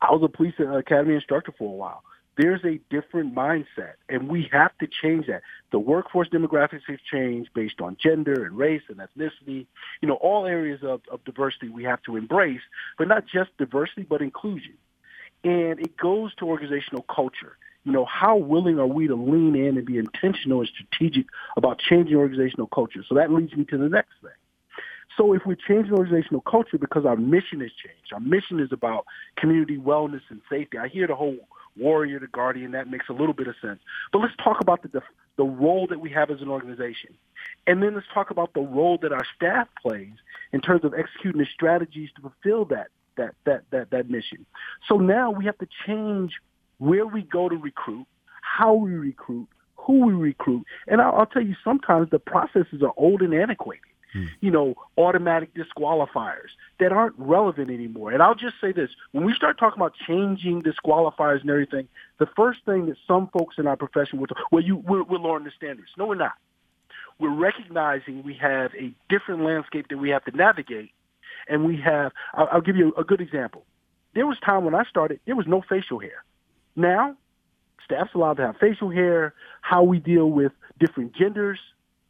I 0.00 0.12
was 0.12 0.22
a 0.22 0.28
police 0.28 0.54
academy 0.58 1.14
instructor 1.14 1.52
for 1.58 1.64
a 1.64 1.76
while 1.76 2.02
there's 2.36 2.64
a 2.64 2.78
different 2.90 3.34
mindset, 3.34 3.94
and 4.08 4.28
we 4.28 4.48
have 4.52 4.76
to 4.78 4.86
change 4.86 5.26
that. 5.26 5.42
The 5.72 5.78
workforce 5.78 6.28
demographics 6.28 6.82
have 6.86 6.98
changed 7.10 7.50
based 7.54 7.80
on 7.80 7.96
gender 8.00 8.44
and 8.44 8.56
race 8.56 8.82
and 8.88 8.98
ethnicity. 8.98 9.66
You 10.02 10.08
know, 10.08 10.14
all 10.14 10.46
areas 10.46 10.80
of, 10.82 11.00
of 11.10 11.24
diversity 11.24 11.68
we 11.68 11.84
have 11.84 12.02
to 12.02 12.16
embrace, 12.16 12.60
but 12.98 13.08
not 13.08 13.24
just 13.26 13.56
diversity, 13.56 14.02
but 14.02 14.20
inclusion. 14.20 14.74
And 15.44 15.80
it 15.80 15.96
goes 15.96 16.34
to 16.36 16.46
organizational 16.46 17.02
culture. 17.02 17.56
You 17.84 17.92
know, 17.92 18.04
how 18.04 18.36
willing 18.36 18.78
are 18.78 18.86
we 18.86 19.06
to 19.06 19.14
lean 19.14 19.54
in 19.54 19.78
and 19.78 19.86
be 19.86 19.96
intentional 19.96 20.60
and 20.60 20.68
strategic 20.68 21.26
about 21.56 21.78
changing 21.78 22.16
organizational 22.16 22.66
culture? 22.66 23.04
So 23.08 23.14
that 23.14 23.30
leads 23.30 23.54
me 23.54 23.64
to 23.66 23.78
the 23.78 23.88
next 23.88 24.12
thing. 24.20 24.32
So 25.16 25.32
if 25.32 25.46
we 25.46 25.56
change 25.56 25.88
the 25.88 25.94
organizational 25.94 26.42
culture 26.42 26.76
because 26.78 27.06
our 27.06 27.16
mission 27.16 27.60
has 27.60 27.70
changed, 27.82 28.12
our 28.12 28.20
mission 28.20 28.60
is 28.60 28.72
about 28.72 29.06
community 29.36 29.78
wellness 29.78 30.20
and 30.28 30.40
safety. 30.50 30.78
I 30.78 30.88
hear 30.88 31.06
the 31.06 31.14
whole 31.14 31.38
warrior 31.76 32.20
to 32.20 32.26
guardian. 32.26 32.72
That 32.72 32.88
makes 32.88 33.08
a 33.08 33.12
little 33.12 33.34
bit 33.34 33.48
of 33.48 33.54
sense. 33.60 33.80
But 34.12 34.20
let's 34.20 34.36
talk 34.42 34.60
about 34.60 34.82
the 34.82 35.02
the 35.36 35.44
role 35.44 35.86
that 35.88 36.00
we 36.00 36.10
have 36.10 36.30
as 36.30 36.40
an 36.40 36.48
organization, 36.48 37.14
and 37.66 37.82
then 37.82 37.94
let's 37.94 38.06
talk 38.12 38.30
about 38.30 38.54
the 38.54 38.60
role 38.60 38.98
that 39.02 39.12
our 39.12 39.26
staff 39.36 39.68
plays 39.80 40.14
in 40.52 40.60
terms 40.60 40.84
of 40.84 40.94
executing 40.94 41.40
the 41.40 41.46
strategies 41.52 42.10
to 42.16 42.22
fulfill 42.22 42.64
that 42.66 42.88
that 43.16 43.34
that 43.44 43.62
that 43.70 43.90
that 43.90 44.10
mission. 44.10 44.46
So 44.88 44.96
now 44.96 45.30
we 45.30 45.44
have 45.44 45.58
to 45.58 45.68
change 45.86 46.32
where 46.78 47.06
we 47.06 47.22
go 47.22 47.48
to 47.48 47.56
recruit, 47.56 48.06
how 48.42 48.74
we 48.74 48.92
recruit, 48.92 49.48
who 49.76 50.06
we 50.06 50.12
recruit, 50.12 50.64
and 50.86 51.00
I'll, 51.00 51.14
I'll 51.14 51.26
tell 51.26 51.42
you 51.42 51.56
sometimes 51.62 52.10
the 52.10 52.18
processes 52.18 52.82
are 52.82 52.92
old 52.96 53.22
and 53.22 53.34
antiquated. 53.34 53.82
Hmm. 54.16 54.24
You 54.40 54.50
know, 54.50 54.74
automatic 54.96 55.50
disqualifiers 55.54 56.48
that 56.80 56.90
aren't 56.90 57.14
relevant 57.18 57.70
anymore. 57.70 58.12
And 58.12 58.22
I'll 58.22 58.34
just 58.34 58.54
say 58.62 58.72
this: 58.72 58.90
when 59.12 59.24
we 59.24 59.34
start 59.34 59.58
talking 59.58 59.78
about 59.78 59.92
changing 60.06 60.62
disqualifiers 60.62 61.42
and 61.42 61.50
everything, 61.50 61.86
the 62.18 62.26
first 62.34 62.60
thing 62.64 62.86
that 62.86 62.96
some 63.06 63.28
folks 63.28 63.56
in 63.58 63.66
our 63.66 63.76
profession 63.76 64.18
will, 64.18 64.26
talk, 64.28 64.38
well, 64.50 64.62
you 64.62 64.76
we're, 64.76 65.02
we're 65.02 65.18
lowering 65.18 65.44
the 65.44 65.50
standards. 65.54 65.90
No, 65.98 66.06
we're 66.06 66.14
not. 66.14 66.32
We're 67.18 67.34
recognizing 67.34 68.22
we 68.22 68.34
have 68.34 68.72
a 68.74 68.94
different 69.10 69.42
landscape 69.42 69.88
that 69.90 69.98
we 69.98 70.10
have 70.10 70.24
to 70.24 70.30
navigate, 70.30 70.92
and 71.46 71.66
we 71.66 71.76
have. 71.82 72.12
I'll, 72.32 72.48
I'll 72.52 72.60
give 72.62 72.76
you 72.76 72.94
a 72.96 73.04
good 73.04 73.20
example. 73.20 73.64
There 74.14 74.26
was 74.26 74.38
time 74.38 74.64
when 74.64 74.74
I 74.74 74.84
started, 74.84 75.20
there 75.26 75.36
was 75.36 75.46
no 75.46 75.62
facial 75.68 75.98
hair. 75.98 76.24
Now, 76.74 77.16
staff's 77.84 78.14
allowed 78.14 78.38
to 78.38 78.46
have 78.46 78.56
facial 78.56 78.90
hair. 78.90 79.34
How 79.60 79.82
we 79.82 79.98
deal 79.98 80.30
with 80.30 80.52
different 80.78 81.14
genders, 81.14 81.58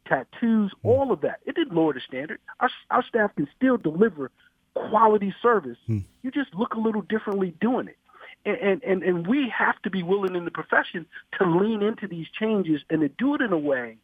tattoos, 0.07 0.71
mm. 0.71 0.89
all 0.89 1.11
of 1.11 1.21
that. 1.21 1.39
It 1.45 1.55
didn't 1.55 1.75
lower 1.75 1.93
the 1.93 2.01
standard. 2.01 2.39
Our, 2.59 2.69
our 2.89 3.03
staff 3.03 3.35
can 3.35 3.47
still 3.55 3.77
deliver 3.77 4.31
quality 4.73 5.33
service. 5.41 5.77
Mm. 5.87 6.03
You 6.21 6.31
just 6.31 6.53
look 6.53 6.73
a 6.73 6.79
little 6.79 7.01
differently 7.01 7.53
doing 7.59 7.87
it. 7.87 7.97
And, 8.45 8.81
and, 8.83 9.03
and 9.03 9.27
we 9.27 9.49
have 9.49 9.81
to 9.81 9.89
be 9.89 10.03
willing 10.03 10.35
in 10.35 10.45
the 10.45 10.51
profession 10.51 11.05
to 11.37 11.45
lean 11.45 11.81
into 11.81 12.07
these 12.07 12.27
changes 12.39 12.81
and 12.89 13.01
to 13.01 13.09
do 13.09 13.35
it 13.35 13.41
in 13.41 13.51
a 13.51 13.57
way 13.57 13.97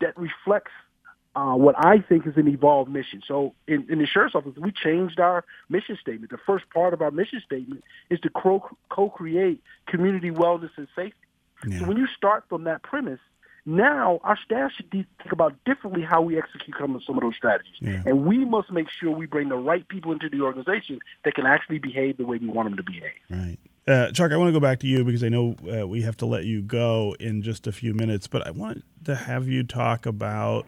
that 0.00 0.16
reflects 0.16 0.70
uh, 1.34 1.54
what 1.54 1.74
I 1.78 1.98
think 1.98 2.26
is 2.26 2.34
an 2.36 2.46
evolved 2.46 2.90
mission. 2.90 3.22
So 3.26 3.54
in, 3.66 3.86
in 3.90 3.98
the 3.98 4.06
sheriff's 4.06 4.34
office, 4.34 4.52
we 4.56 4.70
changed 4.70 5.18
our 5.18 5.44
mission 5.68 5.96
statement. 6.00 6.30
The 6.30 6.38
first 6.46 6.68
part 6.70 6.92
of 6.92 7.00
our 7.00 7.10
mission 7.10 7.40
statement 7.44 7.82
is 8.10 8.20
to 8.20 8.30
co-create 8.90 9.62
community 9.86 10.30
wellness 10.30 10.70
and 10.76 10.86
safety. 10.94 11.16
Yeah. 11.66 11.80
So 11.80 11.86
when 11.86 11.96
you 11.96 12.06
start 12.16 12.44
from 12.48 12.64
that 12.64 12.82
premise, 12.82 13.20
now 13.64 14.20
our 14.24 14.36
staff 14.44 14.72
should 14.72 14.90
think 14.90 15.06
about 15.30 15.54
differently 15.64 16.02
how 16.02 16.20
we 16.20 16.36
execute 16.36 16.76
some 16.78 17.16
of 17.16 17.20
those 17.20 17.36
strategies. 17.36 17.76
Yeah. 17.80 18.02
And 18.04 18.26
we 18.26 18.44
must 18.44 18.70
make 18.70 18.88
sure 18.90 19.10
we 19.10 19.26
bring 19.26 19.48
the 19.48 19.56
right 19.56 19.86
people 19.88 20.12
into 20.12 20.28
the 20.28 20.40
organization 20.40 20.98
that 21.24 21.34
can 21.34 21.46
actually 21.46 21.78
behave 21.78 22.16
the 22.16 22.26
way 22.26 22.38
we 22.38 22.48
want 22.48 22.68
them 22.68 22.76
to 22.76 22.82
behave. 22.82 23.12
Right. 23.30 23.58
Uh, 23.86 24.12
Chuck, 24.12 24.30
I 24.30 24.36
want 24.36 24.48
to 24.48 24.52
go 24.52 24.60
back 24.60 24.78
to 24.80 24.86
you 24.86 25.04
because 25.04 25.24
I 25.24 25.28
know 25.28 25.56
uh, 25.72 25.86
we 25.86 26.02
have 26.02 26.16
to 26.18 26.26
let 26.26 26.44
you 26.44 26.62
go 26.62 27.16
in 27.18 27.42
just 27.42 27.66
a 27.66 27.72
few 27.72 27.94
minutes, 27.94 28.28
but 28.28 28.46
I 28.46 28.50
want 28.50 28.84
to 29.04 29.14
have 29.14 29.48
you 29.48 29.64
talk 29.64 30.06
about 30.06 30.66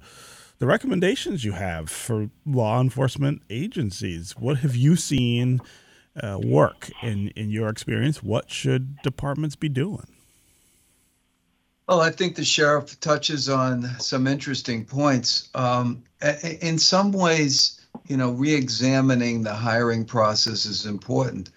the 0.58 0.66
recommendations 0.66 1.44
you 1.44 1.52
have 1.52 1.90
for 1.90 2.30
law 2.44 2.80
enforcement 2.80 3.42
agencies. 3.50 4.32
What 4.32 4.58
have 4.58 4.74
you 4.74 4.96
seen 4.96 5.60
uh, 6.20 6.38
work 6.42 6.90
in, 7.02 7.28
in 7.30 7.50
your 7.50 7.68
experience? 7.68 8.22
What 8.22 8.50
should 8.50 8.98
departments 9.02 9.56
be 9.56 9.68
doing? 9.68 10.13
Well, 11.88 12.00
I 12.00 12.10
think 12.10 12.36
the 12.36 12.44
sheriff 12.44 12.98
touches 13.00 13.48
on 13.48 13.98
some 13.98 14.26
interesting 14.26 14.84
points. 14.84 15.48
Um, 15.54 16.02
in 16.60 16.78
some 16.78 17.12
ways, 17.12 17.80
you 18.06 18.16
know, 18.16 18.30
re-examining 18.32 19.42
the 19.42 19.54
hiring 19.54 20.04
process 20.04 20.64
is 20.66 20.86
important. 20.86 21.50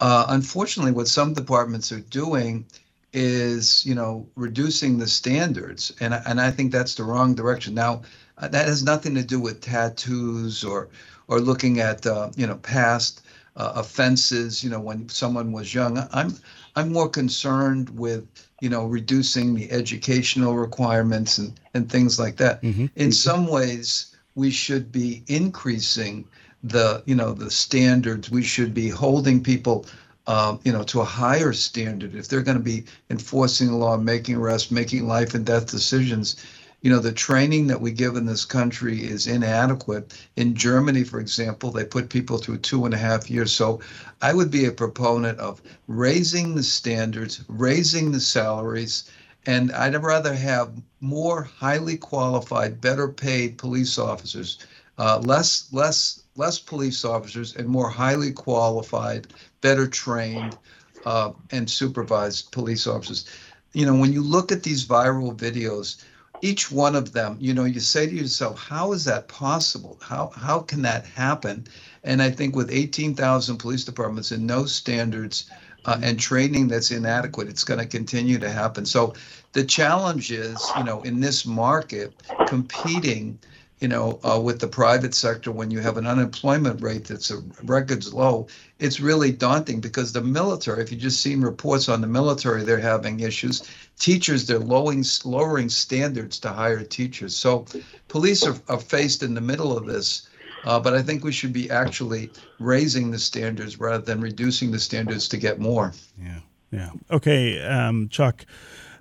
Uh, 0.00 0.26
unfortunately, 0.28 0.92
what 0.92 1.08
some 1.08 1.32
departments 1.34 1.90
are 1.92 2.00
doing 2.00 2.64
is, 3.12 3.84
you 3.84 3.94
know, 3.94 4.26
reducing 4.36 4.98
the 4.98 5.06
standards, 5.08 5.92
and 6.00 6.14
and 6.14 6.40
I 6.40 6.50
think 6.50 6.72
that's 6.72 6.94
the 6.94 7.04
wrong 7.04 7.34
direction. 7.34 7.74
Now, 7.74 8.02
uh, 8.38 8.48
that 8.48 8.66
has 8.66 8.82
nothing 8.84 9.14
to 9.16 9.22
do 9.24 9.40
with 9.40 9.60
tattoos 9.60 10.64
or 10.64 10.88
or 11.28 11.40
looking 11.40 11.80
at, 11.80 12.06
uh, 12.06 12.30
you 12.36 12.46
know, 12.46 12.56
past 12.56 13.22
uh, 13.56 13.72
offenses. 13.76 14.62
You 14.64 14.70
know, 14.70 14.80
when 14.80 15.08
someone 15.08 15.52
was 15.52 15.74
young, 15.74 15.98
I'm 16.12 16.36
I'm 16.76 16.92
more 16.92 17.08
concerned 17.08 17.90
with 17.90 18.26
you 18.62 18.68
know, 18.68 18.86
reducing 18.86 19.54
the 19.56 19.68
educational 19.72 20.54
requirements 20.54 21.36
and, 21.36 21.58
and 21.74 21.90
things 21.90 22.20
like 22.20 22.36
that. 22.36 22.62
Mm-hmm. 22.62 22.82
In 22.82 22.88
mm-hmm. 22.88 23.10
some 23.10 23.48
ways, 23.48 24.16
we 24.36 24.52
should 24.52 24.92
be 24.92 25.24
increasing 25.26 26.24
the, 26.62 27.02
you 27.04 27.16
know, 27.16 27.32
the 27.32 27.50
standards. 27.50 28.30
We 28.30 28.44
should 28.44 28.72
be 28.72 28.88
holding 28.88 29.42
people, 29.42 29.86
uh, 30.28 30.58
you 30.62 30.72
know, 30.72 30.84
to 30.84 31.00
a 31.00 31.04
higher 31.04 31.52
standard. 31.52 32.14
If 32.14 32.28
they're 32.28 32.42
going 32.42 32.56
to 32.56 32.62
be 32.62 32.84
enforcing 33.10 33.66
the 33.66 33.76
law, 33.76 33.96
making 33.96 34.36
arrests, 34.36 34.70
making 34.70 35.08
life 35.08 35.34
and 35.34 35.44
death 35.44 35.68
decisions, 35.68 36.36
you 36.82 36.90
know, 36.90 36.98
the 36.98 37.12
training 37.12 37.68
that 37.68 37.80
we 37.80 37.92
give 37.92 38.16
in 38.16 38.26
this 38.26 38.44
country 38.44 38.98
is 39.04 39.28
inadequate. 39.28 40.12
In 40.34 40.56
Germany, 40.56 41.04
for 41.04 41.20
example, 41.20 41.70
they 41.70 41.84
put 41.84 42.10
people 42.10 42.38
through 42.38 42.58
two 42.58 42.84
and 42.84 42.92
a 42.92 42.98
half 42.98 43.30
years. 43.30 43.52
So 43.52 43.80
I 44.20 44.34
would 44.34 44.50
be 44.50 44.66
a 44.66 44.72
proponent 44.72 45.38
of 45.38 45.62
raising 45.86 46.56
the 46.56 46.62
standards, 46.64 47.40
raising 47.46 48.10
the 48.10 48.20
salaries, 48.20 49.04
and 49.46 49.70
I'd 49.72 49.94
rather 50.02 50.34
have 50.34 50.72
more 51.00 51.44
highly 51.44 51.96
qualified, 51.96 52.80
better 52.80 53.08
paid 53.08 53.58
police 53.58 53.96
officers, 53.96 54.58
uh, 54.98 55.20
less 55.20 55.72
less 55.72 56.24
less 56.34 56.58
police 56.58 57.04
officers, 57.04 57.54
and 57.54 57.68
more 57.68 57.90
highly 57.90 58.32
qualified, 58.32 59.28
better 59.60 59.86
trained, 59.86 60.56
uh, 61.04 61.30
and 61.52 61.70
supervised 61.70 62.50
police 62.50 62.88
officers. 62.88 63.26
You 63.72 63.86
know, 63.86 63.94
when 63.94 64.12
you 64.12 64.22
look 64.22 64.50
at 64.50 64.64
these 64.64 64.84
viral 64.84 65.36
videos, 65.36 66.02
each 66.42 66.72
one 66.72 66.96
of 66.96 67.12
them, 67.12 67.36
you 67.40 67.54
know, 67.54 67.64
you 67.64 67.78
say 67.80 68.06
to 68.06 68.14
yourself, 68.14 68.58
how 68.58 68.92
is 68.92 69.04
that 69.04 69.28
possible? 69.28 69.96
How 70.02 70.32
how 70.36 70.58
can 70.58 70.82
that 70.82 71.06
happen? 71.06 71.66
And 72.04 72.20
I 72.20 72.30
think 72.30 72.56
with 72.56 72.70
18,000 72.70 73.58
police 73.58 73.84
departments 73.84 74.32
and 74.32 74.44
no 74.44 74.66
standards 74.66 75.48
uh, 75.84 76.00
and 76.02 76.18
training 76.18 76.66
that's 76.66 76.90
inadequate, 76.90 77.48
it's 77.48 77.62
going 77.62 77.78
to 77.78 77.86
continue 77.86 78.38
to 78.40 78.50
happen. 78.50 78.84
So 78.84 79.14
the 79.52 79.64
challenge 79.64 80.32
is, 80.32 80.60
you 80.76 80.82
know, 80.82 81.00
in 81.02 81.20
this 81.20 81.46
market, 81.46 82.12
competing 82.48 83.38
you 83.82 83.88
know, 83.88 84.20
uh, 84.22 84.40
with 84.40 84.60
the 84.60 84.68
private 84.68 85.12
sector, 85.12 85.50
when 85.50 85.72
you 85.72 85.80
have 85.80 85.96
an 85.96 86.06
unemployment 86.06 86.80
rate 86.80 87.04
that's 87.04 87.32
a 87.32 87.42
records 87.64 88.14
low, 88.14 88.46
it's 88.78 89.00
really 89.00 89.32
daunting 89.32 89.80
because 89.80 90.12
the 90.12 90.20
military, 90.22 90.80
if 90.84 90.92
you 90.92 90.96
just 90.96 91.20
seen 91.20 91.40
reports 91.40 91.88
on 91.88 92.00
the 92.00 92.06
military, 92.06 92.62
they're 92.62 92.78
having 92.78 93.18
issues. 93.18 93.68
Teachers, 93.98 94.46
they're 94.46 94.60
lowering, 94.60 95.04
lowering 95.24 95.68
standards 95.68 96.38
to 96.38 96.50
hire 96.50 96.84
teachers. 96.84 97.34
So 97.34 97.66
police 98.06 98.46
are, 98.46 98.54
are 98.68 98.78
faced 98.78 99.24
in 99.24 99.34
the 99.34 99.40
middle 99.40 99.76
of 99.76 99.84
this. 99.84 100.28
Uh, 100.64 100.78
but 100.78 100.94
I 100.94 101.02
think 101.02 101.24
we 101.24 101.32
should 101.32 101.52
be 101.52 101.68
actually 101.68 102.30
raising 102.60 103.10
the 103.10 103.18
standards 103.18 103.80
rather 103.80 104.04
than 104.04 104.20
reducing 104.20 104.70
the 104.70 104.78
standards 104.78 105.28
to 105.30 105.36
get 105.36 105.58
more. 105.58 105.92
Yeah. 106.22 106.38
Yeah. 106.70 106.90
Okay, 107.10 107.60
um, 107.62 108.08
Chuck. 108.08 108.46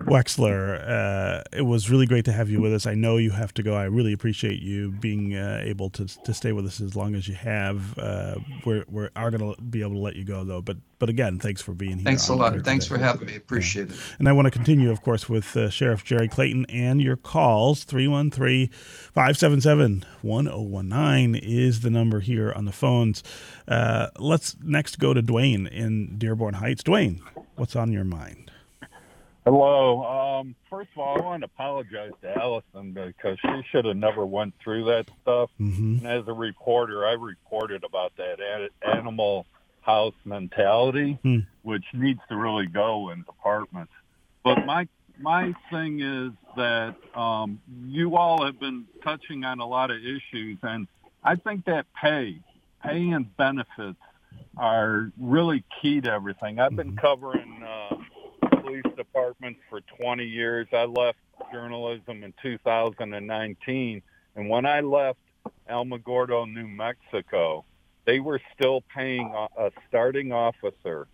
Wexler, 0.06 0.82
uh, 0.88 1.44
it 1.52 1.64
was 1.64 1.90
really 1.90 2.06
great 2.06 2.26
to 2.26 2.32
have 2.32 2.50
you 2.50 2.62
with 2.62 2.74
us. 2.74 2.86
I 2.86 2.94
know 2.94 3.18
you 3.18 3.32
have 3.32 3.54
to 3.56 3.64
go. 3.64 3.76
I 3.76 3.86
really 3.86 4.14
appreciate 4.14 4.62
you 4.62 4.92
being 4.92 5.36
uh, 5.36 5.62
able 5.64 5.90
to, 5.92 6.06
to 6.24 6.34
stay 6.34 6.52
with 6.52 6.66
us 6.66 6.82
as 6.82 6.96
long 6.96 7.16
as 7.16 7.28
you 7.28 7.36
have. 7.36 7.98
Uh, 7.98 8.36
we're 8.66 8.86
we 8.88 9.08
are 9.16 9.32
going 9.32 9.56
to 9.56 9.62
be 9.62 9.82
able 9.82 9.94
to 9.94 10.00
let 10.00 10.16
you 10.16 10.24
go 10.24 10.44
though. 10.44 10.62
But 10.62 10.78
but 11.00 11.10
again, 11.10 11.40
thanks 11.40 11.62
for 11.62 11.74
being 11.74 11.98
here. 11.98 12.06
Thanks 12.06 12.28
a 12.28 12.36
lot. 12.36 12.54
Thanks 12.64 12.86
for 12.86 12.98
having 12.98 13.28
me. 13.28 13.36
Appreciate 13.36 13.90
yeah. 13.90 13.96
it. 13.96 14.16
And 14.20 14.30
I 14.30 14.34
want 14.34 14.46
to 14.46 14.52
continue, 14.52 14.92
of 14.92 15.02
course, 15.02 15.28
with 15.28 15.58
uh, 15.58 15.70
Sheriff 15.70 16.04
Jerry 16.04 16.28
Clayton 16.28 16.66
and 16.68 17.02
your 17.02 17.18
calls. 17.18 17.84
313 17.84 18.70
577 18.70 20.06
1019 20.22 21.36
is 21.36 21.82
the 21.82 21.90
number 21.90 22.20
here 22.20 22.54
on 22.54 22.66
the 22.66 22.72
phones. 22.72 23.24
Uh, 23.68 24.10
let's 24.20 24.56
next 24.62 25.00
go 25.00 25.14
to 25.14 25.24
Dwayne 25.24 25.68
in 25.72 26.18
Dearborn 26.18 26.56
Heights. 26.56 26.84
Dwayne, 26.84 27.20
what's 27.56 27.76
on 27.76 27.92
your 27.92 28.04
mind? 28.04 28.51
Hello. 29.44 30.04
Um, 30.04 30.56
first 30.70 30.90
of 30.96 31.00
all, 31.00 31.20
I 31.20 31.26
want 31.26 31.42
to 31.42 31.46
apologize 31.46 32.12
to 32.22 32.38
Allison 32.38 32.94
because 32.94 33.40
she 33.40 33.64
should 33.72 33.86
have 33.86 33.98
never 33.98 34.24
went 34.24 34.54
through 34.64 34.86
that 34.86 35.10
stuff. 35.22 35.50
Mm-hmm. 35.60 36.06
And 36.06 36.08
as 36.08 36.28
a 36.28 36.34
reporter, 36.34 37.08
I 37.08 37.14
reported 37.14 37.84
about 37.84 38.14
that 38.18 38.70
animal 38.86 39.48
house 39.82 40.14
mentality, 40.26 41.18
hmm. 41.24 41.40
which 41.64 41.84
needs 41.94 42.20
to 42.30 42.36
really 42.36 42.68
go 42.68 43.10
in 43.10 43.24
departments. 43.24 43.92
But 44.44 44.66
my 44.66 44.88
my 45.20 45.54
thing 45.72 46.02
is 46.02 46.32
that 46.56 46.96
um, 47.16 47.60
you 47.86 48.16
all 48.16 48.46
have 48.46 48.60
been 48.60 48.86
touching 49.04 49.44
on 49.44 49.60
a 49.60 49.68
lot 49.68 49.90
of 49.90 49.98
issues, 49.98 50.60
and 50.62 50.88
I 51.24 51.36
think 51.36 51.66
that 51.66 51.88
pay, 52.00 52.40
pay 52.84 53.10
and 53.10 53.36
benefits 53.38 54.00
are 54.56 55.12
really 55.20 55.64
key 55.82 56.02
to 56.02 56.12
everything. 56.12 56.60
I've 56.60 56.76
been 56.76 56.92
mm-hmm. 56.92 57.00
covering. 57.00 57.64
Uh, 57.64 57.96
police 58.62 58.96
department 58.96 59.58
for 59.70 59.82
20 59.82 60.24
years. 60.24 60.68
I 60.74 60.86
left 60.86 61.18
journalism 61.52 62.24
in 62.24 62.34
2019, 62.42 64.02
and 64.36 64.50
when 64.50 64.66
I 64.66 64.82
left 64.82 65.20
Alamogordo, 65.70 66.52
New 66.52 66.68
Mexico, 66.68 67.66
they 68.06 68.20
were 68.20 68.42
still 68.54 68.82
paying 68.94 69.34
a 69.58 69.72
starting 69.88 70.32
officer, 70.32 71.08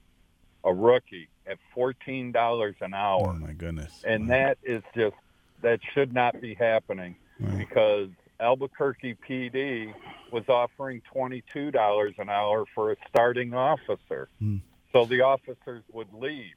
a 0.64 0.74
rookie, 0.74 1.30
at 1.46 1.58
fourteen 1.74 2.32
dollars 2.32 2.76
an 2.82 2.94
hour. 2.94 3.30
Oh 3.30 3.34
my 3.34 3.54
goodness! 3.54 4.04
And 4.06 4.28
wow. 4.28 4.36
that 4.36 4.58
is 4.64 4.84
just 4.96 5.16
that 5.62 5.80
should 5.94 6.14
not 6.14 6.40
be 6.42 6.54
happening 6.54 7.16
right. 7.40 7.58
because 7.58 8.10
Albuquerque 8.40 9.18
PD 9.28 9.94
was 10.32 10.44
offering 10.50 11.02
twenty-two 11.12 11.72
dollars 11.72 12.16
an 12.18 12.30
hour 12.30 12.66
for 12.76 12.92
a 12.92 12.96
starting 13.10 13.54
officer. 13.54 14.30
Hmm. 14.40 14.58
So 14.94 15.06
the 15.06 15.22
officers 15.22 15.84
would 15.92 16.14
leave. 16.14 16.54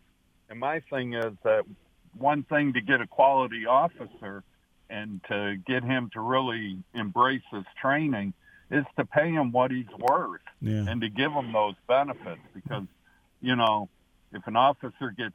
And 0.51 0.59
my 0.59 0.80
thing 0.90 1.14
is 1.14 1.32
that 1.44 1.64
one 2.18 2.42
thing 2.42 2.72
to 2.72 2.80
get 2.80 3.01
a 3.01 3.07
quality 3.07 3.66
officer 3.66 4.42
and 4.90 5.20
to 5.28 5.57
get 5.66 5.84
him 5.84 6.11
to 6.12 6.20
really 6.20 6.78
embrace 6.92 7.42
his 7.53 7.64
training 7.80 8.34
is 8.70 8.84
to 8.98 9.05
pay 9.05 9.30
him 9.30 9.53
what 9.53 9.70
he's 9.70 9.88
worth 9.98 10.40
yeah. 10.61 10.84
and 10.88 11.01
to 11.01 11.09
give 11.09 11.32
him 11.32 11.53
those 11.53 11.74
benefits 11.88 12.40
because 12.53 12.84
you 13.40 13.55
know 13.55 13.88
if 14.32 14.46
an 14.46 14.57
officer 14.57 15.11
gets 15.16 15.34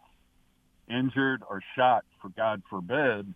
injured 0.89 1.41
or 1.49 1.61
shot 1.75 2.03
for 2.21 2.29
god 2.29 2.61
forbid 2.69 3.33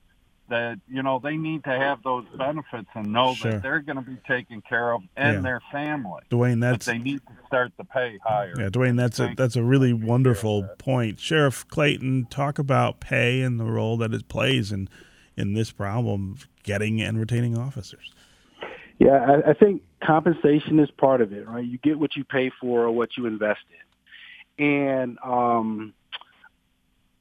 that 0.49 0.79
you 0.87 1.01
know 1.03 1.19
they 1.23 1.37
need 1.37 1.63
to 1.63 1.69
have 1.71 2.01
those 2.03 2.25
benefits 2.37 2.87
and 2.95 3.11
know 3.13 3.33
Sure. 3.33 3.51
that 3.53 3.61
they're 3.63 3.79
going 3.79 3.95
to 3.97 4.01
be 4.01 4.17
taken 4.27 4.61
care 4.61 4.91
of 4.91 5.01
and 5.15 5.35
Yeah. 5.35 5.41
their 5.41 5.61
family 5.71 6.21
Dwayne, 6.29 6.59
but 6.59 6.71
that's 6.71 6.85
they 6.85 6.97
need 6.97 7.21
to 7.27 7.33
start 7.47 7.71
to 7.77 7.83
pay 7.85 8.17
higher 8.23 8.53
Yeah, 8.57 8.69
Dwayne, 8.69 8.97
that's 8.97 9.19
a 9.19 9.33
that's 9.35 9.55
a 9.55 9.63
really 9.63 9.93
wonderful 9.93 10.67
point. 10.77 11.19
Sheriff 11.19 11.67
Clayton, 11.67 12.25
talk 12.29 12.59
about 12.59 12.99
pay 12.99 13.41
and 13.41 13.59
the 13.59 13.65
role 13.65 13.97
that 13.97 14.13
it 14.13 14.27
plays 14.27 14.71
in 14.71 14.89
in 15.37 15.53
this 15.53 15.71
problem 15.71 16.33
of 16.33 16.47
getting 16.63 17.01
and 17.01 17.17
retaining 17.19 17.57
officers. 17.57 18.13
Yeah, 18.97 19.41
I, 19.45 19.51
I 19.51 19.53
think 19.53 19.81
compensation 20.03 20.77
is 20.79 20.91
part 20.91 21.21
of 21.21 21.31
it, 21.31 21.47
right? 21.47 21.63
You 21.63 21.77
get 21.77 21.97
what 21.97 22.17
you 22.17 22.25
pay 22.25 22.51
for 22.59 22.83
or 22.83 22.91
what 22.91 23.15
you 23.15 23.25
invest 23.25 23.61
in. 23.69 24.65
And 24.65 25.17
um, 25.23 25.93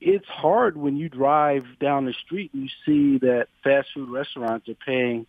it's 0.01 0.27
hard 0.27 0.77
when 0.77 0.97
you 0.97 1.09
drive 1.09 1.65
down 1.81 2.05
the 2.05 2.15
street 2.25 2.53
and 2.55 2.65
you 2.65 2.69
see 2.87 3.19
that 3.19 3.49
fast 3.65 3.89
food 3.95 4.11
restaurants 4.11 4.69
are 4.69 4.75
paying 4.75 5.27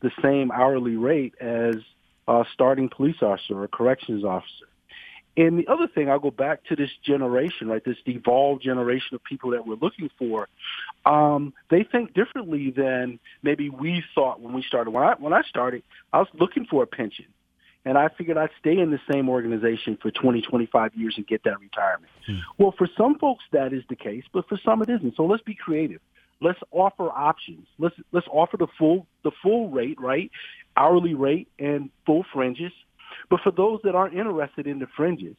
the 0.00 0.10
same 0.22 0.50
hourly 0.50 0.96
rate 0.96 1.34
as 1.40 1.76
a 2.28 2.44
starting 2.52 2.88
police 2.88 3.22
officer 3.22 3.62
or 3.62 3.68
corrections 3.68 4.24
officer. 4.24 4.66
And 5.36 5.58
the 5.58 5.68
other 5.68 5.86
thing, 5.86 6.10
I'll 6.10 6.18
go 6.18 6.30
back 6.30 6.64
to 6.64 6.76
this 6.76 6.90
generation, 7.04 7.68
right? 7.68 7.82
This 7.84 7.96
devolved 8.04 8.62
generation 8.62 9.14
of 9.14 9.22
people 9.24 9.50
that 9.50 9.66
we're 9.66 9.76
looking 9.76 10.10
for. 10.18 10.48
Um, 11.06 11.54
they 11.70 11.84
think 11.84 12.14
differently 12.14 12.70
than 12.70 13.20
maybe 13.42 13.70
we 13.70 14.02
thought 14.14 14.40
when 14.40 14.52
we 14.52 14.62
started. 14.62 14.90
When 14.90 15.04
I 15.04 15.14
when 15.14 15.32
I 15.32 15.42
started, 15.42 15.82
I 16.12 16.18
was 16.18 16.28
looking 16.34 16.66
for 16.66 16.82
a 16.82 16.86
pension, 16.86 17.26
and 17.84 17.96
I 17.96 18.08
figured 18.16 18.36
I'd 18.36 18.50
stay 18.58 18.78
in 18.78 18.90
the 18.90 19.00
same 19.10 19.28
organization 19.28 19.96
for 20.00 20.10
20, 20.10 20.42
25 20.42 20.94
years 20.94 21.14
and 21.16 21.26
get 21.26 21.42
that 21.44 21.58
retirement. 21.60 22.12
Hmm. 22.26 22.38
Well, 22.58 22.74
for 22.76 22.88
some 22.96 23.18
folks 23.18 23.44
that 23.52 23.72
is 23.72 23.82
the 23.88 23.96
case, 23.96 24.24
but 24.32 24.48
for 24.48 24.58
some 24.64 24.82
it 24.82 24.90
isn't. 24.90 25.16
So 25.16 25.24
let's 25.24 25.42
be 25.42 25.54
creative. 25.54 26.00
Let's 26.42 26.58
offer 26.70 27.10
options. 27.10 27.66
Let's 27.78 27.94
let's 28.12 28.26
offer 28.30 28.56
the 28.56 28.68
full 28.78 29.06
the 29.24 29.30
full 29.42 29.70
rate, 29.70 30.00
right? 30.00 30.30
Hourly 30.76 31.14
rate 31.14 31.48
and 31.58 31.90
full 32.06 32.24
fringes. 32.32 32.72
But 33.28 33.40
for 33.42 33.52
those 33.52 33.80
that 33.84 33.94
aren't 33.94 34.14
interested 34.14 34.66
in 34.66 34.78
the 34.78 34.86
fringes, 34.96 35.36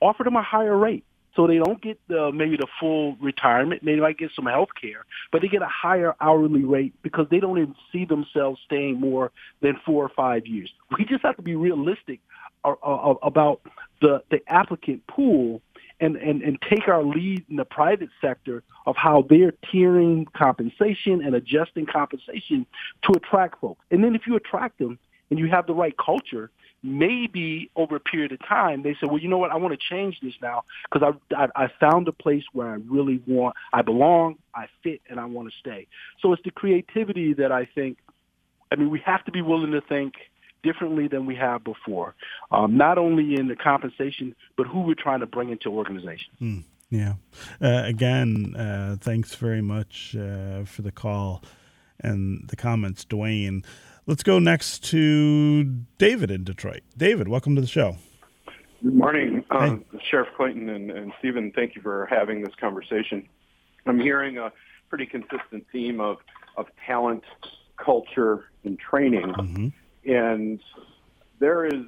offer 0.00 0.24
them 0.24 0.36
a 0.36 0.42
higher 0.42 0.76
rate. 0.76 1.04
So 1.36 1.46
they 1.46 1.58
don't 1.58 1.80
get 1.82 2.00
the, 2.08 2.32
maybe 2.32 2.56
the 2.56 2.66
full 2.80 3.16
retirement. 3.16 3.84
They 3.84 3.96
might 3.96 4.16
get 4.16 4.30
some 4.34 4.46
health 4.46 4.70
care, 4.80 5.04
but 5.30 5.42
they 5.42 5.48
get 5.48 5.60
a 5.60 5.68
higher 5.68 6.14
hourly 6.18 6.64
rate 6.64 6.94
because 7.02 7.26
they 7.30 7.40
don't 7.40 7.58
even 7.58 7.74
see 7.92 8.06
themselves 8.06 8.58
staying 8.64 8.98
more 8.98 9.30
than 9.60 9.78
four 9.84 10.02
or 10.02 10.08
five 10.08 10.46
years. 10.46 10.72
We 10.96 11.04
just 11.04 11.22
have 11.22 11.36
to 11.36 11.42
be 11.42 11.54
realistic 11.54 12.20
uh, 12.64 12.74
uh, 12.82 13.14
about 13.22 13.60
the, 14.00 14.22
the 14.30 14.40
applicant 14.48 15.06
pool 15.06 15.60
and, 16.00 16.16
and, 16.16 16.42
and 16.42 16.58
take 16.62 16.88
our 16.88 17.02
lead 17.02 17.44
in 17.50 17.56
the 17.56 17.64
private 17.64 18.10
sector 18.20 18.62
of 18.86 18.96
how 18.96 19.26
they're 19.28 19.52
tiering 19.72 20.26
compensation 20.32 21.22
and 21.22 21.34
adjusting 21.34 21.86
compensation 21.86 22.66
to 23.02 23.12
attract 23.12 23.60
folks. 23.60 23.84
And 23.90 24.02
then 24.02 24.14
if 24.14 24.26
you 24.26 24.36
attract 24.36 24.78
them 24.78 24.98
and 25.30 25.38
you 25.38 25.48
have 25.48 25.66
the 25.66 25.74
right 25.74 25.96
culture, 25.96 26.50
maybe 26.82 27.70
over 27.74 27.96
a 27.96 28.00
period 28.00 28.32
of 28.32 28.38
time 28.46 28.82
they 28.82 28.96
said, 29.00 29.10
well, 29.10 29.18
you 29.18 29.28
know 29.28 29.38
what, 29.38 29.50
I 29.50 29.56
want 29.56 29.78
to 29.78 29.94
change 29.94 30.20
this 30.20 30.34
now 30.40 30.64
because 30.90 31.14
I, 31.32 31.44
I 31.44 31.64
I 31.64 31.68
found 31.80 32.08
a 32.08 32.12
place 32.12 32.44
where 32.52 32.68
I 32.68 32.78
really 32.88 33.22
want, 33.26 33.56
I 33.72 33.82
belong, 33.82 34.36
I 34.54 34.66
fit, 34.82 35.00
and 35.08 35.18
I 35.18 35.24
want 35.24 35.50
to 35.50 35.58
stay. 35.58 35.88
So 36.20 36.32
it's 36.32 36.42
the 36.42 36.50
creativity 36.50 37.34
that 37.34 37.52
I 37.52 37.66
think. 37.74 37.98
I 38.72 38.74
mean, 38.74 38.90
we 38.90 38.98
have 39.06 39.24
to 39.26 39.30
be 39.30 39.42
willing 39.42 39.70
to 39.72 39.80
think 39.80 40.14
differently 40.64 41.06
than 41.06 41.24
we 41.24 41.36
have 41.36 41.62
before, 41.62 42.16
um, 42.50 42.76
not 42.76 42.98
only 42.98 43.36
in 43.36 43.46
the 43.46 43.54
compensation, 43.54 44.34
but 44.56 44.66
who 44.66 44.80
we're 44.80 44.94
trying 44.94 45.20
to 45.20 45.26
bring 45.26 45.50
into 45.50 45.70
organizations. 45.70 46.36
Hmm. 46.40 46.58
Yeah. 46.90 47.14
Uh, 47.60 47.82
again, 47.84 48.54
uh, 48.56 48.96
thanks 49.00 49.34
very 49.34 49.62
much 49.62 50.16
uh, 50.16 50.64
for 50.64 50.82
the 50.82 50.92
call 50.92 51.42
and 52.00 52.48
the 52.48 52.56
comments, 52.56 53.04
Dwayne. 53.04 53.64
Let's 54.08 54.22
go 54.22 54.38
next 54.38 54.84
to 54.90 55.64
David 55.98 56.30
in 56.30 56.44
Detroit. 56.44 56.82
David, 56.96 57.26
welcome 57.26 57.56
to 57.56 57.60
the 57.60 57.66
show. 57.66 57.96
Good 58.80 58.94
morning, 58.94 59.44
um, 59.50 59.84
Sheriff 60.08 60.28
Clayton 60.36 60.68
and, 60.68 60.92
and 60.92 61.12
Stephen. 61.18 61.50
Thank 61.50 61.74
you 61.74 61.82
for 61.82 62.06
having 62.06 62.40
this 62.40 62.54
conversation. 62.54 63.28
I'm 63.84 63.98
hearing 63.98 64.38
a 64.38 64.52
pretty 64.88 65.06
consistent 65.06 65.66
theme 65.72 66.00
of, 66.00 66.18
of 66.56 66.66
talent, 66.86 67.24
culture, 67.78 68.44
and 68.62 68.78
training. 68.78 69.72
And 70.06 70.60
there 71.40 71.66
is 71.66 71.86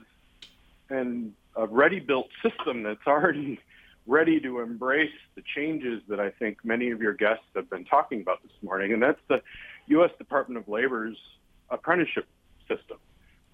an, 0.91 1.37
a 1.55 1.69
ready 1.69 2.01
built 2.01 2.31
system 2.43 2.83
that's 2.83 3.07
already 3.07 3.61
ready 4.09 4.41
to 4.41 4.59
embrace 4.59 5.13
the 5.37 5.43
changes 5.55 6.03
that 6.09 6.19
I 6.19 6.31
think 6.31 6.65
many 6.65 6.91
of 6.91 7.01
your 7.01 7.13
guests 7.13 7.45
have 7.55 7.71
been 7.71 7.85
talking 7.85 8.23
about 8.23 8.43
this 8.43 8.51
morning. 8.61 8.93
And 8.93 9.01
that's 9.01 9.21
the 9.29 9.41
U.S. 9.87 10.11
Department 10.19 10.59
of 10.59 10.67
Labor's 10.67 11.17
apprenticeship 11.71 12.27
system. 12.69 12.99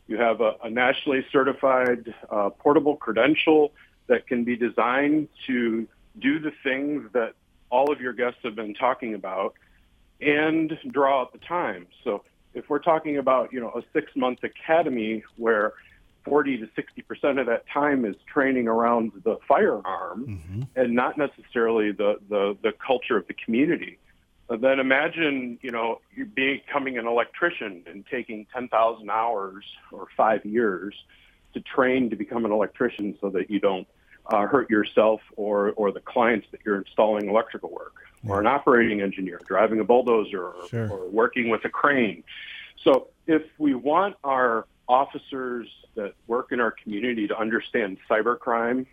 You 0.07 0.19
have 0.19 0.41
a, 0.41 0.55
a 0.62 0.71
nationally 0.71 1.25
certified 1.33 2.15
uh, 2.31 2.51
portable 2.51 2.97
credential 2.97 3.73
that 4.07 4.27
can 4.27 4.45
be 4.45 4.57
designed 4.57 5.29
to 5.47 5.87
do 6.19 6.39
the 6.39 6.53
things 6.62 7.11
that 7.12 7.35
all 7.71 7.91
of 7.91 8.01
your 8.01 8.12
guests 8.12 8.41
have 8.43 8.55
been 8.55 8.75
talking 8.75 9.15
about 9.15 9.55
and 10.21 10.79
draw 10.91 11.23
out 11.23 11.33
the 11.33 11.39
time. 11.39 11.87
So 12.05 12.23
if 12.55 12.69
we're 12.69 12.79
talking 12.79 13.19
about, 13.19 13.53
you 13.53 13.61
know, 13.61 13.71
a 13.71 13.83
six 13.93 14.12
month 14.15 14.45
academy 14.45 15.25
where 15.37 15.73
40 16.25 16.59
to 16.59 16.69
60 16.75 17.03
percent 17.03 17.39
of 17.39 17.47
that 17.47 17.65
time 17.69 18.05
is 18.05 18.15
training 18.33 18.69
around 18.69 19.12
the 19.25 19.39
firearm 19.49 20.67
and 20.77 20.95
not 20.95 21.19
necessarily 21.19 21.93
the, 21.93 22.17
the, 22.29 22.57
the 22.62 22.73
culture 22.73 23.17
of 23.17 23.27
the 23.27 23.35
community, 23.35 23.99
uh, 24.49 24.57
then 24.57 24.79
imagine, 24.79 25.59
you 25.63 25.71
know, 25.71 26.01
you 26.15 26.27
becoming 26.27 26.99
an 26.99 27.07
electrician 27.07 27.83
and 27.87 28.05
taking 28.11 28.47
10,000 28.53 29.11
hours 29.11 29.65
or 29.91 30.07
five 30.17 30.45
years 30.45 30.95
to 31.55 31.61
train 31.61 32.11
to 32.11 32.17
become 32.17 32.45
an 32.45 32.53
electrician 32.53 33.17
so 33.21 33.31
that 33.31 33.51
you 33.51 33.61
don't 33.61 33.87
uh, 34.27 34.47
hurt 34.47 34.69
yourself 34.71 35.21
or, 35.37 35.73
or 35.73 35.93
the 35.93 36.01
clients 36.01 36.47
that 36.51 36.61
you're 36.65 36.77
installing 36.79 37.29
electrical 37.29 37.71
work, 37.71 37.95
or 38.27 38.41
an 38.41 38.47
operating 38.47 39.03
engineer 39.03 39.41
driving 39.47 39.81
a 39.81 39.85
bulldozer 39.85 40.43
or, 40.49 40.69
Sure. 40.69 40.89
or 40.89 41.09
working 41.11 41.51
with 41.51 41.65
a 41.65 41.69
crane. 41.69 42.25
So 42.83 43.09
if 43.27 43.43
we 43.59 43.75
want 43.75 44.17
our 44.25 44.67
officers 44.89 45.69
that 45.95 46.15
work 46.27 46.53
in 46.53 46.61
our 46.61 46.71
community 46.71 47.29
to 47.29 47.39
understand 47.39 47.99
cybercrime, 48.11 48.87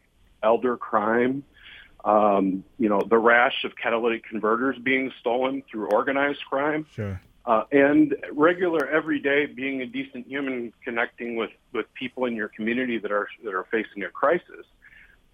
elder 0.43 0.77
crime, 0.77 1.43
um, 2.05 2.63
you 2.79 2.89
know, 2.89 3.01
the 3.07 3.17
rash 3.17 3.63
of 3.63 3.71
catalytic 3.75 4.23
converters 4.27 4.77
being 4.83 5.11
stolen 5.19 5.63
through 5.69 5.87
organized 5.91 6.43
crime, 6.49 6.85
Sure. 6.91 7.21
uh, 7.45 7.63
and 7.71 8.15
regular 8.33 8.87
everyday 8.87 9.45
being 9.45 9.81
a 9.81 9.85
decent 9.85 10.27
human 10.27 10.73
connecting 10.83 11.35
with, 11.35 11.51
with 11.73 11.85
people 11.93 12.25
in 12.25 12.35
your 12.35 12.47
community 12.49 12.97
that 12.97 13.11
are 13.11 13.27
that 13.43 13.53
are 13.53 13.65
facing 13.71 14.03
a 14.03 14.09
crisis, 14.09 14.65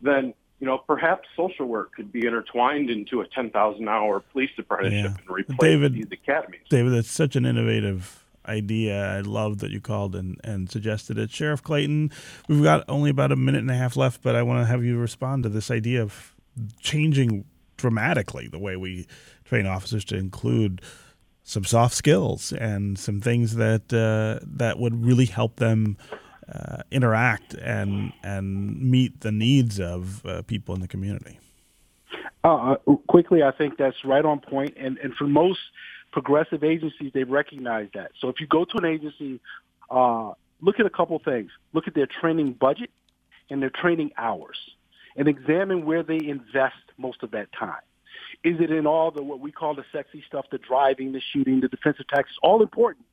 then 0.01 0.33
you 0.59 0.67
know 0.67 0.77
perhaps 0.77 1.27
social 1.35 1.67
work 1.67 1.93
could 1.93 2.11
be 2.11 2.25
intertwined 2.25 2.89
into 2.89 3.21
a 3.21 3.27
ten 3.27 3.49
thousand 3.49 3.87
hour 3.87 4.19
police 4.19 4.49
apprenticeship 4.57 5.11
Yeah. 5.11 5.21
and 5.21 5.29
replace 5.29 5.59
David- 5.59 5.93
these 5.93 6.11
academies. 6.11 6.61
David, 6.69 6.91
that's 6.93 7.11
such 7.11 7.35
an 7.35 7.45
innovative 7.45 8.23
idea. 8.45 9.05
I 9.17 9.19
love 9.21 9.59
that 9.59 9.71
you 9.71 9.81
called 9.81 10.15
and, 10.15 10.39
and 10.43 10.69
suggested 10.71 11.17
it. 11.17 11.29
Sheriff 11.31 11.61
Clayton, 11.61 12.11
we've 12.47 12.63
got 12.63 12.85
only 12.87 13.09
about 13.09 13.31
a 13.33 13.35
minute 13.35 13.59
and 13.59 13.69
a 13.69 13.75
half 13.75 13.97
left, 13.97 14.21
but 14.23 14.35
I 14.37 14.43
want 14.43 14.61
to 14.61 14.65
have 14.65 14.85
you 14.85 14.97
respond 14.97 15.43
to 15.43 15.49
this 15.49 15.69
idea 15.69 16.01
of 16.01 16.33
changing 16.79 17.45
dramatically 17.77 18.47
the 18.47 18.59
way 18.59 18.75
we 18.75 19.07
train 19.45 19.65
officers 19.65 20.03
to 20.05 20.17
include 20.17 20.81
some 21.43 21.63
soft 21.63 21.95
skills 21.95 22.51
and 22.51 22.99
some 22.99 23.21
things 23.21 23.55
that 23.55 23.93
uh, 23.93 24.43
that 24.45 24.79
would 24.79 25.05
really 25.05 25.25
help 25.25 25.57
them 25.57 25.97
uh, 26.53 26.77
interact 26.91 27.53
and 27.55 28.11
and 28.23 28.81
meet 28.81 29.21
the 29.21 29.31
needs 29.31 29.79
of 29.79 30.25
uh, 30.25 30.41
people 30.43 30.75
in 30.75 30.81
the 30.81 30.87
community. 30.87 31.39
Uh, 32.43 32.73
uh, 32.73 32.95
quickly, 33.07 33.43
I 33.43 33.51
think 33.51 33.77
that's 33.77 34.03
right 34.03 34.23
on 34.23 34.39
point, 34.39 34.75
and 34.77 34.97
and 34.97 35.13
for 35.13 35.25
most 35.25 35.59
progressive 36.11 36.63
agencies, 36.63 37.11
they 37.13 37.23
recognize 37.23 37.89
that. 37.93 38.11
So 38.19 38.29
if 38.29 38.39
you 38.39 38.47
go 38.47 38.65
to 38.65 38.77
an 38.77 38.85
agency, 38.85 39.39
uh, 39.89 40.31
look 40.61 40.79
at 40.79 40.85
a 40.85 40.89
couple 40.89 41.19
things. 41.19 41.51
Look 41.73 41.87
at 41.87 41.93
their 41.93 42.07
training 42.07 42.53
budget 42.53 42.89
and 43.49 43.61
their 43.61 43.69
training 43.69 44.11
hours, 44.17 44.57
and 45.17 45.27
examine 45.27 45.85
where 45.85 46.03
they 46.03 46.19
invest 46.23 46.75
most 46.97 47.23
of 47.23 47.31
that 47.31 47.51
time. 47.51 47.81
Is 48.43 48.59
it 48.59 48.71
in 48.71 48.85
all 48.85 49.11
the 49.11 49.23
what 49.23 49.39
we 49.39 49.51
call 49.51 49.75
the 49.75 49.83
sexy 49.91 50.23
stuff, 50.27 50.45
the 50.51 50.59
driving, 50.59 51.11
the 51.11 51.21
shooting, 51.33 51.59
the 51.59 51.67
defensive 51.67 52.07
tactics? 52.07 52.37
All 52.41 52.61
important 52.61 53.05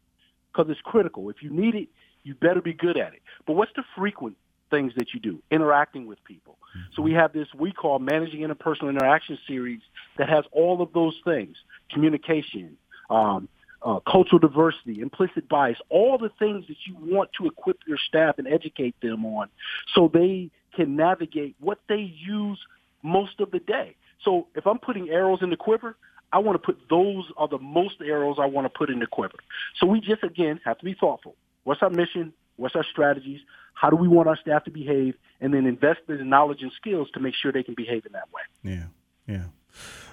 because 0.53 0.71
it's 0.71 0.81
critical. 0.83 1.31
If 1.31 1.43
you 1.43 1.51
need 1.51 1.75
it, 1.75 1.89
you 2.23 2.35
better 2.35 2.61
be 2.61 2.73
good 2.73 2.97
at 2.97 3.15
it. 3.15 3.23
But 3.47 3.55
what's 3.55 3.73
the 3.75 3.85
frequent 3.97 4.37
things 4.71 4.93
that 4.97 5.15
you 5.15 5.21
do? 5.21 5.43
Interacting 5.51 6.07
with 6.07 6.23
people. 6.25 6.59
So 6.95 7.03
we 7.03 7.13
have 7.13 7.33
this 7.33 7.49
we 7.55 7.73
call 7.73 7.99
managing 7.99 8.41
interpersonal 8.41 8.91
interaction 8.91 9.39
series 9.47 9.81
that 10.19 10.29
has 10.29 10.45
all 10.53 10.83
of 10.83 10.93
those 10.93 11.19
things: 11.25 11.57
communication, 11.91 12.77
um, 13.09 13.49
uh, 13.83 14.01
cultural 14.01 14.39
diversity, 14.39 15.01
implicit 15.01 15.49
bias, 15.49 15.79
all 15.89 16.19
the 16.19 16.31
things 16.39 16.67
that 16.69 16.77
you 16.87 16.97
want 17.01 17.31
to 17.39 17.47
equip 17.47 17.79
your 17.87 17.99
staff 17.99 18.39
and 18.39 18.49
educate 18.49 18.95
them 19.01 19.25
on 19.25 19.49
so 19.95 20.11
they 20.13 20.51
can 20.75 20.97
navigate 20.97 21.57
what 21.61 21.79
they 21.89 22.13
use 22.27 22.59
most 23.03 23.41
of 23.41 23.51
the 23.51 23.61
day. 23.61 23.97
So 24.25 24.47
if 24.55 24.67
I'm 24.67 24.79
putting 24.79 25.11
arrows 25.11 25.41
in 25.43 25.51
the 25.51 25.57
quiver, 25.57 25.97
I 26.33 26.39
want 26.39 26.61
to 26.61 26.67
put 26.67 26.79
those 26.91 27.25
are 27.37 27.47
the 27.49 27.59
most 27.59 27.97
arrows 28.05 28.37
I 28.41 28.47
want 28.47 28.65
to 28.65 28.69
put 28.77 28.91
in 28.91 28.99
the 28.99 29.07
quiver. 29.07 29.39
So 29.79 29.87
we 29.87 30.01
just 30.01 30.25
again 30.25 30.61
have 30.65 30.79
to 30.79 30.85
be 30.85 30.95
thoughtful. 30.95 31.37
What's 31.65 31.83
our 31.83 31.91
mission? 31.91 32.33
What's 32.57 32.75
our 32.75 32.85
strategies? 32.91 33.41
How 33.75 33.91
do 33.91 33.97
we 33.97 34.09
want 34.09 34.29
our 34.29 34.37
staff 34.37 34.65
to 34.65 34.71
behave? 34.71 35.15
And 35.41 35.53
then 35.53 35.67
invest 35.67 36.01
in 36.09 36.29
knowledge 36.29 36.63
and 36.63 36.73
skills 36.73 37.09
to 37.15 37.21
make 37.21 37.35
sure 37.41 37.53
they 37.53 37.63
can 37.63 37.75
behave 37.75 38.07
in 38.07 38.13
that 38.13 38.29
way. 38.33 38.43
Yeah, 38.63 38.87
yeah. 39.27 39.45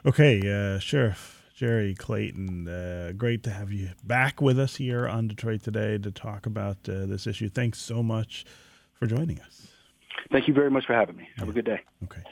Okay, 0.05 0.39
uh, 0.39 0.79
Sheriff 0.79 1.41
Jerry 1.55 1.93
Clayton, 1.93 2.67
uh, 2.67 3.13
great 3.15 3.43
to 3.43 3.51
have 3.51 3.71
you 3.71 3.89
back 4.03 4.41
with 4.41 4.59
us 4.59 4.77
here 4.77 5.07
on 5.07 5.27
Detroit 5.27 5.61
Today 5.61 5.97
to 5.99 6.11
talk 6.11 6.45
about 6.45 6.77
uh, 6.89 7.05
this 7.05 7.27
issue. 7.27 7.49
Thanks 7.49 7.79
so 7.79 8.01
much 8.01 8.45
for 8.93 9.05
joining 9.05 9.39
us. 9.39 9.67
Thank 10.31 10.47
you 10.47 10.53
very 10.53 10.71
much 10.71 10.85
for 10.85 10.93
having 10.93 11.17
me. 11.17 11.27
Have 11.37 11.49
a 11.49 11.53
good 11.53 11.65
day. 11.65 11.81
Okay 12.03 12.23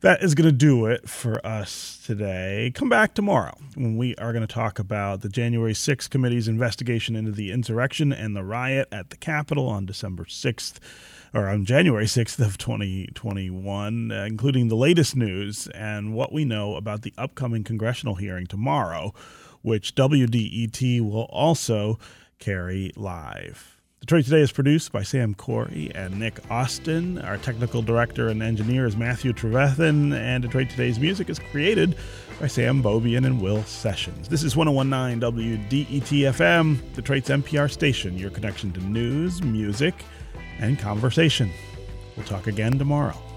that 0.00 0.22
is 0.22 0.34
going 0.34 0.48
to 0.48 0.52
do 0.52 0.86
it 0.86 1.08
for 1.08 1.44
us 1.44 2.00
today. 2.04 2.70
Come 2.74 2.88
back 2.88 3.14
tomorrow 3.14 3.56
when 3.74 3.96
we 3.96 4.14
are 4.16 4.32
going 4.32 4.46
to 4.46 4.52
talk 4.52 4.78
about 4.78 5.22
the 5.22 5.28
January 5.28 5.72
6th 5.72 6.08
committee's 6.08 6.46
investigation 6.46 7.16
into 7.16 7.32
the 7.32 7.50
insurrection 7.50 8.12
and 8.12 8.36
the 8.36 8.44
riot 8.44 8.86
at 8.92 9.10
the 9.10 9.16
Capitol 9.16 9.66
on 9.66 9.86
December 9.86 10.24
6th 10.24 10.78
or 11.34 11.48
on 11.48 11.64
January 11.64 12.04
6th 12.04 12.38
of 12.44 12.58
2021, 12.58 14.12
uh, 14.12 14.24
including 14.24 14.68
the 14.68 14.76
latest 14.76 15.16
news 15.16 15.66
and 15.68 16.14
what 16.14 16.32
we 16.32 16.44
know 16.44 16.76
about 16.76 17.02
the 17.02 17.12
upcoming 17.18 17.64
congressional 17.64 18.14
hearing 18.14 18.46
tomorrow, 18.46 19.12
which 19.62 19.96
WDET 19.96 21.00
will 21.00 21.28
also 21.30 21.98
carry 22.38 22.92
live. 22.94 23.77
Detroit 24.08 24.24
Today 24.24 24.40
is 24.40 24.52
produced 24.52 24.90
by 24.90 25.02
Sam 25.02 25.34
Corey 25.34 25.92
and 25.94 26.18
Nick 26.18 26.40
Austin. 26.50 27.18
Our 27.18 27.36
technical 27.36 27.82
director 27.82 28.28
and 28.28 28.42
engineer 28.42 28.86
is 28.86 28.96
Matthew 28.96 29.34
Trevethan, 29.34 30.14
and 30.14 30.42
Detroit 30.42 30.70
Today's 30.70 30.98
music 30.98 31.28
is 31.28 31.38
created 31.38 31.94
by 32.40 32.46
Sam 32.46 32.82
Beaubien 32.82 33.26
and 33.26 33.38
Will 33.38 33.62
Sessions. 33.64 34.26
This 34.30 34.42
is 34.42 34.56
1019 34.56 35.20
WDET 35.20 36.32
FM, 36.32 36.94
Detroit's 36.94 37.28
NPR 37.28 37.70
station, 37.70 38.16
your 38.16 38.30
connection 38.30 38.72
to 38.72 38.80
news, 38.80 39.42
music, 39.42 39.94
and 40.58 40.78
conversation. 40.78 41.50
We'll 42.16 42.24
talk 42.24 42.46
again 42.46 42.78
tomorrow. 42.78 43.27